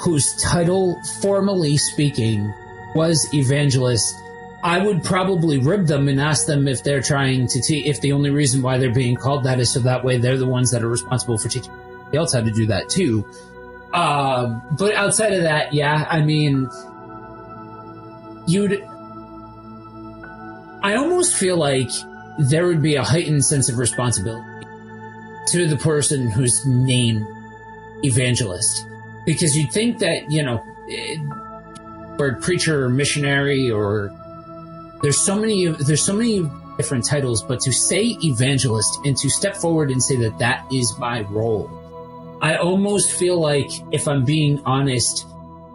whose 0.00 0.34
title, 0.42 0.96
formally 1.20 1.76
speaking, 1.76 2.52
was 2.94 3.32
evangelist, 3.32 4.14
I 4.62 4.78
would 4.78 5.04
probably 5.04 5.58
rib 5.58 5.86
them 5.86 6.08
and 6.08 6.20
ask 6.20 6.46
them 6.46 6.68
if 6.68 6.82
they're 6.82 7.02
trying 7.02 7.48
to 7.48 7.60
teach, 7.60 7.86
if 7.86 8.00
the 8.00 8.12
only 8.12 8.30
reason 8.30 8.62
why 8.62 8.78
they're 8.78 8.92
being 8.92 9.16
called 9.16 9.44
that 9.44 9.60
is 9.60 9.72
so 9.72 9.80
that 9.80 10.04
way 10.04 10.16
they're 10.16 10.38
the 10.38 10.46
ones 10.46 10.70
that 10.70 10.82
are 10.82 10.88
responsible 10.88 11.38
for 11.38 11.48
teaching 11.48 11.72
everybody 11.72 12.16
else 12.18 12.32
how 12.32 12.40
to 12.40 12.50
do 12.50 12.66
that 12.66 12.88
too. 12.88 13.26
Um, 13.92 14.62
but 14.78 14.94
outside 14.94 15.32
of 15.34 15.42
that, 15.42 15.72
yeah, 15.74 16.06
I 16.08 16.22
mean, 16.22 16.68
you'd. 18.46 18.88
I 20.84 20.96
almost 20.96 21.34
feel 21.34 21.56
like 21.56 21.88
there 22.38 22.66
would 22.66 22.82
be 22.82 22.96
a 22.96 23.02
heightened 23.02 23.42
sense 23.42 23.70
of 23.70 23.78
responsibility 23.78 24.66
to 25.46 25.66
the 25.66 25.78
person 25.78 26.30
who's 26.30 26.66
named 26.66 27.26
evangelist. 28.02 28.86
Because 29.24 29.56
you'd 29.56 29.72
think 29.72 30.00
that 30.00 30.30
you 30.30 30.42
know 30.42 30.62
eh, 30.90 31.16
or 32.18 32.34
preacher 32.34 32.84
or 32.84 32.90
missionary 32.90 33.70
or 33.70 34.12
there's 35.00 35.18
so 35.18 35.34
many 35.36 35.68
there's 35.68 36.04
so 36.04 36.12
many 36.12 36.42
different 36.76 37.06
titles 37.06 37.42
but 37.42 37.60
to 37.60 37.72
say 37.72 38.18
evangelist 38.22 38.98
and 39.06 39.16
to 39.16 39.30
step 39.30 39.56
forward 39.56 39.90
and 39.90 40.02
say 40.02 40.16
that 40.16 40.38
that 40.38 40.66
is 40.72 40.96
my 40.98 41.22
role 41.22 41.70
i 42.42 42.56
almost 42.56 43.10
feel 43.10 43.40
like 43.40 43.70
if 43.92 44.08
i'm 44.08 44.24
being 44.24 44.60
honest 44.64 45.26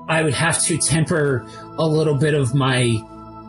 i 0.07 0.21
would 0.21 0.33
have 0.33 0.61
to 0.61 0.77
temper 0.77 1.45
a 1.77 1.85
little 1.85 2.15
bit 2.15 2.33
of 2.33 2.53
my 2.53 3.01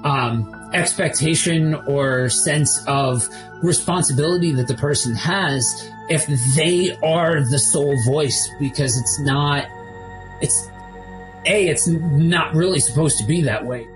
um, 0.04 0.59
expectation 0.72 1.74
or 1.74 2.28
sense 2.28 2.84
of 2.86 3.28
responsibility 3.62 4.52
that 4.52 4.68
the 4.68 4.74
person 4.74 5.14
has 5.14 5.90
if 6.08 6.26
they 6.54 6.96
are 7.02 7.42
the 7.42 7.58
sole 7.58 7.96
voice 8.04 8.50
because 8.58 8.98
it's 8.98 9.18
not 9.20 9.66
it's 10.40 10.68
a 11.46 11.68
it's 11.68 11.86
not 11.86 12.54
really 12.54 12.80
supposed 12.80 13.18
to 13.18 13.24
be 13.24 13.42
that 13.42 13.64
way. 13.64 13.86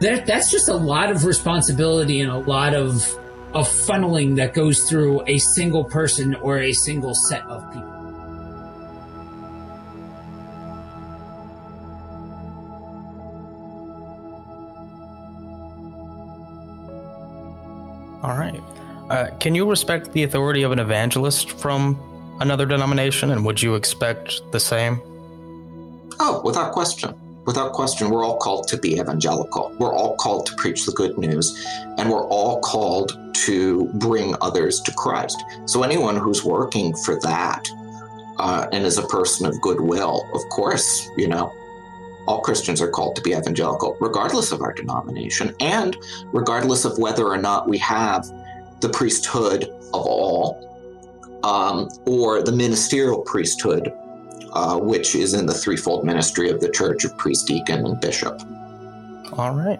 That 0.00 0.26
that's 0.26 0.50
just 0.50 0.68
a 0.68 0.74
lot 0.74 1.10
of 1.10 1.24
responsibility 1.24 2.20
and 2.20 2.30
a 2.30 2.38
lot 2.38 2.74
of 2.74 2.96
of 3.54 3.66
funneling 3.66 4.36
that 4.36 4.54
goes 4.54 4.88
through 4.88 5.22
a 5.26 5.38
single 5.38 5.84
person 5.84 6.34
or 6.36 6.58
a 6.58 6.72
single 6.72 7.14
set 7.14 7.42
of 7.42 7.72
people 7.72 7.85
All 18.26 18.36
right. 18.36 18.60
Uh, 19.08 19.30
can 19.38 19.54
you 19.54 19.70
respect 19.70 20.12
the 20.12 20.24
authority 20.24 20.64
of 20.64 20.72
an 20.72 20.80
evangelist 20.80 21.52
from 21.52 21.96
another 22.40 22.66
denomination, 22.66 23.30
and 23.30 23.44
would 23.44 23.62
you 23.62 23.76
expect 23.76 24.40
the 24.50 24.58
same? 24.58 25.00
Oh, 26.18 26.42
without 26.44 26.72
question. 26.72 27.14
Without 27.46 27.72
question, 27.72 28.10
we're 28.10 28.24
all 28.24 28.38
called 28.38 28.66
to 28.66 28.78
be 28.78 28.98
evangelical. 28.98 29.72
We're 29.78 29.94
all 29.94 30.16
called 30.16 30.46
to 30.46 30.56
preach 30.56 30.86
the 30.86 30.92
good 30.92 31.16
news, 31.16 31.56
and 31.98 32.10
we're 32.10 32.26
all 32.26 32.60
called 32.62 33.16
to 33.44 33.84
bring 33.94 34.34
others 34.40 34.80
to 34.80 34.92
Christ. 34.94 35.40
So, 35.66 35.84
anyone 35.84 36.16
who's 36.16 36.42
working 36.42 36.96
for 36.96 37.20
that 37.20 37.68
uh, 38.38 38.66
and 38.72 38.84
is 38.84 38.98
a 38.98 39.06
person 39.06 39.46
of 39.46 39.60
goodwill, 39.60 40.28
of 40.34 40.42
course, 40.48 41.08
you 41.16 41.28
know, 41.28 41.52
all 42.26 42.40
Christians 42.40 42.80
are 42.80 42.90
called 42.90 43.16
to 43.16 43.22
be 43.22 43.32
evangelical, 43.32 43.96
regardless 44.00 44.52
of 44.52 44.62
our 44.62 44.72
denomination, 44.72 45.54
and 45.60 45.96
regardless 46.32 46.84
of 46.84 46.98
whether 46.98 47.26
or 47.26 47.38
not 47.38 47.68
we 47.68 47.78
have 47.78 48.30
the 48.80 48.88
priesthood 48.88 49.64
of 49.64 50.06
all 50.06 50.62
um, 51.44 51.88
or 52.06 52.42
the 52.42 52.52
ministerial 52.52 53.22
priesthood 53.22 53.92
uh, 54.56 54.78
which 54.78 55.14
is 55.14 55.34
in 55.34 55.44
the 55.44 55.52
threefold 55.52 56.02
ministry 56.02 56.48
of 56.48 56.60
the 56.60 56.70
church 56.70 57.04
of 57.04 57.14
priest, 57.18 57.46
deacon, 57.46 57.84
and 57.84 58.00
bishop. 58.00 58.40
All 59.34 59.54
right. 59.54 59.78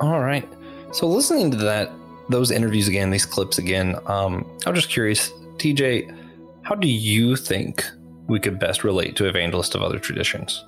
All 0.00 0.20
right. 0.20 0.48
So 0.92 1.06
listening 1.06 1.50
to 1.52 1.56
that, 1.58 1.90
those 2.28 2.50
interviews 2.50 2.88
again, 2.88 3.10
these 3.10 3.26
clips 3.26 3.58
again, 3.58 3.96
um, 4.06 4.46
I'm 4.66 4.74
just 4.74 4.88
curious, 4.88 5.30
TJ, 5.58 6.16
how 6.62 6.74
do 6.74 6.88
you 6.88 7.36
think 7.36 7.84
we 8.26 8.40
could 8.40 8.58
best 8.58 8.84
relate 8.84 9.16
to 9.16 9.26
evangelists 9.26 9.74
of 9.74 9.82
other 9.82 9.98
traditions? 9.98 10.64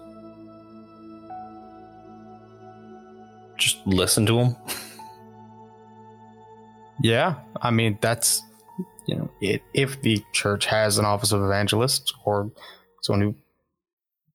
Just 3.56 3.86
listen 3.86 4.26
to 4.26 4.36
them. 4.36 4.56
Yeah, 7.02 7.34
I 7.60 7.70
mean 7.72 7.98
that's 8.00 8.42
you 9.06 9.16
know 9.16 9.30
it, 9.40 9.62
if 9.74 10.00
the 10.02 10.24
church 10.32 10.66
has 10.66 10.98
an 10.98 11.04
office 11.04 11.32
of 11.32 11.42
evangelist 11.42 12.14
or 12.24 12.52
someone 13.02 13.20
who 13.22 13.34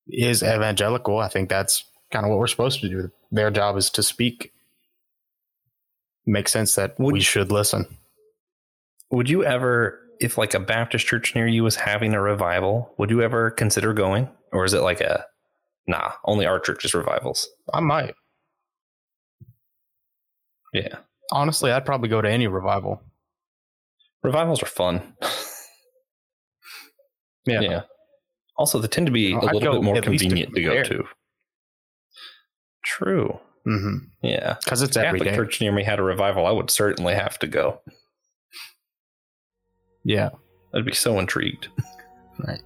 is 0.10 0.44
evangelical, 0.44 1.18
I 1.18 1.30
think 1.30 1.48
that's 1.48 1.86
kind 2.12 2.26
of 2.26 2.30
what 2.30 2.40
we're 2.40 2.48
supposed 2.48 2.82
to 2.82 2.90
do. 2.90 3.10
Their 3.32 3.52
job 3.52 3.78
is 3.78 3.90
to 3.92 4.04
speak. 4.04 4.52
Makes 6.28 6.52
sense 6.52 6.76
that 6.76 7.00
Would- 7.00 7.14
we 7.14 7.22
should 7.22 7.52
listen. 7.52 7.98
Would 9.10 9.30
you 9.30 9.44
ever, 9.44 10.00
if 10.20 10.38
like 10.38 10.54
a 10.54 10.60
Baptist 10.60 11.08
church 11.08 11.34
near 11.34 11.48
you 11.48 11.64
was 11.64 11.78
having 11.78 12.14
a 12.14 12.22
revival, 12.22 12.94
would 12.98 13.10
you 13.10 13.22
ever 13.24 13.50
consider 13.50 13.94
going? 13.94 14.30
Or 14.52 14.66
is 14.66 14.74
it 14.74 14.82
like 14.82 15.00
a, 15.02 15.26
nah, 15.88 16.12
only 16.26 16.46
our 16.46 16.60
church's 16.60 16.94
revivals? 16.94 17.48
I 17.74 17.80
might. 17.80 18.14
Yeah. 20.74 20.98
Honestly, 21.32 21.72
I'd 21.72 21.86
probably 21.86 22.10
go 22.10 22.22
to 22.22 22.30
any 22.30 22.48
revival. 22.48 23.02
Revivals 24.24 24.62
are 24.62 24.68
fun. 24.68 25.16
Yeah. 27.48 27.62
Yeah. 27.62 27.82
Also, 28.58 28.78
they 28.80 28.90
tend 28.90 29.06
to 29.08 29.12
be 29.12 29.32
a 29.32 29.40
little 29.40 29.62
bit 29.72 29.84
more 29.84 29.96
at 29.96 30.04
to 30.04 30.10
convenient 30.10 30.54
to 30.54 30.62
go 30.62 30.84
to. 30.84 31.04
True. 32.84 33.40
Mm-hmm. 33.68 33.98
Yeah. 34.22 34.56
Because 34.64 34.82
it's 34.82 34.96
every 34.96 35.20
Catholic 35.20 35.34
day. 35.34 35.36
church 35.36 35.62
near 35.62 35.72
me 35.72 35.84
had 35.84 36.00
a 36.00 36.04
revival. 36.04 36.46
I 36.46 36.52
would 36.52 36.70
certainly 36.72 37.14
have 37.14 37.38
to 37.40 37.48
go. 37.48 37.82
Yeah. 40.04 40.30
I'd 40.74 40.86
be 40.86 40.94
so 40.94 41.20
intrigued. 41.20 41.68
Right. 42.46 42.62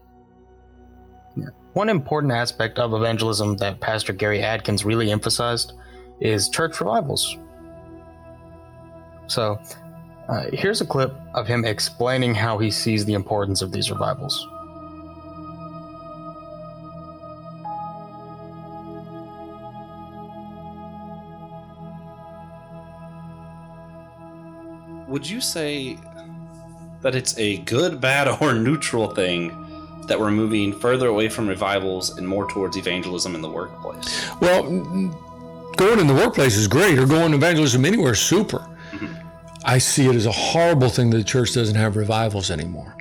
Yeah. 1.38 1.46
One 1.72 1.88
important 1.88 2.34
aspect 2.34 2.78
of 2.78 2.94
evangelism 2.94 3.56
that 3.56 3.80
Pastor 3.80 4.12
Gary 4.12 4.44
Adkins 4.44 4.84
really 4.84 5.10
emphasized 5.10 5.72
is 6.20 6.50
church 6.50 6.82
revivals. 6.82 7.38
So, 9.28 9.58
uh, 10.28 10.48
here's 10.52 10.82
a 10.82 10.86
clip 10.86 11.16
of 11.34 11.48
him 11.48 11.64
explaining 11.64 12.36
how 12.36 12.58
he 12.58 12.70
sees 12.70 13.06
the 13.06 13.14
importance 13.14 13.62
of 13.62 13.72
these 13.72 13.90
revivals. 13.90 14.46
Would 25.12 25.30
you 25.30 25.42
say 25.42 25.98
that 27.02 27.16
it's 27.16 27.38
a 27.38 27.58
good, 27.58 28.00
bad, 28.00 28.30
or 28.42 28.54
neutral 28.54 29.14
thing 29.14 29.50
that 30.08 30.18
we're 30.18 30.32
moving 30.32 30.72
further 30.72 31.08
away 31.08 31.28
from 31.28 31.50
revivals 31.50 32.18
and 32.18 32.26
more 32.26 32.50
towards 32.50 32.78
evangelism 32.78 33.36
in 33.36 33.42
the 33.42 33.50
workplace? 33.50 34.30
Well, 34.40 34.64
going 35.76 36.00
in 36.00 36.08
the 36.08 36.14
workplace 36.14 36.56
is 36.56 36.70
great, 36.70 36.98
or 36.98 37.06
going 37.06 37.32
to 37.32 37.38
evangelism 37.38 37.84
anywhere 37.84 38.14
is 38.14 38.22
super. 38.22 38.60
Mm-hmm. 38.92 39.14
I 39.66 39.80
see 39.80 40.08
it 40.08 40.16
as 40.16 40.28
a 40.28 40.32
horrible 40.32 40.88
thing 40.88 41.10
that 41.10 41.18
the 41.18 41.24
church 41.26 41.54
doesn't 41.54 41.76
have 41.76 41.98
revivals 41.98 42.50
anymore. 42.50 42.96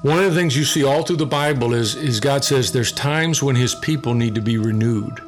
One 0.00 0.20
of 0.20 0.24
the 0.24 0.40
things 0.40 0.56
you 0.56 0.64
see 0.64 0.82
all 0.82 1.02
through 1.02 1.16
the 1.16 1.26
Bible 1.26 1.74
is, 1.74 1.94
is 1.94 2.20
God 2.20 2.42
says 2.42 2.72
there's 2.72 2.90
times 2.90 3.42
when 3.42 3.56
his 3.56 3.74
people 3.74 4.14
need 4.14 4.34
to 4.34 4.40
be 4.40 4.56
renewed. 4.56 5.20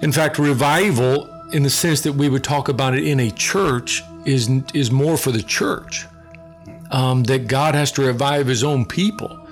In 0.00 0.12
fact, 0.12 0.38
revival, 0.38 1.28
in 1.52 1.64
the 1.64 1.70
sense 1.70 2.02
that 2.02 2.12
we 2.12 2.28
would 2.28 2.44
talk 2.44 2.68
about 2.68 2.94
it 2.94 3.04
in 3.04 3.18
a 3.18 3.32
church, 3.32 4.04
is, 4.24 4.50
is 4.74 4.90
more 4.90 5.16
for 5.16 5.32
the 5.32 5.42
church. 5.42 6.06
Um, 6.92 7.22
that 7.24 7.46
God 7.46 7.76
has 7.76 7.92
to 7.92 8.02
revive 8.02 8.48
his 8.48 8.64
own 8.64 8.84
people. 8.84 9.46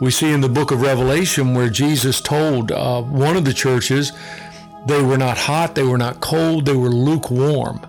We 0.00 0.10
see 0.10 0.30
in 0.30 0.42
the 0.42 0.50
book 0.50 0.70
of 0.70 0.82
Revelation 0.82 1.54
where 1.54 1.70
Jesus 1.70 2.20
told 2.20 2.70
uh, 2.70 3.00
one 3.00 3.38
of 3.38 3.46
the 3.46 3.54
churches 3.54 4.12
they 4.86 5.02
were 5.02 5.16
not 5.16 5.38
hot, 5.38 5.74
they 5.74 5.82
were 5.82 5.96
not 5.96 6.20
cold, 6.20 6.66
they 6.66 6.76
were 6.76 6.90
lukewarm. 6.90 7.80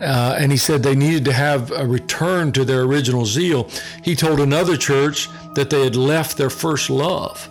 Uh, 0.00 0.36
and 0.38 0.50
he 0.50 0.58
said 0.58 0.82
they 0.82 0.96
needed 0.96 1.24
to 1.24 1.32
have 1.32 1.70
a 1.70 1.86
return 1.86 2.50
to 2.52 2.64
their 2.64 2.82
original 2.82 3.24
zeal. 3.24 3.70
He 4.02 4.16
told 4.16 4.40
another 4.40 4.76
church 4.76 5.28
that 5.54 5.70
they 5.70 5.84
had 5.84 5.94
left 5.94 6.36
their 6.36 6.50
first 6.50 6.90
love. 6.90 7.48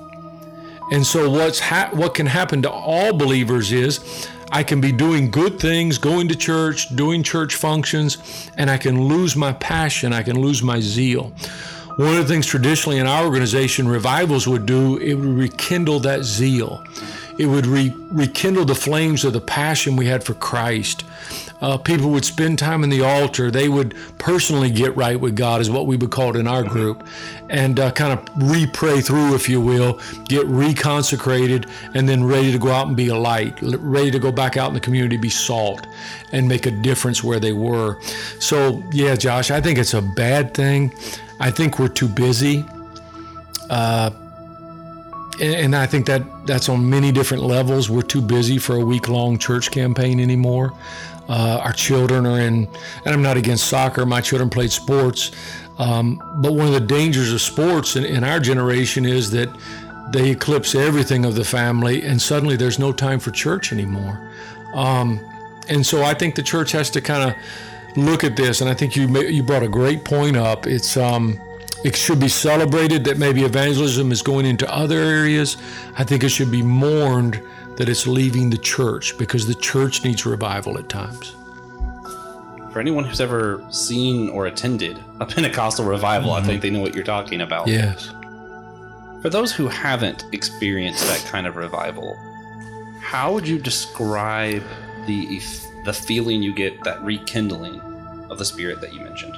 And 0.92 1.08
so, 1.08 1.30
what's 1.30 1.60
ha- 1.60 1.90
what 1.94 2.14
can 2.14 2.26
happen 2.26 2.62
to 2.64 2.70
all 2.70 3.14
believers 3.14 3.72
is 3.72 4.28
I 4.52 4.64
can 4.64 4.82
be 4.82 4.92
doing 4.92 5.32
good 5.32 5.60
things, 5.60 5.98
going 5.98 6.28
to 6.28 6.36
church, 6.36 6.94
doing 6.96 7.24
church 7.24 7.56
functions, 7.56 8.52
and 8.58 8.70
I 8.70 8.78
can 8.78 9.08
lose 9.08 9.36
my 9.36 9.54
passion, 9.54 10.12
I 10.12 10.24
can 10.24 10.40
lose 10.40 10.62
my 10.62 10.82
zeal. 10.82 11.34
One 11.96 12.16
of 12.18 12.28
the 12.28 12.34
things 12.34 12.46
traditionally 12.46 12.98
in 12.98 13.08
our 13.08 13.26
organization, 13.26 13.88
revivals 13.88 14.48
would 14.48 14.66
do, 14.66 14.98
it 14.98 15.14
would 15.14 15.38
rekindle 15.38 16.00
that 16.02 16.24
zeal. 16.24 16.84
It 17.38 17.46
would 17.46 17.66
re- 17.66 17.94
rekindle 18.12 18.66
the 18.66 18.76
flames 18.76 19.24
of 19.24 19.34
the 19.34 19.42
passion 19.42 19.96
we 19.96 20.06
had 20.06 20.24
for 20.24 20.34
Christ. 20.34 21.06
Uh, 21.62 21.78
people 21.78 22.10
would 22.10 22.26
spend 22.26 22.58
time 22.58 22.84
in 22.84 22.90
the 22.90 23.02
altar. 23.02 23.52
They 23.52 23.70
would 23.70 23.96
personally 24.18 24.72
get 24.72 24.96
right 24.96 25.20
with 25.20 25.36
God, 25.36 25.62
is 25.62 25.70
what 25.70 25.86
we 25.86 25.96
would 25.96 26.10
call 26.10 26.36
it 26.36 26.36
in 26.36 26.48
our 26.48 26.64
group, 26.64 27.08
and 27.50 27.80
uh, 27.80 27.92
kind 27.92 28.14
of 28.18 28.52
re 28.52 28.66
pray 28.66 29.00
through, 29.00 29.36
if 29.36 29.48
you 29.48 29.62
will, 29.62 30.00
get 30.26 30.48
reconsecrated, 30.48 31.70
and 31.94 32.10
then 32.10 32.24
ready 32.24 32.52
to 32.52 32.58
go 32.58 32.72
out 32.72 32.88
and 32.88 32.98
be 32.98 33.10
a 33.10 33.16
light, 33.16 33.58
ready 33.62 34.10
to 34.12 34.20
go 34.20 34.32
back 34.32 34.58
out 34.58 34.70
in 34.70 34.74
the 34.74 34.80
community, 34.80 35.18
be 35.18 35.30
salt, 35.30 35.86
and 36.32 36.48
make 36.48 36.66
a 36.66 36.72
difference 36.72 37.24
where 37.24 37.40
they 37.40 37.54
were. 37.54 38.02
So, 38.40 38.84
yeah, 38.92 39.16
Josh, 39.16 39.52
I 39.52 39.62
think 39.62 39.78
it's 39.78 39.94
a 39.94 40.02
bad 40.02 40.54
thing. 40.54 40.94
I 41.40 41.52
think 41.52 41.80
we're 41.80 41.88
too 41.88 42.08
busy. 42.08 42.66
Uh, 43.70 44.12
and 45.40 45.76
I 45.76 45.86
think 45.86 46.06
that 46.08 46.46
that's 46.46 46.70
on 46.70 46.90
many 46.90 47.12
different 47.12 47.44
levels. 47.44 47.90
We're 47.90 48.02
too 48.02 48.22
busy 48.22 48.58
for 48.58 48.76
a 48.76 48.86
week 48.86 49.08
long 49.08 49.38
church 49.38 49.72
campaign 49.72 50.20
anymore. 50.20 50.74
Uh, 51.30 51.62
our 51.64 51.72
children 51.72 52.26
are 52.26 52.40
in, 52.40 52.68
and 53.06 53.14
I'm 53.14 53.22
not 53.22 53.38
against 53.38 53.68
soccer, 53.68 54.06
my 54.06 54.22
children 54.22 54.50
played 54.50 54.72
sports. 54.72 55.32
Um, 55.78 56.22
but 56.38 56.54
one 56.54 56.68
of 56.68 56.74
the 56.74 56.82
dangers 56.82 57.32
of 57.32 57.42
sports 57.42 57.96
in, 57.96 58.06
in, 58.06 58.24
our 58.24 58.40
generation 58.40 59.06
is 59.06 59.32
that 59.32 59.50
they 60.12 60.30
eclipse 60.30 60.76
everything 60.76 61.26
of 61.26 61.36
the 61.36 61.44
family, 61.44 62.04
and 62.04 62.22
suddenly 62.22 62.56
there's 62.56 62.78
no 62.78 62.92
time 62.92 63.20
for 63.20 63.32
church 63.32 63.72
anymore. 63.72 64.30
Um, 64.76 65.20
and 65.70 65.86
so 65.86 66.04
I 66.04 66.14
think 66.14 66.36
the 66.36 66.44
church 66.44 66.74
has 66.74 66.90
to 66.92 67.02
kind 67.02 67.32
of 67.32 67.98
look 67.98 68.24
at 68.24 68.36
this, 68.36 68.62
and 68.62 68.70
I 68.70 68.74
think 68.74 68.96
you 68.96 69.08
you 69.22 69.42
brought 69.42 69.64
a 69.64 69.70
great 69.70 70.04
point 70.04 70.36
up. 70.36 70.68
It's 70.68 70.98
um, 70.98 71.40
it 71.84 71.96
should 71.96 72.20
be 72.20 72.28
celebrated 72.28 73.04
that 73.06 73.18
maybe 73.18 73.44
evangelism 73.44 74.12
is 74.12 74.22
going 74.22 74.46
into 74.46 74.72
other 74.72 75.00
areas. 75.00 75.58
I 75.98 76.04
think 76.04 76.24
it 76.24 76.30
should 76.30 76.52
be 76.52 76.62
mourned 76.62 77.42
that 77.78 77.90
it's 77.90 78.06
leaving 78.06 78.50
the 78.50 78.58
church 78.58 79.18
because 79.18 79.48
the 79.48 79.56
church 79.56 80.04
needs 80.04 80.26
revival 80.26 80.78
at 80.78 80.90
times. 80.90 81.36
For 82.72 82.80
anyone 82.80 83.04
who's 83.04 83.20
ever 83.20 83.66
seen 83.72 84.30
or 84.30 84.46
attended 84.46 85.04
a 85.20 85.26
Pentecostal 85.26 85.86
revival, 85.86 86.32
mm-hmm. 86.32 86.44
I 86.44 86.48
think 86.48 86.62
they 86.62 86.70
know 86.70 86.82
what 86.82 86.94
you're 86.94 87.04
talking 87.04 87.42
about. 87.42 87.68
Yes. 87.68 88.12
For 89.22 89.30
those 89.30 89.52
who 89.52 89.68
haven't 89.68 90.26
experienced 90.32 91.06
that 91.08 91.26
kind 91.30 91.48
of 91.48 91.56
revival, 91.56 92.16
how 93.02 93.34
would 93.34 93.48
you 93.48 93.58
describe 93.58 94.64
the 95.08 95.42
the 95.84 95.94
feeling 95.94 96.44
you 96.44 96.54
get, 96.54 96.84
that 96.84 97.02
rekindling 97.04 97.82
of 98.30 98.38
the 98.38 98.46
spirit 98.46 98.80
that 98.82 98.94
you 98.94 99.02
mentioned? 99.02 99.36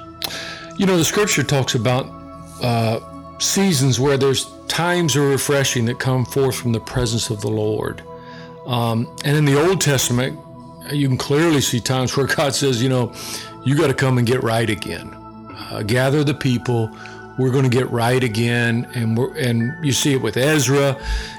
You 0.76 0.86
know, 0.86 0.96
the 0.96 1.04
scripture 1.04 1.42
talks 1.42 1.74
about 1.74 2.06
uh, 2.64 2.98
seasons 3.38 4.00
where 4.00 4.16
there's 4.16 4.50
times 4.68 5.16
of 5.16 5.24
refreshing 5.24 5.84
that 5.84 5.98
come 5.98 6.24
forth 6.24 6.56
from 6.56 6.72
the 6.72 6.80
presence 6.80 7.28
of 7.28 7.42
the 7.42 7.48
Lord. 7.48 8.02
Um, 8.66 9.14
and 9.22 9.36
in 9.36 9.44
the 9.44 9.62
Old 9.62 9.82
Testament, 9.82 10.38
you 10.90 11.06
can 11.06 11.18
clearly 11.18 11.60
see 11.60 11.78
times 11.78 12.16
where 12.16 12.26
God 12.26 12.54
says, 12.54 12.82
you 12.82 12.88
know, 12.88 13.12
you 13.64 13.76
got 13.76 13.88
to 13.88 13.94
come 13.94 14.16
and 14.16 14.26
get 14.26 14.42
right 14.42 14.68
again. 14.70 15.12
Uh, 15.70 15.82
gather 15.86 16.24
the 16.24 16.32
people. 16.32 16.90
We're 17.38 17.50
going 17.50 17.64
to 17.64 17.70
get 17.70 17.90
right 17.90 18.22
again, 18.22 18.88
and 18.94 19.18
we're, 19.18 19.36
and 19.36 19.84
you 19.84 19.92
see 19.92 20.14
it 20.14 20.22
with 20.22 20.38
Ezra. 20.38 20.96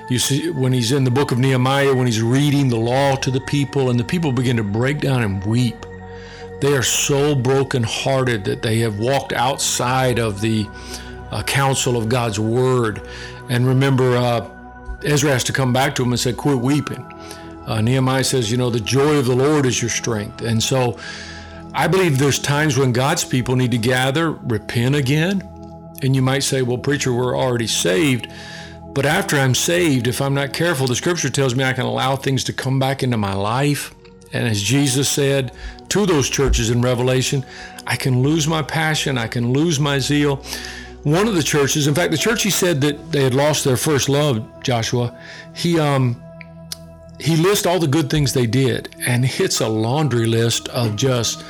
You 0.09 0.19
see 0.19 0.51
when 0.51 0.73
he's 0.73 0.91
in 0.91 1.05
the 1.05 1.11
book 1.11 1.31
of 1.31 1.39
Nehemiah, 1.39 1.95
when 1.95 2.05
he's 2.05 2.21
reading 2.21 2.69
the 2.69 2.77
law 2.77 3.15
to 3.15 3.31
the 3.31 3.41
people, 3.41 3.89
and 3.89 3.99
the 3.99 4.03
people 4.03 4.31
begin 4.31 4.57
to 4.57 4.63
break 4.63 4.99
down 4.99 5.23
and 5.23 5.43
weep. 5.43 5.85
They 6.61 6.73
are 6.75 6.83
so 6.83 7.33
brokenhearted 7.33 8.43
that 8.45 8.61
they 8.61 8.79
have 8.79 8.99
walked 8.99 9.33
outside 9.33 10.19
of 10.19 10.41
the 10.41 10.67
uh, 11.31 11.43
counsel 11.43 11.97
of 11.97 12.09
God's 12.09 12.39
word. 12.39 13.01
And 13.49 13.67
remember, 13.67 14.17
uh, 14.17 14.49
Ezra 15.03 15.31
has 15.31 15.43
to 15.45 15.53
come 15.53 15.73
back 15.73 15.95
to 15.95 16.03
him 16.03 16.11
and 16.11 16.19
say, 16.19 16.33
"Quit 16.33 16.59
weeping." 16.59 17.05
Uh, 17.67 17.81
Nehemiah 17.81 18.23
says, 18.23 18.51
"You 18.51 18.57
know, 18.57 18.69
the 18.69 18.79
joy 18.79 19.17
of 19.17 19.25
the 19.25 19.35
Lord 19.35 19.65
is 19.65 19.81
your 19.81 19.89
strength." 19.89 20.41
And 20.41 20.61
so, 20.61 20.97
I 21.73 21.87
believe 21.87 22.17
there's 22.17 22.39
times 22.39 22.77
when 22.77 22.91
God's 22.91 23.23
people 23.23 23.55
need 23.55 23.71
to 23.71 23.77
gather, 23.77 24.31
repent 24.31 24.95
again, 24.95 25.43
and 26.01 26.15
you 26.15 26.21
might 26.21 26.43
say, 26.43 26.61
"Well, 26.61 26.77
preacher, 26.77 27.13
we're 27.13 27.37
already 27.37 27.67
saved." 27.67 28.27
But 28.93 29.05
after 29.05 29.37
I'm 29.37 29.53
saved, 29.53 30.07
if 30.07 30.21
I'm 30.21 30.33
not 30.33 30.53
careful, 30.53 30.87
the 30.87 30.95
scripture 30.95 31.29
tells 31.29 31.53
me 31.53 31.65
I 31.65 31.73
can 31.73 31.85
allow 31.85 32.15
things 32.15 32.45
to 32.45 32.53
come 32.53 32.79
back 32.79 33.03
into 33.03 33.17
my 33.17 33.33
life. 33.33 33.93
And 34.31 34.47
as 34.47 34.61
Jesus 34.61 35.09
said 35.09 35.51
to 35.89 36.05
those 36.05 36.29
churches 36.29 36.69
in 36.69 36.81
Revelation, 36.81 37.45
I 37.85 37.97
can 37.97 38.21
lose 38.23 38.47
my 38.47 38.61
passion, 38.61 39.17
I 39.17 39.27
can 39.27 39.51
lose 39.51 39.81
my 39.81 39.99
zeal. 39.99 40.41
One 41.05 41.27
of 41.27 41.35
the 41.35 41.43
churches, 41.43 41.85
in 41.85 41.93
fact, 41.93 42.09
the 42.09 42.17
church 42.17 42.41
he 42.41 42.49
said 42.49 42.81
that 42.81 43.11
they 43.11 43.23
had 43.23 43.35
lost 43.35 43.63
their 43.63 43.77
first 43.77 44.09
love, 44.09 44.43
Joshua, 44.63 45.15
he 45.53 45.79
um 45.79 46.19
he 47.19 47.37
lists 47.37 47.67
all 47.67 47.79
the 47.79 47.87
good 47.87 48.09
things 48.09 48.33
they 48.33 48.47
did 48.47 48.93
and 49.07 49.23
hits 49.23 49.61
a 49.61 49.67
laundry 49.67 50.25
list 50.25 50.67
of 50.69 50.95
just 50.95 51.45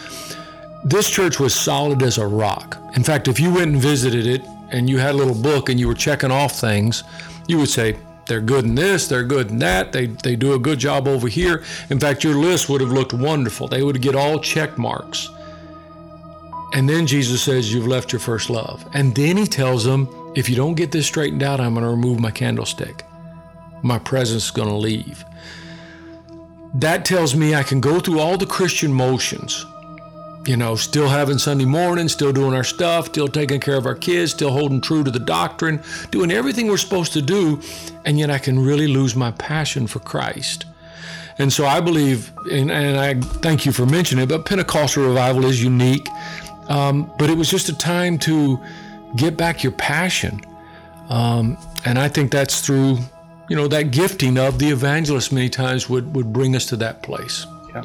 this 0.84 1.10
church 1.10 1.40
was 1.40 1.56
solid 1.56 2.04
as 2.04 2.18
a 2.18 2.28
rock. 2.28 2.78
In 2.98 3.04
fact, 3.04 3.30
if 3.30 3.40
you 3.40 3.52
went 3.52 3.72
and 3.72 3.82
visited 3.82 4.28
it 4.28 4.44
and 4.72 4.90
you 4.90 4.98
had 5.00 5.16
a 5.16 5.18
little 5.18 5.34
book 5.34 5.70
and 5.70 5.80
you 5.80 5.88
were 5.88 5.96
checking 5.96 6.32
off 6.32 6.60
things, 6.60 7.06
you 7.48 7.58
would 7.58 7.70
say, 7.70 7.98
they're 8.28 8.42
good 8.42 8.66
in 8.66 8.76
this, 8.76 9.08
they're 9.08 9.24
good 9.24 9.52
in 9.52 9.60
that, 9.60 9.94
they, 9.94 10.08
they 10.08 10.36
do 10.36 10.54
a 10.54 10.60
good 10.60 10.80
job 10.80 11.08
over 11.08 11.28
here. 11.28 11.64
In 11.90 12.00
fact, 12.00 12.24
your 12.24 12.36
list 12.36 12.68
would 12.70 12.82
have 12.82 12.92
looked 12.92 13.14
wonderful. 13.14 13.68
They 13.68 13.84
would 13.84 14.02
get 14.02 14.16
all 14.16 14.40
check 14.40 14.78
marks. 14.78 15.30
And 16.76 16.90
then 16.90 17.08
Jesus 17.08 17.42
says, 17.42 17.74
You've 17.74 17.88
left 17.88 18.12
your 18.12 18.20
first 18.20 18.50
love. 18.50 18.86
And 18.94 19.16
then 19.16 19.38
he 19.38 19.48
tells 19.48 19.86
them, 19.86 20.10
If 20.36 20.50
you 20.50 20.58
don't 20.58 20.76
get 20.76 20.92
this 20.92 21.08
straightened 21.08 21.42
out, 21.42 21.62
I'm 21.62 21.74
going 21.74 21.86
to 21.86 21.90
remove 21.90 22.20
my 22.20 22.32
candlestick. 22.32 23.04
My 23.82 23.98
presence 23.98 24.46
is 24.46 24.52
going 24.52 24.68
to 24.68 24.76
leave. 24.76 25.24
That 26.74 27.06
tells 27.06 27.34
me 27.34 27.56
I 27.56 27.64
can 27.64 27.80
go 27.80 28.02
through 28.02 28.20
all 28.20 28.38
the 28.38 28.46
Christian 28.46 28.94
motions 28.94 29.66
you 30.46 30.56
know, 30.56 30.76
still 30.76 31.08
having 31.08 31.40
Sunday 31.40 31.66
morning, 31.66 32.08
still 32.08 32.32
doing 32.32 32.54
our 32.54 32.64
stuff, 32.64 33.08
still 33.08 33.28
taking 33.28 33.60
care 33.60 33.78
of 33.78 33.88
our 33.88 33.96
kids, 33.96 34.32
still 34.32 34.52
holding 34.52 34.80
true 34.80 35.04
to 35.04 35.10
the 35.10 35.20
doctrine, 35.20 35.82
doing 36.12 36.32
everything 36.32 36.68
we're 36.68 36.78
supposed 36.78 37.14
to 37.14 37.22
do, 37.22 37.60
and 38.06 38.20
yet 38.20 38.30
I 38.30 38.38
can 38.38 38.64
really 38.64 38.88
lose 38.88 39.16
my 39.16 39.32
passion 39.32 39.88
for 39.88 40.00
Christ. 40.00 40.66
And 41.38 41.52
so 41.52 41.66
I 41.66 41.82
believe, 41.82 42.32
and, 42.52 42.72
and 42.72 42.98
I 42.98 43.16
thank 43.16 43.66
you 43.66 43.72
for 43.72 43.86
mentioning 43.86 44.24
it, 44.24 44.30
but 44.30 44.46
Pentecostal 44.46 45.06
revival 45.06 45.46
is 45.46 45.62
unique. 45.62 46.08
Um, 46.68 47.12
but 47.18 47.30
it 47.30 47.38
was 47.38 47.50
just 47.50 47.70
a 47.70 47.78
time 47.78 48.18
to 48.20 48.60
get 49.16 49.38
back 49.38 49.64
your 49.64 49.72
passion. 49.74 50.42
Um, 51.10 51.58
and 51.86 52.00
I 52.00 52.08
think 52.08 52.32
that's 52.32 52.62
through, 52.62 52.98
you 53.50 53.56
know, 53.56 53.68
that 53.68 53.92
gifting 53.92 54.38
of 54.38 54.60
the 54.60 54.70
evangelist 54.70 55.32
many 55.32 55.50
times 55.50 55.90
would, 55.90 56.16
would 56.16 56.34
bring 56.34 56.56
us 56.56 56.66
to 56.68 56.76
that 56.78 57.04
place. 57.04 57.46
Yeah. 57.74 57.84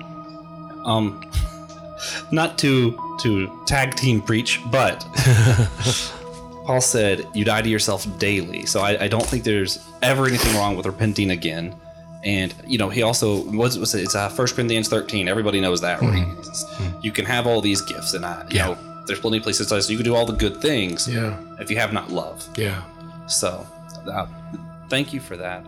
Um, 0.87 1.31
not 2.33 2.59
to 2.59 2.99
to 3.21 3.65
tag 3.67 3.95
team 3.95 4.23
preach, 4.23 4.61
but 4.71 5.05
Paul 6.65 6.81
said 6.81 7.27
you 7.35 7.45
die 7.45 7.63
to 7.63 7.69
yourself 7.69 8.07
daily. 8.19 8.65
So 8.65 8.81
I, 8.81 9.05
I, 9.05 9.09
don't 9.09 9.27
think 9.27 9.45
there's 9.45 9.79
ever 10.01 10.27
anything 10.27 10.57
wrong 10.57 10.77
with 10.77 10.87
repenting 10.87 11.31
again. 11.33 11.75
And 12.23 12.55
you 12.67 12.79
know, 12.79 12.91
he 12.91 13.03
also 13.03 13.43
was, 13.51 13.79
was 13.79 13.95
it's 13.95 14.15
uh, 14.15 14.29
First 14.29 14.55
Corinthians 14.55 14.89
13. 14.89 15.29
Everybody 15.29 15.61
knows 15.61 15.81
that. 15.81 16.01
Mm-hmm. 16.01 17.01
you 17.03 17.13
can 17.13 17.25
have 17.25 17.47
all 17.47 17.61
these 17.61 17.81
gifts, 17.81 18.15
and 18.15 18.27
I, 18.27 18.43
you 18.51 18.57
yeah. 18.57 18.67
know, 18.67 18.79
there's 19.07 19.21
plenty 19.21 19.39
of 19.39 19.43
places 19.43 19.69
that 19.69 19.75
says 19.75 19.91
you 19.91 19.97
can 19.97 20.05
do 20.05 20.15
all 20.15 20.27
the 20.27 20.37
good 20.37 20.61
things. 20.61 21.09
Yeah. 21.09 21.39
If 21.59 21.71
you 21.71 21.79
have 21.79 21.93
not 21.93 22.11
love. 22.11 22.47
Yeah. 22.57 22.83
So, 23.27 23.67
uh, 24.07 24.27
thank 24.89 25.13
you 25.13 25.21
for 25.21 25.37
that. 25.37 25.65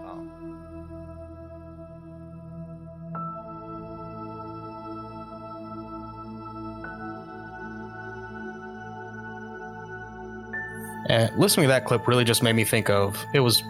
And 11.09 11.37
listening 11.37 11.65
to 11.65 11.69
that 11.69 11.85
clip 11.85 12.07
really 12.07 12.25
just 12.25 12.43
made 12.43 12.55
me 12.55 12.65
think 12.65 12.89
of 12.89 13.23
it 13.35 13.41
was 13.41 13.63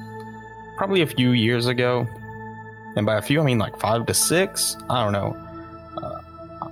probably 0.76 1.02
a 1.02 1.06
few 1.06 1.30
years 1.30 1.66
ago. 1.66 2.06
And 2.96 3.06
by 3.06 3.16
a 3.16 3.22
few, 3.22 3.40
I 3.40 3.44
mean 3.44 3.58
like 3.58 3.78
five 3.78 4.06
to 4.06 4.14
six. 4.14 4.76
I 4.90 5.02
don't 5.02 5.12
know. 5.12 5.36
Uh, 6.02 6.20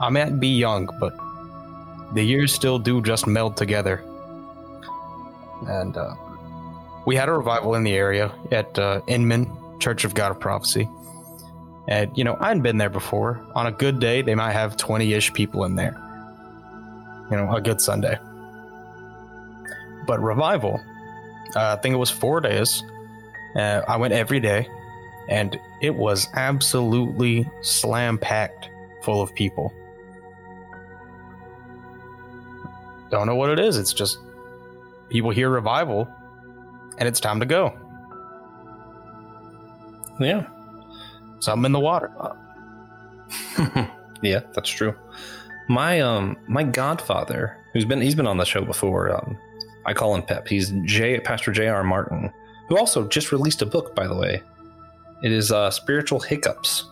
I 0.00 0.08
might 0.10 0.38
be 0.38 0.48
young, 0.48 0.88
but 0.98 1.16
the 2.14 2.22
years 2.22 2.52
still 2.52 2.78
do 2.78 3.00
just 3.02 3.26
meld 3.26 3.56
together. 3.56 4.04
And 5.66 5.96
uh, 5.96 6.14
we 7.06 7.16
had 7.16 7.28
a 7.28 7.32
revival 7.32 7.74
in 7.74 7.84
the 7.84 7.94
area 7.94 8.32
at 8.50 8.78
uh, 8.78 9.00
Inman 9.06 9.50
Church 9.78 10.04
of 10.04 10.14
God 10.14 10.30
of 10.30 10.40
Prophecy. 10.40 10.88
And, 11.88 12.16
you 12.16 12.24
know, 12.24 12.36
I 12.40 12.48
hadn't 12.48 12.62
been 12.62 12.78
there 12.78 12.90
before. 12.90 13.44
On 13.54 13.66
a 13.66 13.72
good 13.72 13.98
day, 13.98 14.22
they 14.22 14.34
might 14.34 14.52
have 14.52 14.76
20 14.76 15.12
ish 15.12 15.32
people 15.32 15.64
in 15.64 15.74
there. 15.74 15.96
You 17.30 17.36
know, 17.36 17.54
a 17.54 17.60
good 17.60 17.80
Sunday. 17.80 18.18
But 20.06 20.20
revival, 20.22 20.80
uh, 21.56 21.76
I 21.78 21.80
think 21.80 21.94
it 21.94 21.98
was 21.98 22.10
four 22.10 22.40
days. 22.40 22.82
Uh, 23.56 23.82
I 23.86 23.96
went 23.96 24.12
every 24.14 24.40
day, 24.40 24.68
and 25.28 25.58
it 25.80 25.94
was 25.94 26.28
absolutely 26.34 27.48
slam 27.62 28.18
packed 28.18 28.70
full 29.02 29.22
of 29.22 29.34
people. 29.34 29.72
Don't 33.10 33.26
know 33.26 33.34
what 33.34 33.50
it 33.50 33.58
is. 33.58 33.76
It's 33.76 33.92
just 33.92 34.18
people 35.08 35.30
hear 35.30 35.50
revival, 35.50 36.08
and 36.98 37.08
it's 37.08 37.20
time 37.20 37.40
to 37.40 37.46
go. 37.46 37.76
Yeah. 40.20 40.46
Something 41.40 41.66
in 41.66 41.72
the 41.72 41.80
water. 41.80 42.12
yeah, 44.22 44.40
that's 44.52 44.68
true. 44.68 44.94
My 45.68 46.00
um 46.00 46.36
my 46.46 46.62
godfather, 46.62 47.56
who's 47.72 47.84
been 47.84 48.00
he's 48.00 48.14
been 48.14 48.26
on 48.26 48.36
the 48.36 48.44
show 48.44 48.64
before. 48.64 49.14
Um, 49.14 49.38
I 49.86 49.94
call 49.94 50.14
him 50.14 50.22
Pep. 50.22 50.46
He's 50.46 50.70
J 50.84 51.20
Pastor 51.20 51.52
J 51.52 51.68
R 51.68 51.82
Martin, 51.82 52.32
who 52.68 52.76
also 52.76 53.08
just 53.08 53.32
released 53.32 53.62
a 53.62 53.66
book, 53.66 53.94
by 53.94 54.06
the 54.06 54.14
way. 54.14 54.42
It 55.22 55.32
is 55.32 55.52
uh, 55.52 55.70
Spiritual 55.70 56.20
Hiccups. 56.20 56.88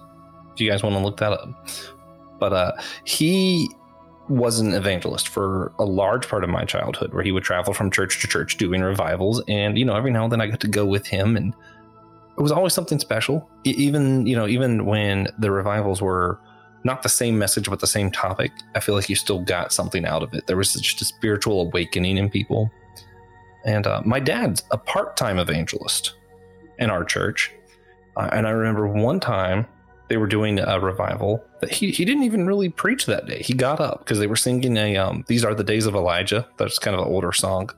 If 0.55 0.61
you 0.61 0.71
guys 0.71 0.83
want 0.83 0.97
to 0.97 1.03
look 1.03 1.19
that 1.19 1.33
up, 1.33 1.69
but 2.39 2.53
uh, 2.53 2.73
he 3.05 3.69
was 4.29 4.59
an 4.61 4.75
evangelist 4.75 5.29
for 5.29 5.73
a 5.79 5.85
large 5.85 6.29
part 6.29 6.45
of 6.45 6.51
my 6.51 6.65
childhood, 6.65 7.15
where 7.15 7.23
he 7.23 7.33
would 7.33 7.45
travel 7.45 7.73
from 7.73 7.91
church 7.91 8.21
to 8.21 8.27
church 8.27 8.57
doing 8.57 8.83
revivals, 8.83 9.43
and 9.49 9.79
you 9.79 9.85
know 9.85 9.97
every 9.97 10.11
now 10.11 10.25
and 10.25 10.33
then 10.33 10.41
I 10.41 10.47
got 10.47 10.61
to 10.61 10.69
go 10.69 10.85
with 10.85 11.07
him 11.07 11.37
and 11.37 11.55
it 12.39 12.43
was 12.43 12.53
always 12.53 12.73
something 12.73 13.01
special. 13.01 13.49
Even 13.65 14.27
you 14.27 14.37
know, 14.37 14.47
even 14.47 14.87
when 14.87 15.29
the 15.39 15.51
revivals 15.51 16.01
were 16.01 16.39
not 16.85 17.03
the 17.03 17.09
same 17.09 17.37
message 17.37 17.69
but 17.69 17.81
the 17.81 17.87
same 17.87 18.13
topic, 18.13 18.53
I 18.77 18.81
feel 18.81 18.95
like 18.95 19.09
you 19.09 19.17
still 19.17 19.41
got 19.41 19.73
something 19.73 20.05
out 20.05 20.23
of 20.23 20.33
it. 20.33 20.47
There 20.47 20.57
was 20.57 20.73
just 20.75 21.03
a 21.03 21.05
spiritual 21.05 21.61
awakening 21.61 22.17
in 22.17 22.31
people. 22.31 22.71
And 23.65 23.89
uh, 23.89 24.03
my 24.05 24.21
dad's 24.21 24.63
a 24.71 24.79
part-time 24.79 25.39
evangelist 25.41 26.15
in 26.79 26.91
our 26.91 27.05
church, 27.05 27.53
uh, 28.19 28.29
and 28.33 28.47
I 28.47 28.51
remember 28.51 28.87
one 28.87 29.21
time 29.21 29.67
they 30.09 30.17
were 30.17 30.27
doing 30.27 30.59
a 30.59 30.81
revival 30.81 31.45
that 31.61 31.71
he, 31.71 31.91
he 31.91 32.05
didn't 32.05 32.23
even 32.25 32.47
really 32.47 32.69
preach 32.69 33.07
that 33.07 33.27
day. 33.27 33.43
He 33.43 33.53
got 33.53 33.81
up 33.81 34.01
because 34.01 34.19
they 34.19 34.27
were 34.27 34.37
singing 34.37 34.77
a 34.77 34.97
um, 34.97 35.25
"These 35.29 35.45
Are 35.45 35.55
the 35.55 35.65
Days 35.65 35.87
of 35.87 35.95
Elijah." 35.95 36.47
That's 36.59 36.79
kind 36.79 36.95
of 36.95 37.07
an 37.07 37.13
older 37.13 37.33
song, 37.33 37.71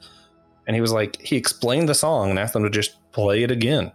and 0.66 0.74
he 0.74 0.80
was 0.80 0.92
like 0.92 1.20
he 1.20 1.36
explained 1.36 1.88
the 1.88 1.94
song 1.94 2.30
and 2.30 2.38
asked 2.38 2.54
them 2.54 2.64
to 2.64 2.70
just 2.70 2.96
play 3.12 3.42
it 3.42 3.50
again 3.50 3.92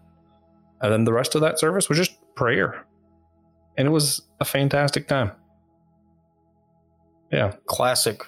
and 0.82 0.92
then 0.92 1.04
the 1.04 1.14
rest 1.14 1.36
of 1.36 1.42
that 1.42 1.60
service 1.60 1.90
was 1.90 1.98
just 1.98 2.16
prayer. 2.36 2.86
And 3.78 3.88
it 3.88 3.92
was 3.92 4.22
a 4.40 4.46
fantastic 4.46 5.08
time. 5.08 5.32
Yeah. 7.32 7.54
Classic, 7.66 8.22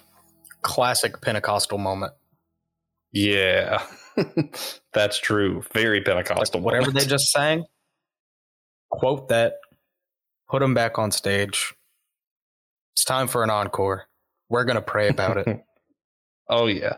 classic 0.62 1.20
Pentecostal 1.20 1.78
moment. 1.78 2.12
Yeah. 3.12 3.82
That's 4.92 5.18
true. 5.18 5.62
Very 5.72 6.02
Pentecostal. 6.02 6.60
Whatever 6.60 6.86
moment. 6.86 6.98
they 6.98 7.06
just 7.06 7.30
sang, 7.30 7.64
quote 8.90 9.28
that, 9.28 9.54
put 10.48 10.60
them 10.60 10.74
back 10.74 10.98
on 10.98 11.10
stage. 11.10 11.74
It's 12.94 13.04
time 13.04 13.28
for 13.28 13.42
an 13.42 13.50
encore. 13.50 14.06
We're 14.48 14.64
going 14.64 14.76
to 14.76 14.82
pray 14.82 15.08
about 15.08 15.36
it. 15.36 15.60
oh, 16.48 16.66
yeah. 16.66 16.96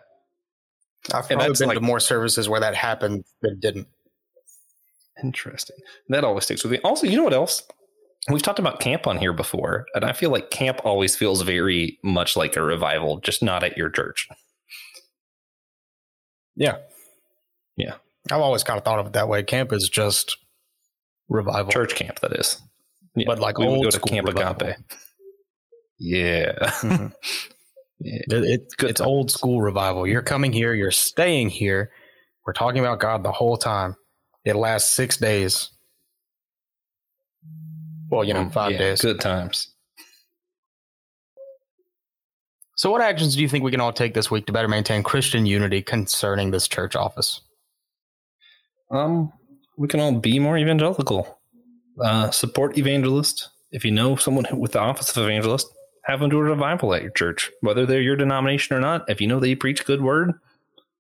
I've 1.13 1.29
probably 1.29 1.53
been 1.59 1.69
like, 1.69 1.77
to 1.77 1.81
more 1.81 2.01
services 2.01 2.49
where 2.49 2.61
that 2.61 2.75
happened 2.75 3.25
that 3.43 3.59
didn't. 3.61 3.89
Interesting. 5.23 5.77
That 6.09 6.25
always 6.25 6.45
sticks 6.45 6.63
with 6.63 6.73
me. 6.73 6.79
Also, 6.85 7.07
you 7.07 7.17
know 7.17 7.25
what 7.25 7.35
else? 7.35 7.63
We've 8.29 8.43
talked 8.43 8.59
about 8.59 8.81
camp 8.81 9.07
on 9.07 9.19
here 9.19 9.33
before, 9.33 9.87
and 9.95 10.05
I 10.05 10.13
feel 10.13 10.31
like 10.31 10.51
camp 10.51 10.81
always 10.85 11.17
feels 11.17 11.43
very 11.43 11.99
much 12.05 12.37
like 12.37 12.57
a 12.57 12.63
revival, 12.63 13.19
just 13.21 13.43
not 13.43 13.65
at 13.65 13.79
your 13.79 13.89
church. 13.89 14.29
Yeah. 16.55 16.77
Yeah. 17.77 17.95
I've 18.31 18.41
always 18.41 18.63
kind 18.63 18.79
of 18.79 18.85
thought 18.85 18.99
of 18.99 19.07
it 19.07 19.13
that 19.15 19.29
way. 19.29 19.43
Camp 19.43 19.73
is 19.73 19.89
just 19.89 20.37
revival. 21.31 21.73
Church 21.73 21.95
camp, 21.95 22.21
that 22.21 22.33
is. 22.33 22.61
Yeah. 23.17 23.25
But 23.27 23.39
like 23.39 23.59
we 23.59 23.67
old 23.67 23.79
would 23.79 23.85
go 23.85 23.91
to 23.91 24.01
Camp 24.01 24.27
revival. 24.27 24.69
Agape. 24.69 24.77
Yeah. 25.99 26.53
Mm-hmm. 26.61 27.07
yeah. 28.01 28.21
It, 28.29 28.33
it, 28.33 28.61
it's 28.81 29.01
times. 29.01 29.01
old 29.01 29.31
school 29.31 29.63
revival. 29.63 30.07
You're 30.07 30.23
coming 30.23 30.53
here, 30.53 30.75
you're 30.75 30.91
staying 30.91 31.51
here. 31.51 31.91
We're 32.47 32.53
talking 32.53 32.81
about 32.81 33.01
God 33.01 33.23
the 33.23 33.33
whole 33.33 33.57
time. 33.57 33.97
It 34.45 34.57
lasts 34.57 34.91
six 34.91 35.17
days. 35.17 35.71
Well, 38.11 38.25
you 38.25 38.35
know, 38.35 38.45
mm, 38.45 38.53
five 38.53 38.73
yeah, 38.73 38.79
days. 38.79 39.03
Good 39.03 39.21
times. 39.21 39.75
So, 42.77 42.91
what 42.91 43.03
actions 43.03 43.37
do 43.37 43.43
you 43.43 43.49
think 43.49 43.63
we 43.63 43.71
can 43.71 43.81
all 43.81 43.93
take 43.93 44.15
this 44.15 44.31
week 44.31 44.47
to 44.47 44.53
better 44.53 44.67
maintain 44.67 45.03
Christian 45.03 45.45
unity 45.45 45.83
concerning 45.83 46.51
this 46.51 46.67
church 46.67 46.97
office? 46.97 47.43
Um, 48.91 49.33
we 49.81 49.89
can 49.89 49.99
all 49.99 50.13
be 50.13 50.39
more 50.39 50.59
evangelical. 50.59 51.41
Uh, 51.99 52.31
support 52.31 52.77
evangelist. 52.77 53.49
If 53.73 53.83
you 53.83 53.91
know 53.91 54.15
someone 54.15 54.45
with 54.53 54.73
the 54.73 54.79
office 54.79 55.17
of 55.17 55.25
evangelist, 55.25 55.69
have 56.05 56.21
them 56.21 56.29
do 56.29 56.37
a 56.37 56.43
revival 56.43 56.93
at 56.93 57.01
your 57.01 57.13
church, 57.13 57.51
whether 57.63 57.87
they're 57.87 58.03
your 58.03 58.15
denomination 58.15 58.77
or 58.77 58.81
not. 58.81 59.09
If 59.09 59.23
you 59.23 59.27
know 59.27 59.41
they 59.41 59.55
preach 59.55 59.87
good 59.87 60.03
word, 60.03 60.33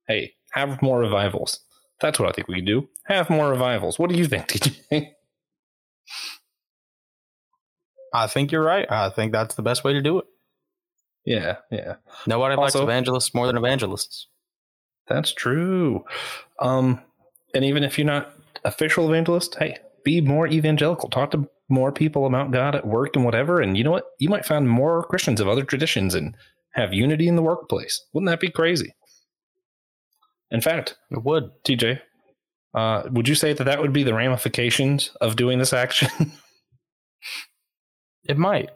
hey, 0.08 0.32
have 0.52 0.80
more 0.80 0.98
revivals. 0.98 1.60
That's 2.00 2.18
what 2.18 2.30
I 2.30 2.32
think 2.32 2.48
we 2.48 2.54
can 2.56 2.64
do. 2.64 2.88
Have 3.04 3.28
more 3.28 3.50
revivals. 3.50 3.98
What 3.98 4.08
do 4.08 4.16
you 4.16 4.24
think, 4.24 4.46
TJ? 4.48 5.10
I 8.14 8.26
think 8.28 8.50
you're 8.50 8.64
right. 8.64 8.90
I 8.90 9.10
think 9.10 9.32
that's 9.32 9.56
the 9.56 9.62
best 9.62 9.84
way 9.84 9.92
to 9.92 10.00
do 10.00 10.20
it. 10.20 10.24
Yeah, 11.26 11.56
yeah. 11.70 11.96
Nobody 12.26 12.54
also, 12.54 12.78
likes 12.78 12.82
evangelists 12.82 13.34
more 13.34 13.46
than 13.46 13.58
evangelists. 13.58 14.26
That's 15.06 15.34
true. 15.34 16.06
Um, 16.60 17.02
and 17.54 17.62
even 17.64 17.84
if 17.84 17.98
you're 17.98 18.06
not 18.06 18.39
official 18.64 19.08
evangelist, 19.08 19.56
hey, 19.58 19.76
be 20.04 20.20
more 20.20 20.46
evangelical. 20.46 21.08
Talk 21.08 21.30
to 21.32 21.48
more 21.68 21.92
people 21.92 22.26
about 22.26 22.50
God 22.50 22.74
at 22.74 22.86
work 22.86 23.16
and 23.16 23.24
whatever. 23.24 23.60
And 23.60 23.76
you 23.76 23.84
know 23.84 23.92
what? 23.92 24.04
You 24.18 24.28
might 24.28 24.44
find 24.44 24.68
more 24.68 25.04
Christians 25.04 25.40
of 25.40 25.48
other 25.48 25.64
traditions 25.64 26.14
and 26.14 26.34
have 26.74 26.92
unity 26.92 27.28
in 27.28 27.36
the 27.36 27.42
workplace. 27.42 28.04
Wouldn't 28.12 28.30
that 28.30 28.40
be 28.40 28.50
crazy? 28.50 28.94
In 30.50 30.60
fact, 30.60 30.96
it 31.10 31.22
would. 31.22 31.50
TJ, 31.64 32.00
uh, 32.74 33.02
would 33.10 33.28
you 33.28 33.34
say 33.34 33.52
that 33.52 33.64
that 33.64 33.80
would 33.80 33.92
be 33.92 34.02
the 34.02 34.14
ramifications 34.14 35.10
of 35.20 35.36
doing 35.36 35.58
this 35.58 35.72
action? 35.72 36.08
it 38.28 38.36
might. 38.36 38.70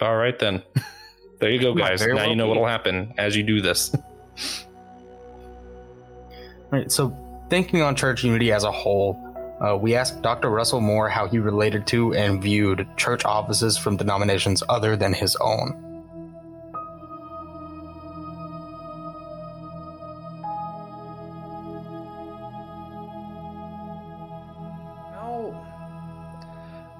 All 0.00 0.16
right, 0.16 0.38
then. 0.38 0.62
There 1.40 1.50
you 1.50 1.60
go, 1.60 1.74
guys. 1.74 2.06
Now 2.06 2.14
well 2.14 2.28
you 2.28 2.36
know 2.36 2.48
what'll 2.48 2.66
happen 2.66 3.12
as 3.18 3.36
you 3.36 3.42
do 3.42 3.60
this. 3.60 3.94
right. 6.70 6.90
So, 6.90 7.16
thinking 7.50 7.82
on 7.82 7.96
church 7.96 8.22
unity 8.22 8.52
as 8.52 8.62
a 8.62 8.70
whole, 8.70 9.18
uh, 9.60 9.76
we 9.76 9.94
asked 9.94 10.22
Dr. 10.22 10.48
Russell 10.48 10.80
Moore 10.80 11.08
how 11.08 11.26
he 11.26 11.38
related 11.38 11.86
to 11.88 12.14
and 12.14 12.40
viewed 12.40 12.88
church 12.96 13.24
offices 13.24 13.76
from 13.76 13.96
denominations 13.96 14.62
other 14.68 14.96
than 14.96 15.12
his 15.12 15.36
own. 15.40 15.86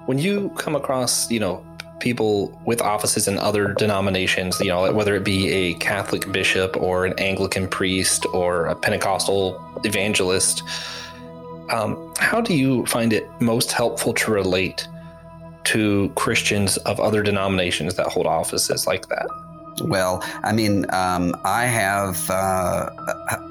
when 0.07 0.19
you 0.19 0.49
come 0.57 0.75
across, 0.75 1.31
you 1.31 1.39
know, 1.39 1.63
people 2.01 2.59
with 2.65 2.81
offices 2.81 3.27
in 3.27 3.37
other 3.37 3.73
denominations, 3.73 4.59
you 4.59 4.67
know, 4.67 4.91
whether 4.91 5.15
it 5.15 5.23
be 5.23 5.49
a 5.49 5.73
Catholic 5.75 6.31
bishop 6.31 6.75
or 6.75 7.05
an 7.05 7.13
Anglican 7.17 7.67
priest 7.67 8.25
or 8.33 8.65
a 8.65 8.75
Pentecostal 8.75 9.61
evangelist, 9.83 10.63
um, 11.69 12.13
how 12.17 12.41
do 12.41 12.53
you 12.53 12.85
find 12.87 13.13
it 13.13 13.29
most 13.39 13.71
helpful 13.71 14.13
to 14.13 14.31
relate 14.31 14.87
to 15.63 16.11
Christians 16.15 16.77
of 16.77 16.99
other 16.99 17.23
denominations 17.23 17.95
that 17.95 18.07
hold 18.07 18.27
offices 18.27 18.87
like 18.87 19.07
that? 19.07 19.27
Well, 19.79 20.23
I 20.43 20.51
mean, 20.51 20.85
um, 20.89 21.35
I 21.45 21.65
have 21.65 22.29
uh, 22.29 22.89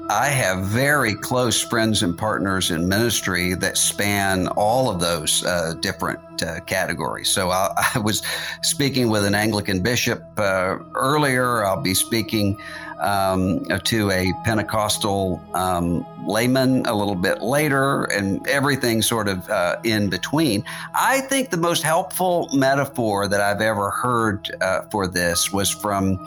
I 0.09 0.27
have 0.27 0.65
very 0.65 1.15
close 1.15 1.61
friends 1.61 2.03
and 2.03 2.17
partners 2.17 2.69
in 2.69 2.87
ministry 2.87 3.53
that 3.55 3.77
span 3.77 4.47
all 4.49 4.89
of 4.89 4.99
those 4.99 5.43
uh, 5.45 5.73
different 5.81 6.19
uh, 6.43 6.59
categories. 6.61 7.29
So 7.29 7.49
I, 7.49 7.71
I, 7.95 7.99
was 7.99 8.21
speaking 8.61 9.09
with 9.09 9.25
an 9.25 9.35
Anglican 9.35 9.81
bishop 9.81 10.23
uh, 10.37 10.77
earlier. 10.95 11.65
I'll 11.65 11.81
be 11.81 11.93
speaking 11.93 12.57
um, 13.01 13.65
to 13.83 14.11
a 14.11 14.31
Pentecostal 14.43 15.41
um, 15.53 16.05
layman 16.27 16.85
a 16.85 16.93
little 16.93 17.15
bit 17.15 17.41
later, 17.41 18.05
and 18.05 18.47
everything 18.47 19.01
sort 19.01 19.27
of 19.27 19.49
uh, 19.49 19.77
in 19.83 20.09
between. 20.09 20.63
I 20.93 21.21
think 21.21 21.49
the 21.49 21.57
most 21.57 21.83
helpful 21.83 22.49
metaphor 22.53 23.27
that 23.27 23.41
I've 23.41 23.61
ever 23.61 23.89
heard 23.89 24.49
uh, 24.61 24.81
for 24.91 25.07
this 25.07 25.51
was 25.51 25.69
from 25.69 26.17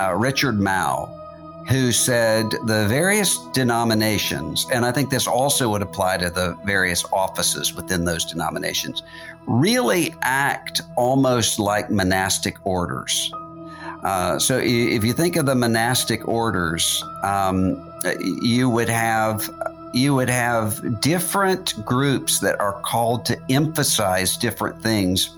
uh, 0.00 0.14
Richard 0.14 0.58
Mouw. 0.58 1.08
who 1.68 1.92
said 1.92 2.50
the 2.66 2.86
various 2.88 3.38
denominations, 3.52 4.66
and 4.70 4.84
I 4.84 4.92
think 4.92 5.10
this 5.10 5.26
also 5.26 5.70
would 5.70 5.82
apply 5.82 6.18
to 6.18 6.28
the 6.28 6.56
various 6.64 7.04
offices 7.10 7.74
within 7.74 8.04
those 8.04 8.24
denominations, 8.24 9.02
really 9.46 10.14
act 10.22 10.82
almost 10.96 11.58
like 11.58 11.90
monastic 11.90 12.56
orders. 12.66 13.32
Uh, 14.04 14.38
so 14.38 14.58
if 14.62 15.02
you 15.02 15.12
think 15.12 15.36
of 15.36 15.46
the 15.46 15.54
monastic 15.54 16.28
orders, 16.28 17.02
um, 17.22 17.90
you 18.20 18.68
would 18.68 18.88
have 18.88 19.48
you 19.94 20.12
would 20.14 20.28
have 20.28 21.00
different 21.00 21.82
groups 21.84 22.40
that 22.40 22.58
are 22.60 22.80
called 22.80 23.24
to 23.24 23.40
emphasize 23.48 24.36
different 24.36 24.82
things 24.82 25.36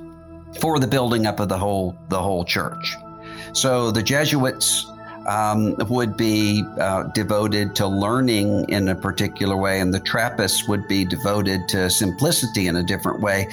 for 0.60 0.78
the 0.78 0.86
building 0.86 1.26
up 1.26 1.38
of 1.40 1.48
the 1.48 1.58
whole 1.58 1.96
the 2.08 2.18
whole 2.18 2.44
church. 2.44 2.96
So 3.52 3.90
the 3.90 4.02
Jesuits 4.02 4.86
um, 5.28 5.76
would 5.88 6.16
be 6.16 6.64
uh, 6.80 7.04
devoted 7.14 7.74
to 7.76 7.86
learning 7.86 8.68
in 8.68 8.88
a 8.88 8.94
particular 8.94 9.56
way, 9.56 9.80
and 9.80 9.92
the 9.92 10.00
Trappists 10.00 10.68
would 10.68 10.86
be 10.88 11.04
devoted 11.04 11.68
to 11.68 11.90
simplicity 11.90 12.66
in 12.66 12.76
a 12.76 12.82
different 12.82 13.20
way. 13.20 13.48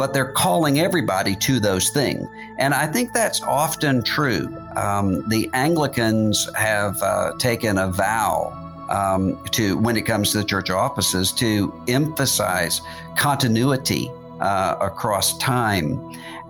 But 0.00 0.14
they're 0.14 0.32
calling 0.32 0.80
everybody 0.80 1.36
to 1.36 1.60
those 1.60 1.90
things. 1.90 2.26
And 2.56 2.72
I 2.72 2.86
think 2.86 3.12
that's 3.12 3.42
often 3.42 4.02
true. 4.02 4.56
Um, 4.74 5.28
the 5.28 5.50
Anglicans 5.52 6.48
have 6.54 7.02
uh, 7.02 7.34
taken 7.36 7.76
a 7.76 7.90
vow 7.90 8.50
um, 8.88 9.44
to, 9.50 9.76
when 9.76 9.98
it 9.98 10.06
comes 10.06 10.32
to 10.32 10.38
the 10.38 10.44
church 10.44 10.70
offices, 10.70 11.32
to 11.32 11.50
emphasize 11.86 12.80
continuity 13.14 14.10
uh, 14.40 14.76
across 14.80 15.36
time 15.36 16.00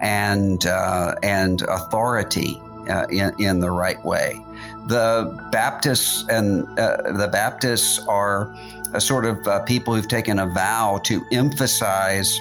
and, 0.00 0.66
uh, 0.66 1.16
and 1.24 1.62
authority 1.62 2.62
uh, 2.88 3.08
in, 3.10 3.34
in 3.40 3.58
the 3.58 3.72
right 3.72 4.02
way. 4.04 4.40
The 4.86 5.36
Baptists 5.50 6.24
and 6.28 6.68
uh, 6.78 7.12
the 7.14 7.26
Baptists 7.26 7.98
are 8.06 8.54
a 8.94 9.00
sort 9.00 9.24
of 9.24 9.44
uh, 9.48 9.58
people 9.64 9.92
who've 9.92 10.06
taken 10.06 10.38
a 10.38 10.46
vow 10.46 11.00
to 11.02 11.20
emphasize 11.32 12.40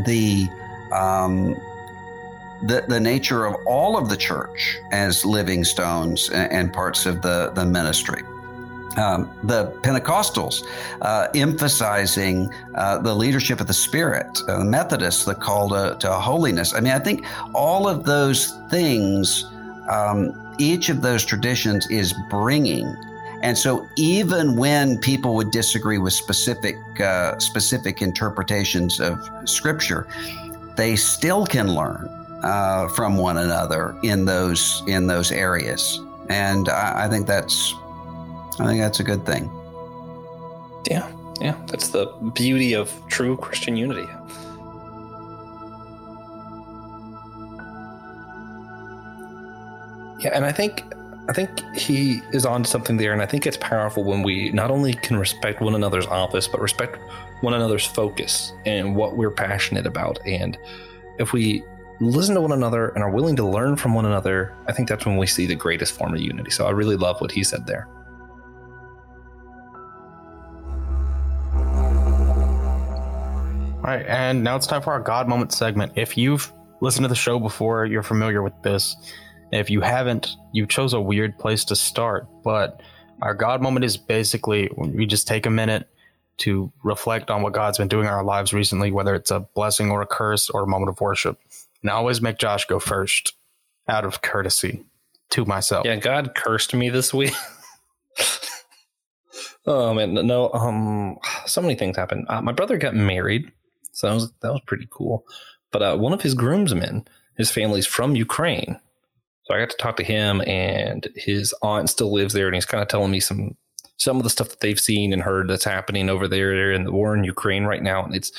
the 0.00 0.48
um, 0.92 1.56
the, 2.62 2.84
the 2.86 3.00
nature 3.00 3.44
of 3.46 3.56
all 3.66 3.96
of 3.96 4.08
the 4.08 4.16
church 4.16 4.78
as 4.92 5.24
living 5.24 5.64
stones 5.64 6.30
and, 6.30 6.52
and 6.52 6.72
parts 6.72 7.06
of 7.06 7.20
the, 7.22 7.50
the 7.54 7.64
ministry. 7.64 8.22
Um, 8.96 9.30
the 9.42 9.72
Pentecostals 9.82 10.62
uh, 11.00 11.28
emphasizing 11.34 12.52
uh, 12.74 12.98
the 12.98 13.14
leadership 13.14 13.60
of 13.60 13.66
the 13.66 13.72
Spirit, 13.72 14.26
uh, 14.48 14.58
the 14.58 14.64
Methodists, 14.64 15.24
the 15.24 15.34
call 15.34 15.70
to, 15.70 15.96
to, 15.98 16.12
holiness. 16.12 16.74
I 16.74 16.80
mean, 16.80 16.92
I 16.92 16.98
think 16.98 17.24
all 17.54 17.88
of 17.88 18.04
those 18.04 18.52
things 18.70 19.46
um, 19.88 20.54
each 20.58 20.88
of 20.90 21.00
those 21.00 21.24
traditions 21.24 21.86
is 21.90 22.14
bringing. 22.28 22.94
And 23.42 23.58
so, 23.58 23.88
even 23.96 24.56
when 24.56 24.98
people 24.98 25.34
would 25.34 25.50
disagree 25.50 25.98
with 25.98 26.12
specific 26.12 26.76
uh, 27.00 27.38
specific 27.40 28.00
interpretations 28.00 29.00
of 29.00 29.18
Scripture, 29.46 30.06
they 30.76 30.94
still 30.94 31.44
can 31.44 31.74
learn 31.74 32.08
uh, 32.44 32.88
from 32.88 33.16
one 33.16 33.38
another 33.38 33.96
in 34.02 34.24
those 34.24 34.82
in 34.86 35.08
those 35.08 35.32
areas. 35.32 36.00
And 36.28 36.68
I, 36.68 37.06
I 37.06 37.08
think 37.08 37.26
that's 37.26 37.74
I 38.60 38.66
think 38.66 38.80
that's 38.80 39.00
a 39.00 39.04
good 39.04 39.26
thing. 39.26 39.50
Yeah, 40.88 41.10
yeah, 41.40 41.60
that's 41.66 41.88
the 41.88 42.06
beauty 42.34 42.74
of 42.74 42.92
true 43.08 43.36
Christian 43.36 43.76
unity. 43.76 44.08
Yeah, 50.20 50.30
and 50.32 50.44
I 50.44 50.52
think 50.52 50.84
I 51.32 51.34
think 51.34 51.74
he 51.74 52.20
is 52.32 52.44
on 52.44 52.64
to 52.64 52.68
something 52.68 52.98
there, 52.98 53.14
and 53.14 53.22
I 53.22 53.24
think 53.24 53.46
it's 53.46 53.56
powerful 53.56 54.04
when 54.04 54.22
we 54.22 54.50
not 54.50 54.70
only 54.70 54.92
can 54.92 55.16
respect 55.16 55.62
one 55.62 55.74
another's 55.74 56.06
office, 56.06 56.46
but 56.46 56.60
respect 56.60 56.98
one 57.40 57.54
another's 57.54 57.86
focus 57.86 58.52
and 58.66 58.94
what 58.94 59.16
we're 59.16 59.30
passionate 59.30 59.86
about. 59.86 60.18
And 60.26 60.58
if 61.18 61.32
we 61.32 61.64
listen 62.00 62.34
to 62.34 62.42
one 62.42 62.52
another 62.52 62.90
and 62.90 63.02
are 63.02 63.10
willing 63.10 63.34
to 63.36 63.48
learn 63.48 63.76
from 63.76 63.94
one 63.94 64.04
another, 64.04 64.52
I 64.66 64.72
think 64.72 64.90
that's 64.90 65.06
when 65.06 65.16
we 65.16 65.26
see 65.26 65.46
the 65.46 65.54
greatest 65.54 65.94
form 65.94 66.12
of 66.12 66.20
unity. 66.20 66.50
So 66.50 66.66
I 66.66 66.70
really 66.72 66.96
love 66.96 67.18
what 67.22 67.32
he 67.32 67.42
said 67.44 67.66
there. 67.66 67.88
All 73.76 73.84
right, 73.84 74.04
and 74.06 74.44
now 74.44 74.56
it's 74.56 74.66
time 74.66 74.82
for 74.82 74.92
our 74.92 75.00
God 75.00 75.28
moment 75.30 75.50
segment. 75.54 75.92
If 75.96 76.18
you've 76.18 76.52
listened 76.82 77.04
to 77.04 77.08
the 77.08 77.14
show 77.14 77.38
before, 77.38 77.86
you're 77.86 78.02
familiar 78.02 78.42
with 78.42 78.60
this. 78.60 78.96
If 79.52 79.68
you 79.68 79.82
haven't, 79.82 80.34
you 80.52 80.66
chose 80.66 80.94
a 80.94 81.00
weird 81.00 81.38
place 81.38 81.64
to 81.66 81.76
start, 81.76 82.26
but 82.42 82.80
our 83.20 83.34
God 83.34 83.60
moment 83.60 83.84
is 83.84 83.96
basically 83.96 84.70
we 84.76 85.06
just 85.06 85.28
take 85.28 85.46
a 85.46 85.50
minute 85.50 85.88
to 86.38 86.72
reflect 86.82 87.30
on 87.30 87.42
what 87.42 87.52
God's 87.52 87.78
been 87.78 87.88
doing 87.88 88.06
in 88.06 88.12
our 88.12 88.24
lives 88.24 88.52
recently, 88.52 88.90
whether 88.90 89.14
it's 89.14 89.30
a 89.30 89.40
blessing 89.40 89.90
or 89.90 90.02
a 90.02 90.06
curse 90.06 90.48
or 90.50 90.62
a 90.62 90.66
moment 90.66 90.88
of 90.88 91.00
worship. 91.00 91.38
And 91.82 91.90
I 91.90 91.94
always 91.94 92.20
make 92.20 92.38
Josh 92.38 92.64
go 92.64 92.78
first 92.78 93.34
out 93.88 94.04
of 94.04 94.22
courtesy 94.22 94.84
to 95.30 95.44
myself. 95.44 95.84
Yeah, 95.84 95.96
God 95.96 96.34
cursed 96.34 96.74
me 96.74 96.88
this 96.88 97.12
week. 97.12 97.34
oh 99.66 99.92
man, 99.92 100.14
no, 100.14 100.50
um, 100.52 101.18
so 101.46 101.60
many 101.60 101.74
things 101.74 101.96
happened. 101.96 102.26
Uh, 102.28 102.40
my 102.40 102.52
brother 102.52 102.78
got 102.78 102.94
married, 102.94 103.52
so 103.92 104.08
that 104.08 104.14
was 104.14 104.32
that 104.40 104.52
was 104.52 104.62
pretty 104.66 104.88
cool. 104.90 105.26
But 105.70 105.82
uh, 105.82 105.96
one 105.96 106.12
of 106.12 106.22
his 106.22 106.34
groomsmen, 106.34 107.06
his 107.36 107.50
family's 107.50 107.86
from 107.86 108.16
Ukraine, 108.16 108.78
I 109.52 109.60
got 109.60 109.70
to 109.70 109.76
talk 109.76 109.96
to 109.96 110.04
him, 110.04 110.42
and 110.46 111.06
his 111.14 111.54
aunt 111.62 111.90
still 111.90 112.12
lives 112.12 112.34
there, 112.34 112.46
and 112.46 112.54
he's 112.54 112.66
kind 112.66 112.82
of 112.82 112.88
telling 112.88 113.10
me 113.10 113.20
some 113.20 113.56
some 113.96 114.16
of 114.16 114.24
the 114.24 114.30
stuff 114.30 114.48
that 114.48 114.60
they've 114.60 114.80
seen 114.80 115.12
and 115.12 115.22
heard 115.22 115.48
that's 115.48 115.64
happening 115.64 116.10
over 116.10 116.26
there 116.26 116.72
in 116.72 116.84
the 116.84 116.92
war 116.92 117.14
in 117.14 117.24
Ukraine 117.24 117.64
right 117.64 117.82
now, 117.82 118.04
and 118.04 118.14
it's 118.14 118.32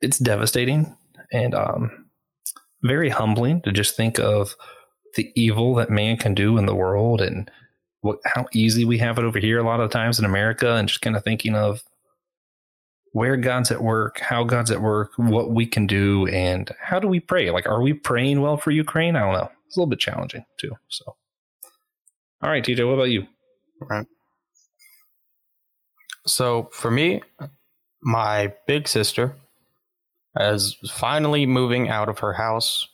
it's 0.00 0.18
devastating 0.18 0.96
and 1.32 1.54
um, 1.54 2.06
very 2.82 3.08
humbling 3.08 3.60
to 3.62 3.72
just 3.72 3.96
think 3.96 4.18
of 4.18 4.54
the 5.16 5.30
evil 5.34 5.74
that 5.74 5.90
man 5.90 6.16
can 6.16 6.34
do 6.34 6.56
in 6.56 6.66
the 6.66 6.74
world 6.74 7.20
and 7.20 7.50
what 8.00 8.18
how 8.24 8.46
easy 8.52 8.84
we 8.84 8.98
have 8.98 9.18
it 9.18 9.24
over 9.24 9.38
here 9.38 9.58
a 9.58 9.64
lot 9.64 9.80
of 9.80 9.90
times 9.90 10.18
in 10.18 10.24
America, 10.24 10.74
and 10.74 10.88
just 10.88 11.02
kind 11.02 11.16
of 11.16 11.24
thinking 11.24 11.54
of 11.54 11.82
where 13.12 13.36
God's 13.36 13.70
at 13.70 13.82
work, 13.82 14.20
how 14.20 14.44
God's 14.44 14.70
at 14.70 14.80
work, 14.80 15.12
what 15.16 15.50
we 15.50 15.66
can 15.66 15.86
do, 15.86 16.26
and 16.28 16.70
how 16.80 17.00
do 17.00 17.08
we 17.08 17.20
pray? 17.20 17.50
Like, 17.50 17.66
are 17.66 17.82
we 17.82 17.92
praying 17.92 18.40
well 18.40 18.56
for 18.56 18.70
Ukraine? 18.70 19.16
I 19.16 19.20
don't 19.20 19.32
know. 19.32 19.50
It's 19.66 19.76
a 19.76 19.80
little 19.80 19.90
bit 19.90 19.98
challenging 19.98 20.44
too. 20.58 20.72
So, 20.88 21.16
all 22.42 22.50
right, 22.50 22.64
TJ, 22.64 22.86
what 22.86 22.94
about 22.94 23.10
you? 23.10 23.26
Right. 23.80 24.06
So 26.26 26.68
for 26.72 26.90
me, 26.90 27.22
my 28.02 28.52
big 28.66 28.86
sister 28.88 29.36
is 30.38 30.76
finally 30.92 31.46
moving 31.46 31.88
out 31.88 32.08
of 32.08 32.18
her 32.20 32.32
house. 32.32 32.86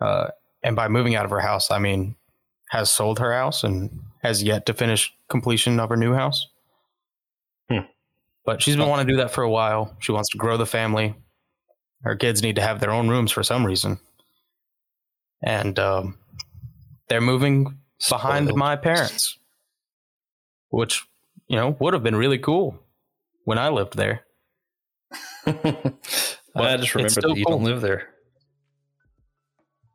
Uh, 0.00 0.28
and 0.62 0.74
by 0.74 0.88
moving 0.88 1.14
out 1.14 1.24
of 1.24 1.30
her 1.30 1.40
house, 1.40 1.70
I 1.70 1.78
mean 1.78 2.16
has 2.70 2.90
sold 2.90 3.18
her 3.20 3.32
house 3.32 3.62
and 3.62 3.90
has 4.22 4.42
yet 4.42 4.66
to 4.66 4.74
finish 4.74 5.14
completion 5.28 5.78
of 5.78 5.88
her 5.88 5.96
new 5.96 6.14
house. 6.14 6.48
But 8.46 8.62
she's 8.62 8.76
been 8.76 8.88
wanting 8.88 9.08
to 9.08 9.12
do 9.12 9.16
that 9.18 9.32
for 9.32 9.42
a 9.42 9.50
while. 9.50 9.94
She 9.98 10.12
wants 10.12 10.30
to 10.30 10.38
grow 10.38 10.56
the 10.56 10.66
family. 10.66 11.16
Her 12.02 12.14
kids 12.14 12.42
need 12.42 12.56
to 12.56 12.62
have 12.62 12.78
their 12.78 12.92
own 12.92 13.08
rooms 13.08 13.32
for 13.32 13.42
some 13.42 13.66
reason. 13.66 13.98
And 15.42 15.76
um, 15.80 16.16
they're 17.08 17.20
moving 17.20 17.78
behind 18.08 18.46
Spoiled. 18.46 18.58
my 18.58 18.76
parents, 18.76 19.36
which, 20.70 21.04
you 21.48 21.56
know, 21.56 21.76
would 21.80 21.92
have 21.92 22.04
been 22.04 22.14
really 22.14 22.38
cool 22.38 22.78
when 23.44 23.58
I 23.58 23.68
lived 23.68 23.96
there. 23.96 24.24
I 25.46 26.76
just 26.76 26.94
remember 26.94 27.20
that 27.20 27.36
you 27.36 27.44
cool. 27.44 27.58
don't 27.58 27.64
live 27.64 27.80
there. 27.80 28.08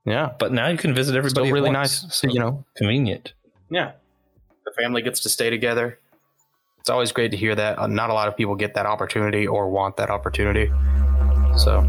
Yeah. 0.03 0.31
But 0.37 0.51
now 0.51 0.67
you 0.67 0.77
can 0.77 0.93
visit 0.93 1.15
everybody. 1.15 1.47
Still 1.47 1.53
really 1.53 1.73
once, 1.73 2.03
nice. 2.03 2.15
So, 2.15 2.27
you 2.27 2.39
know, 2.39 2.65
convenient. 2.75 3.33
Yeah. 3.69 3.93
The 4.65 4.73
family 4.73 5.01
gets 5.01 5.21
to 5.21 5.29
stay 5.29 5.49
together 5.49 5.99
it's 6.81 6.89
always 6.89 7.11
great 7.11 7.29
to 7.31 7.37
hear 7.37 7.53
that. 7.53 7.77
Uh, 7.77 7.85
not 7.85 8.09
a 8.09 8.13
lot 8.13 8.27
of 8.27 8.35
people 8.35 8.55
get 8.55 8.73
that 8.73 8.87
opportunity 8.87 9.45
or 9.45 9.69
want 9.69 9.97
that 9.97 10.09
opportunity. 10.09 10.67
So, 11.55 11.81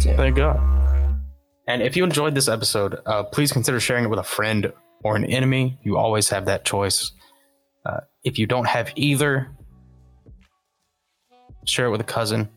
thank 0.00 0.36
God. 0.36 0.60
And 1.66 1.82
if 1.82 1.96
you 1.96 2.04
enjoyed 2.04 2.36
this 2.36 2.46
episode, 2.46 2.98
uh, 3.04 3.24
please 3.24 3.50
consider 3.50 3.80
sharing 3.80 4.04
it 4.04 4.08
with 4.08 4.20
a 4.20 4.24
friend 4.24 4.72
or 5.02 5.16
an 5.16 5.24
enemy. 5.24 5.76
You 5.82 5.96
always 5.96 6.28
have 6.28 6.46
that 6.46 6.64
choice. 6.64 7.10
Uh, 7.84 8.00
if 8.22 8.38
you 8.38 8.46
don't 8.46 8.68
have 8.68 8.92
either, 8.94 9.50
share 11.64 11.86
it 11.86 11.90
with 11.90 12.00
a 12.00 12.04
cousin, 12.04 12.48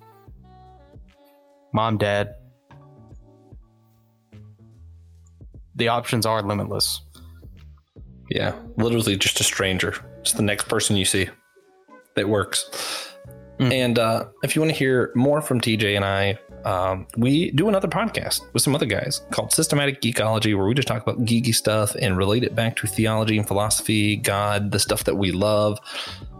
mom, 1.73 1.97
dad. 1.97 2.35
The 5.75 5.87
options 5.87 6.27
are 6.27 6.43
limitless. 6.43 7.01
Yeah, 8.29 8.53
literally 8.77 9.15
just 9.15 9.39
a 9.39 9.43
stranger. 9.43 9.95
Just 10.23 10.37
the 10.37 10.43
next 10.43 10.67
person 10.67 10.95
you 10.95 11.05
see 11.05 11.29
that 12.15 12.27
works. 12.27 13.09
Mm. 13.59 13.73
And 13.73 13.99
uh, 13.99 14.25
if 14.43 14.55
you 14.55 14.61
want 14.61 14.71
to 14.71 14.77
hear 14.77 15.11
more 15.15 15.41
from 15.41 15.59
TJ 15.59 15.95
and 15.95 16.05
I, 16.05 16.39
um, 16.65 17.07
we 17.17 17.51
do 17.51 17.69
another 17.69 17.87
podcast 17.87 18.41
with 18.53 18.63
some 18.63 18.75
other 18.75 18.85
guys 18.85 19.21
called 19.31 19.53
Systematic 19.53 20.01
Geekology, 20.01 20.55
where 20.55 20.65
we 20.65 20.73
just 20.73 20.87
talk 20.87 21.01
about 21.01 21.19
geeky 21.19 21.53
stuff 21.53 21.95
and 21.95 22.17
relate 22.17 22.43
it 22.43 22.55
back 22.55 22.75
to 22.77 22.87
theology 22.87 23.37
and 23.37 23.47
philosophy, 23.47 24.15
God, 24.15 24.71
the 24.71 24.79
stuff 24.79 25.03
that 25.05 25.15
we 25.15 25.31
love. 25.31 25.79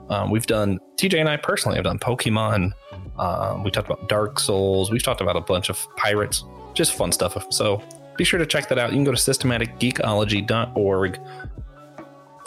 Um, 0.09 0.31
we've 0.31 0.47
done 0.47 0.79
TJ 0.95 1.19
and 1.19 1.29
I 1.29 1.37
personally 1.37 1.75
have 1.75 1.85
done 1.85 1.99
Pokemon. 1.99 2.71
Um, 3.17 3.63
we 3.63 3.71
talked 3.71 3.89
about 3.89 4.09
Dark 4.09 4.39
Souls. 4.39 4.91
We've 4.91 5.03
talked 5.03 5.21
about 5.21 5.35
a 5.35 5.41
bunch 5.41 5.69
of 5.69 5.87
pirates, 5.97 6.43
just 6.73 6.93
fun 6.93 7.11
stuff. 7.11 7.45
So 7.51 7.83
be 8.17 8.23
sure 8.23 8.39
to 8.39 8.45
check 8.45 8.69
that 8.69 8.77
out. 8.77 8.91
You 8.91 8.97
can 8.97 9.03
go 9.03 9.13
to 9.13 9.17
systematicgeekology.org. 9.17 11.19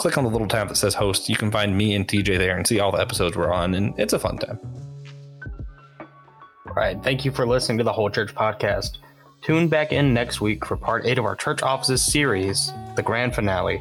Click 0.02 0.18
on 0.18 0.24
the 0.24 0.30
little 0.30 0.48
tab 0.48 0.66
that 0.66 0.74
says 0.74 0.94
host. 0.94 1.28
You 1.28 1.36
can 1.36 1.52
find 1.52 1.78
me 1.78 1.94
and 1.94 2.08
TJ 2.08 2.36
there 2.36 2.56
and 2.56 2.66
see 2.66 2.80
all 2.80 2.90
the 2.90 2.98
episodes 2.98 3.36
we're 3.36 3.52
on, 3.52 3.72
and 3.74 3.96
it's 4.00 4.12
a 4.12 4.18
fun 4.18 4.36
time. 4.36 4.58
All 6.66 6.74
right. 6.74 7.00
Thank 7.04 7.24
you 7.24 7.30
for 7.30 7.46
listening 7.46 7.78
to 7.78 7.84
the 7.84 7.92
Whole 7.92 8.10
Church 8.10 8.34
Podcast. 8.34 8.98
Tune 9.42 9.68
back 9.68 9.92
in 9.92 10.12
next 10.12 10.40
week 10.40 10.66
for 10.66 10.76
part 10.76 11.06
eight 11.06 11.18
of 11.18 11.24
our 11.24 11.36
church 11.36 11.62
offices 11.62 12.04
series, 12.04 12.72
the 12.96 13.02
grand 13.04 13.32
finale, 13.32 13.80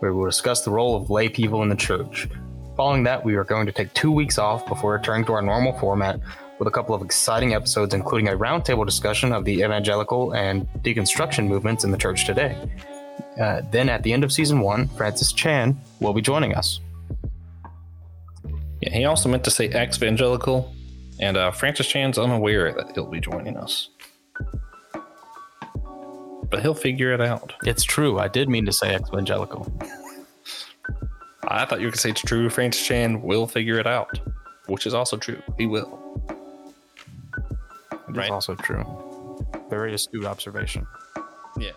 where 0.00 0.12
we'll 0.12 0.26
discuss 0.26 0.60
the 0.60 0.70
role 0.70 0.94
of 0.94 1.08
lay 1.08 1.30
people 1.30 1.62
in 1.62 1.70
the 1.70 1.74
church. 1.74 2.28
Following 2.76 3.04
that, 3.04 3.24
we 3.24 3.34
are 3.36 3.44
going 3.44 3.64
to 3.64 3.72
take 3.72 3.94
two 3.94 4.12
weeks 4.12 4.36
off 4.36 4.66
before 4.66 4.92
returning 4.92 5.24
to 5.24 5.32
our 5.32 5.40
normal 5.40 5.72
format 5.78 6.20
with 6.58 6.68
a 6.68 6.70
couple 6.70 6.94
of 6.94 7.00
exciting 7.00 7.54
episodes, 7.54 7.94
including 7.94 8.28
a 8.28 8.36
roundtable 8.36 8.84
discussion 8.84 9.32
of 9.32 9.46
the 9.46 9.60
evangelical 9.62 10.34
and 10.34 10.68
deconstruction 10.82 11.48
movements 11.48 11.82
in 11.82 11.90
the 11.90 11.96
church 11.96 12.26
today. 12.26 12.58
Uh, 13.40 13.62
then, 13.70 13.88
at 13.88 14.02
the 14.02 14.12
end 14.12 14.24
of 14.24 14.32
season 14.32 14.60
one, 14.60 14.88
Francis 14.88 15.32
Chan 15.32 15.78
will 16.00 16.12
be 16.12 16.20
joining 16.20 16.54
us. 16.54 16.80
Yeah, 18.80 18.90
he 18.92 19.04
also 19.04 19.28
meant 19.28 19.44
to 19.44 19.50
say 19.50 19.68
ex-evangelical, 19.68 20.72
and 21.20 21.36
uh, 21.36 21.50
Francis 21.50 21.86
Chan's 21.86 22.18
unaware 22.18 22.72
that 22.72 22.92
he'll 22.94 23.06
be 23.06 23.20
joining 23.20 23.56
us. 23.56 23.88
But 26.50 26.60
he'll 26.60 26.74
figure 26.74 27.12
it 27.14 27.20
out. 27.20 27.54
It's 27.64 27.84
true. 27.84 28.18
I 28.18 28.28
did 28.28 28.48
mean 28.48 28.66
to 28.66 28.72
say 28.72 28.94
ex-evangelical. 28.94 29.72
I 31.44 31.64
thought 31.64 31.80
you 31.80 31.90
could 31.90 32.00
say 32.00 32.10
it's 32.10 32.20
true. 32.20 32.50
Francis 32.50 32.84
Chan 32.86 33.22
will 33.22 33.46
figure 33.46 33.78
it 33.78 33.86
out, 33.86 34.18
which 34.66 34.86
is 34.86 34.92
also 34.94 35.16
true. 35.16 35.40
He 35.58 35.66
will. 35.66 35.98
It's 38.08 38.18
Right. 38.18 38.30
also 38.30 38.54
true. 38.54 38.84
Very 39.70 39.94
astute 39.94 40.26
observation. 40.26 40.86
Yeah. 41.58 41.70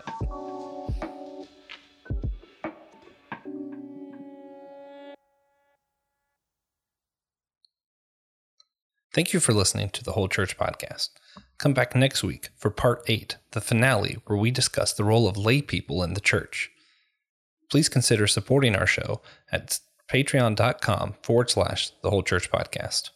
Thank 9.16 9.32
you 9.32 9.40
for 9.40 9.54
listening 9.54 9.88
to 9.94 10.04
the 10.04 10.12
Whole 10.12 10.28
Church 10.28 10.58
Podcast. 10.58 11.08
Come 11.56 11.72
back 11.72 11.96
next 11.96 12.22
week 12.22 12.50
for 12.54 12.68
part 12.68 13.02
eight, 13.06 13.38
the 13.52 13.62
finale, 13.62 14.18
where 14.26 14.38
we 14.38 14.50
discuss 14.50 14.92
the 14.92 15.04
role 15.04 15.26
of 15.26 15.38
lay 15.38 15.62
people 15.62 16.02
in 16.02 16.12
the 16.12 16.20
church. 16.20 16.70
Please 17.70 17.88
consider 17.88 18.26
supporting 18.26 18.76
our 18.76 18.86
show 18.86 19.22
at 19.50 19.80
patreon.com 20.12 21.14
forward 21.22 21.48
slash 21.48 21.92
the 22.02 22.10
Whole 22.10 22.22
Church 22.22 22.50
Podcast. 22.50 23.08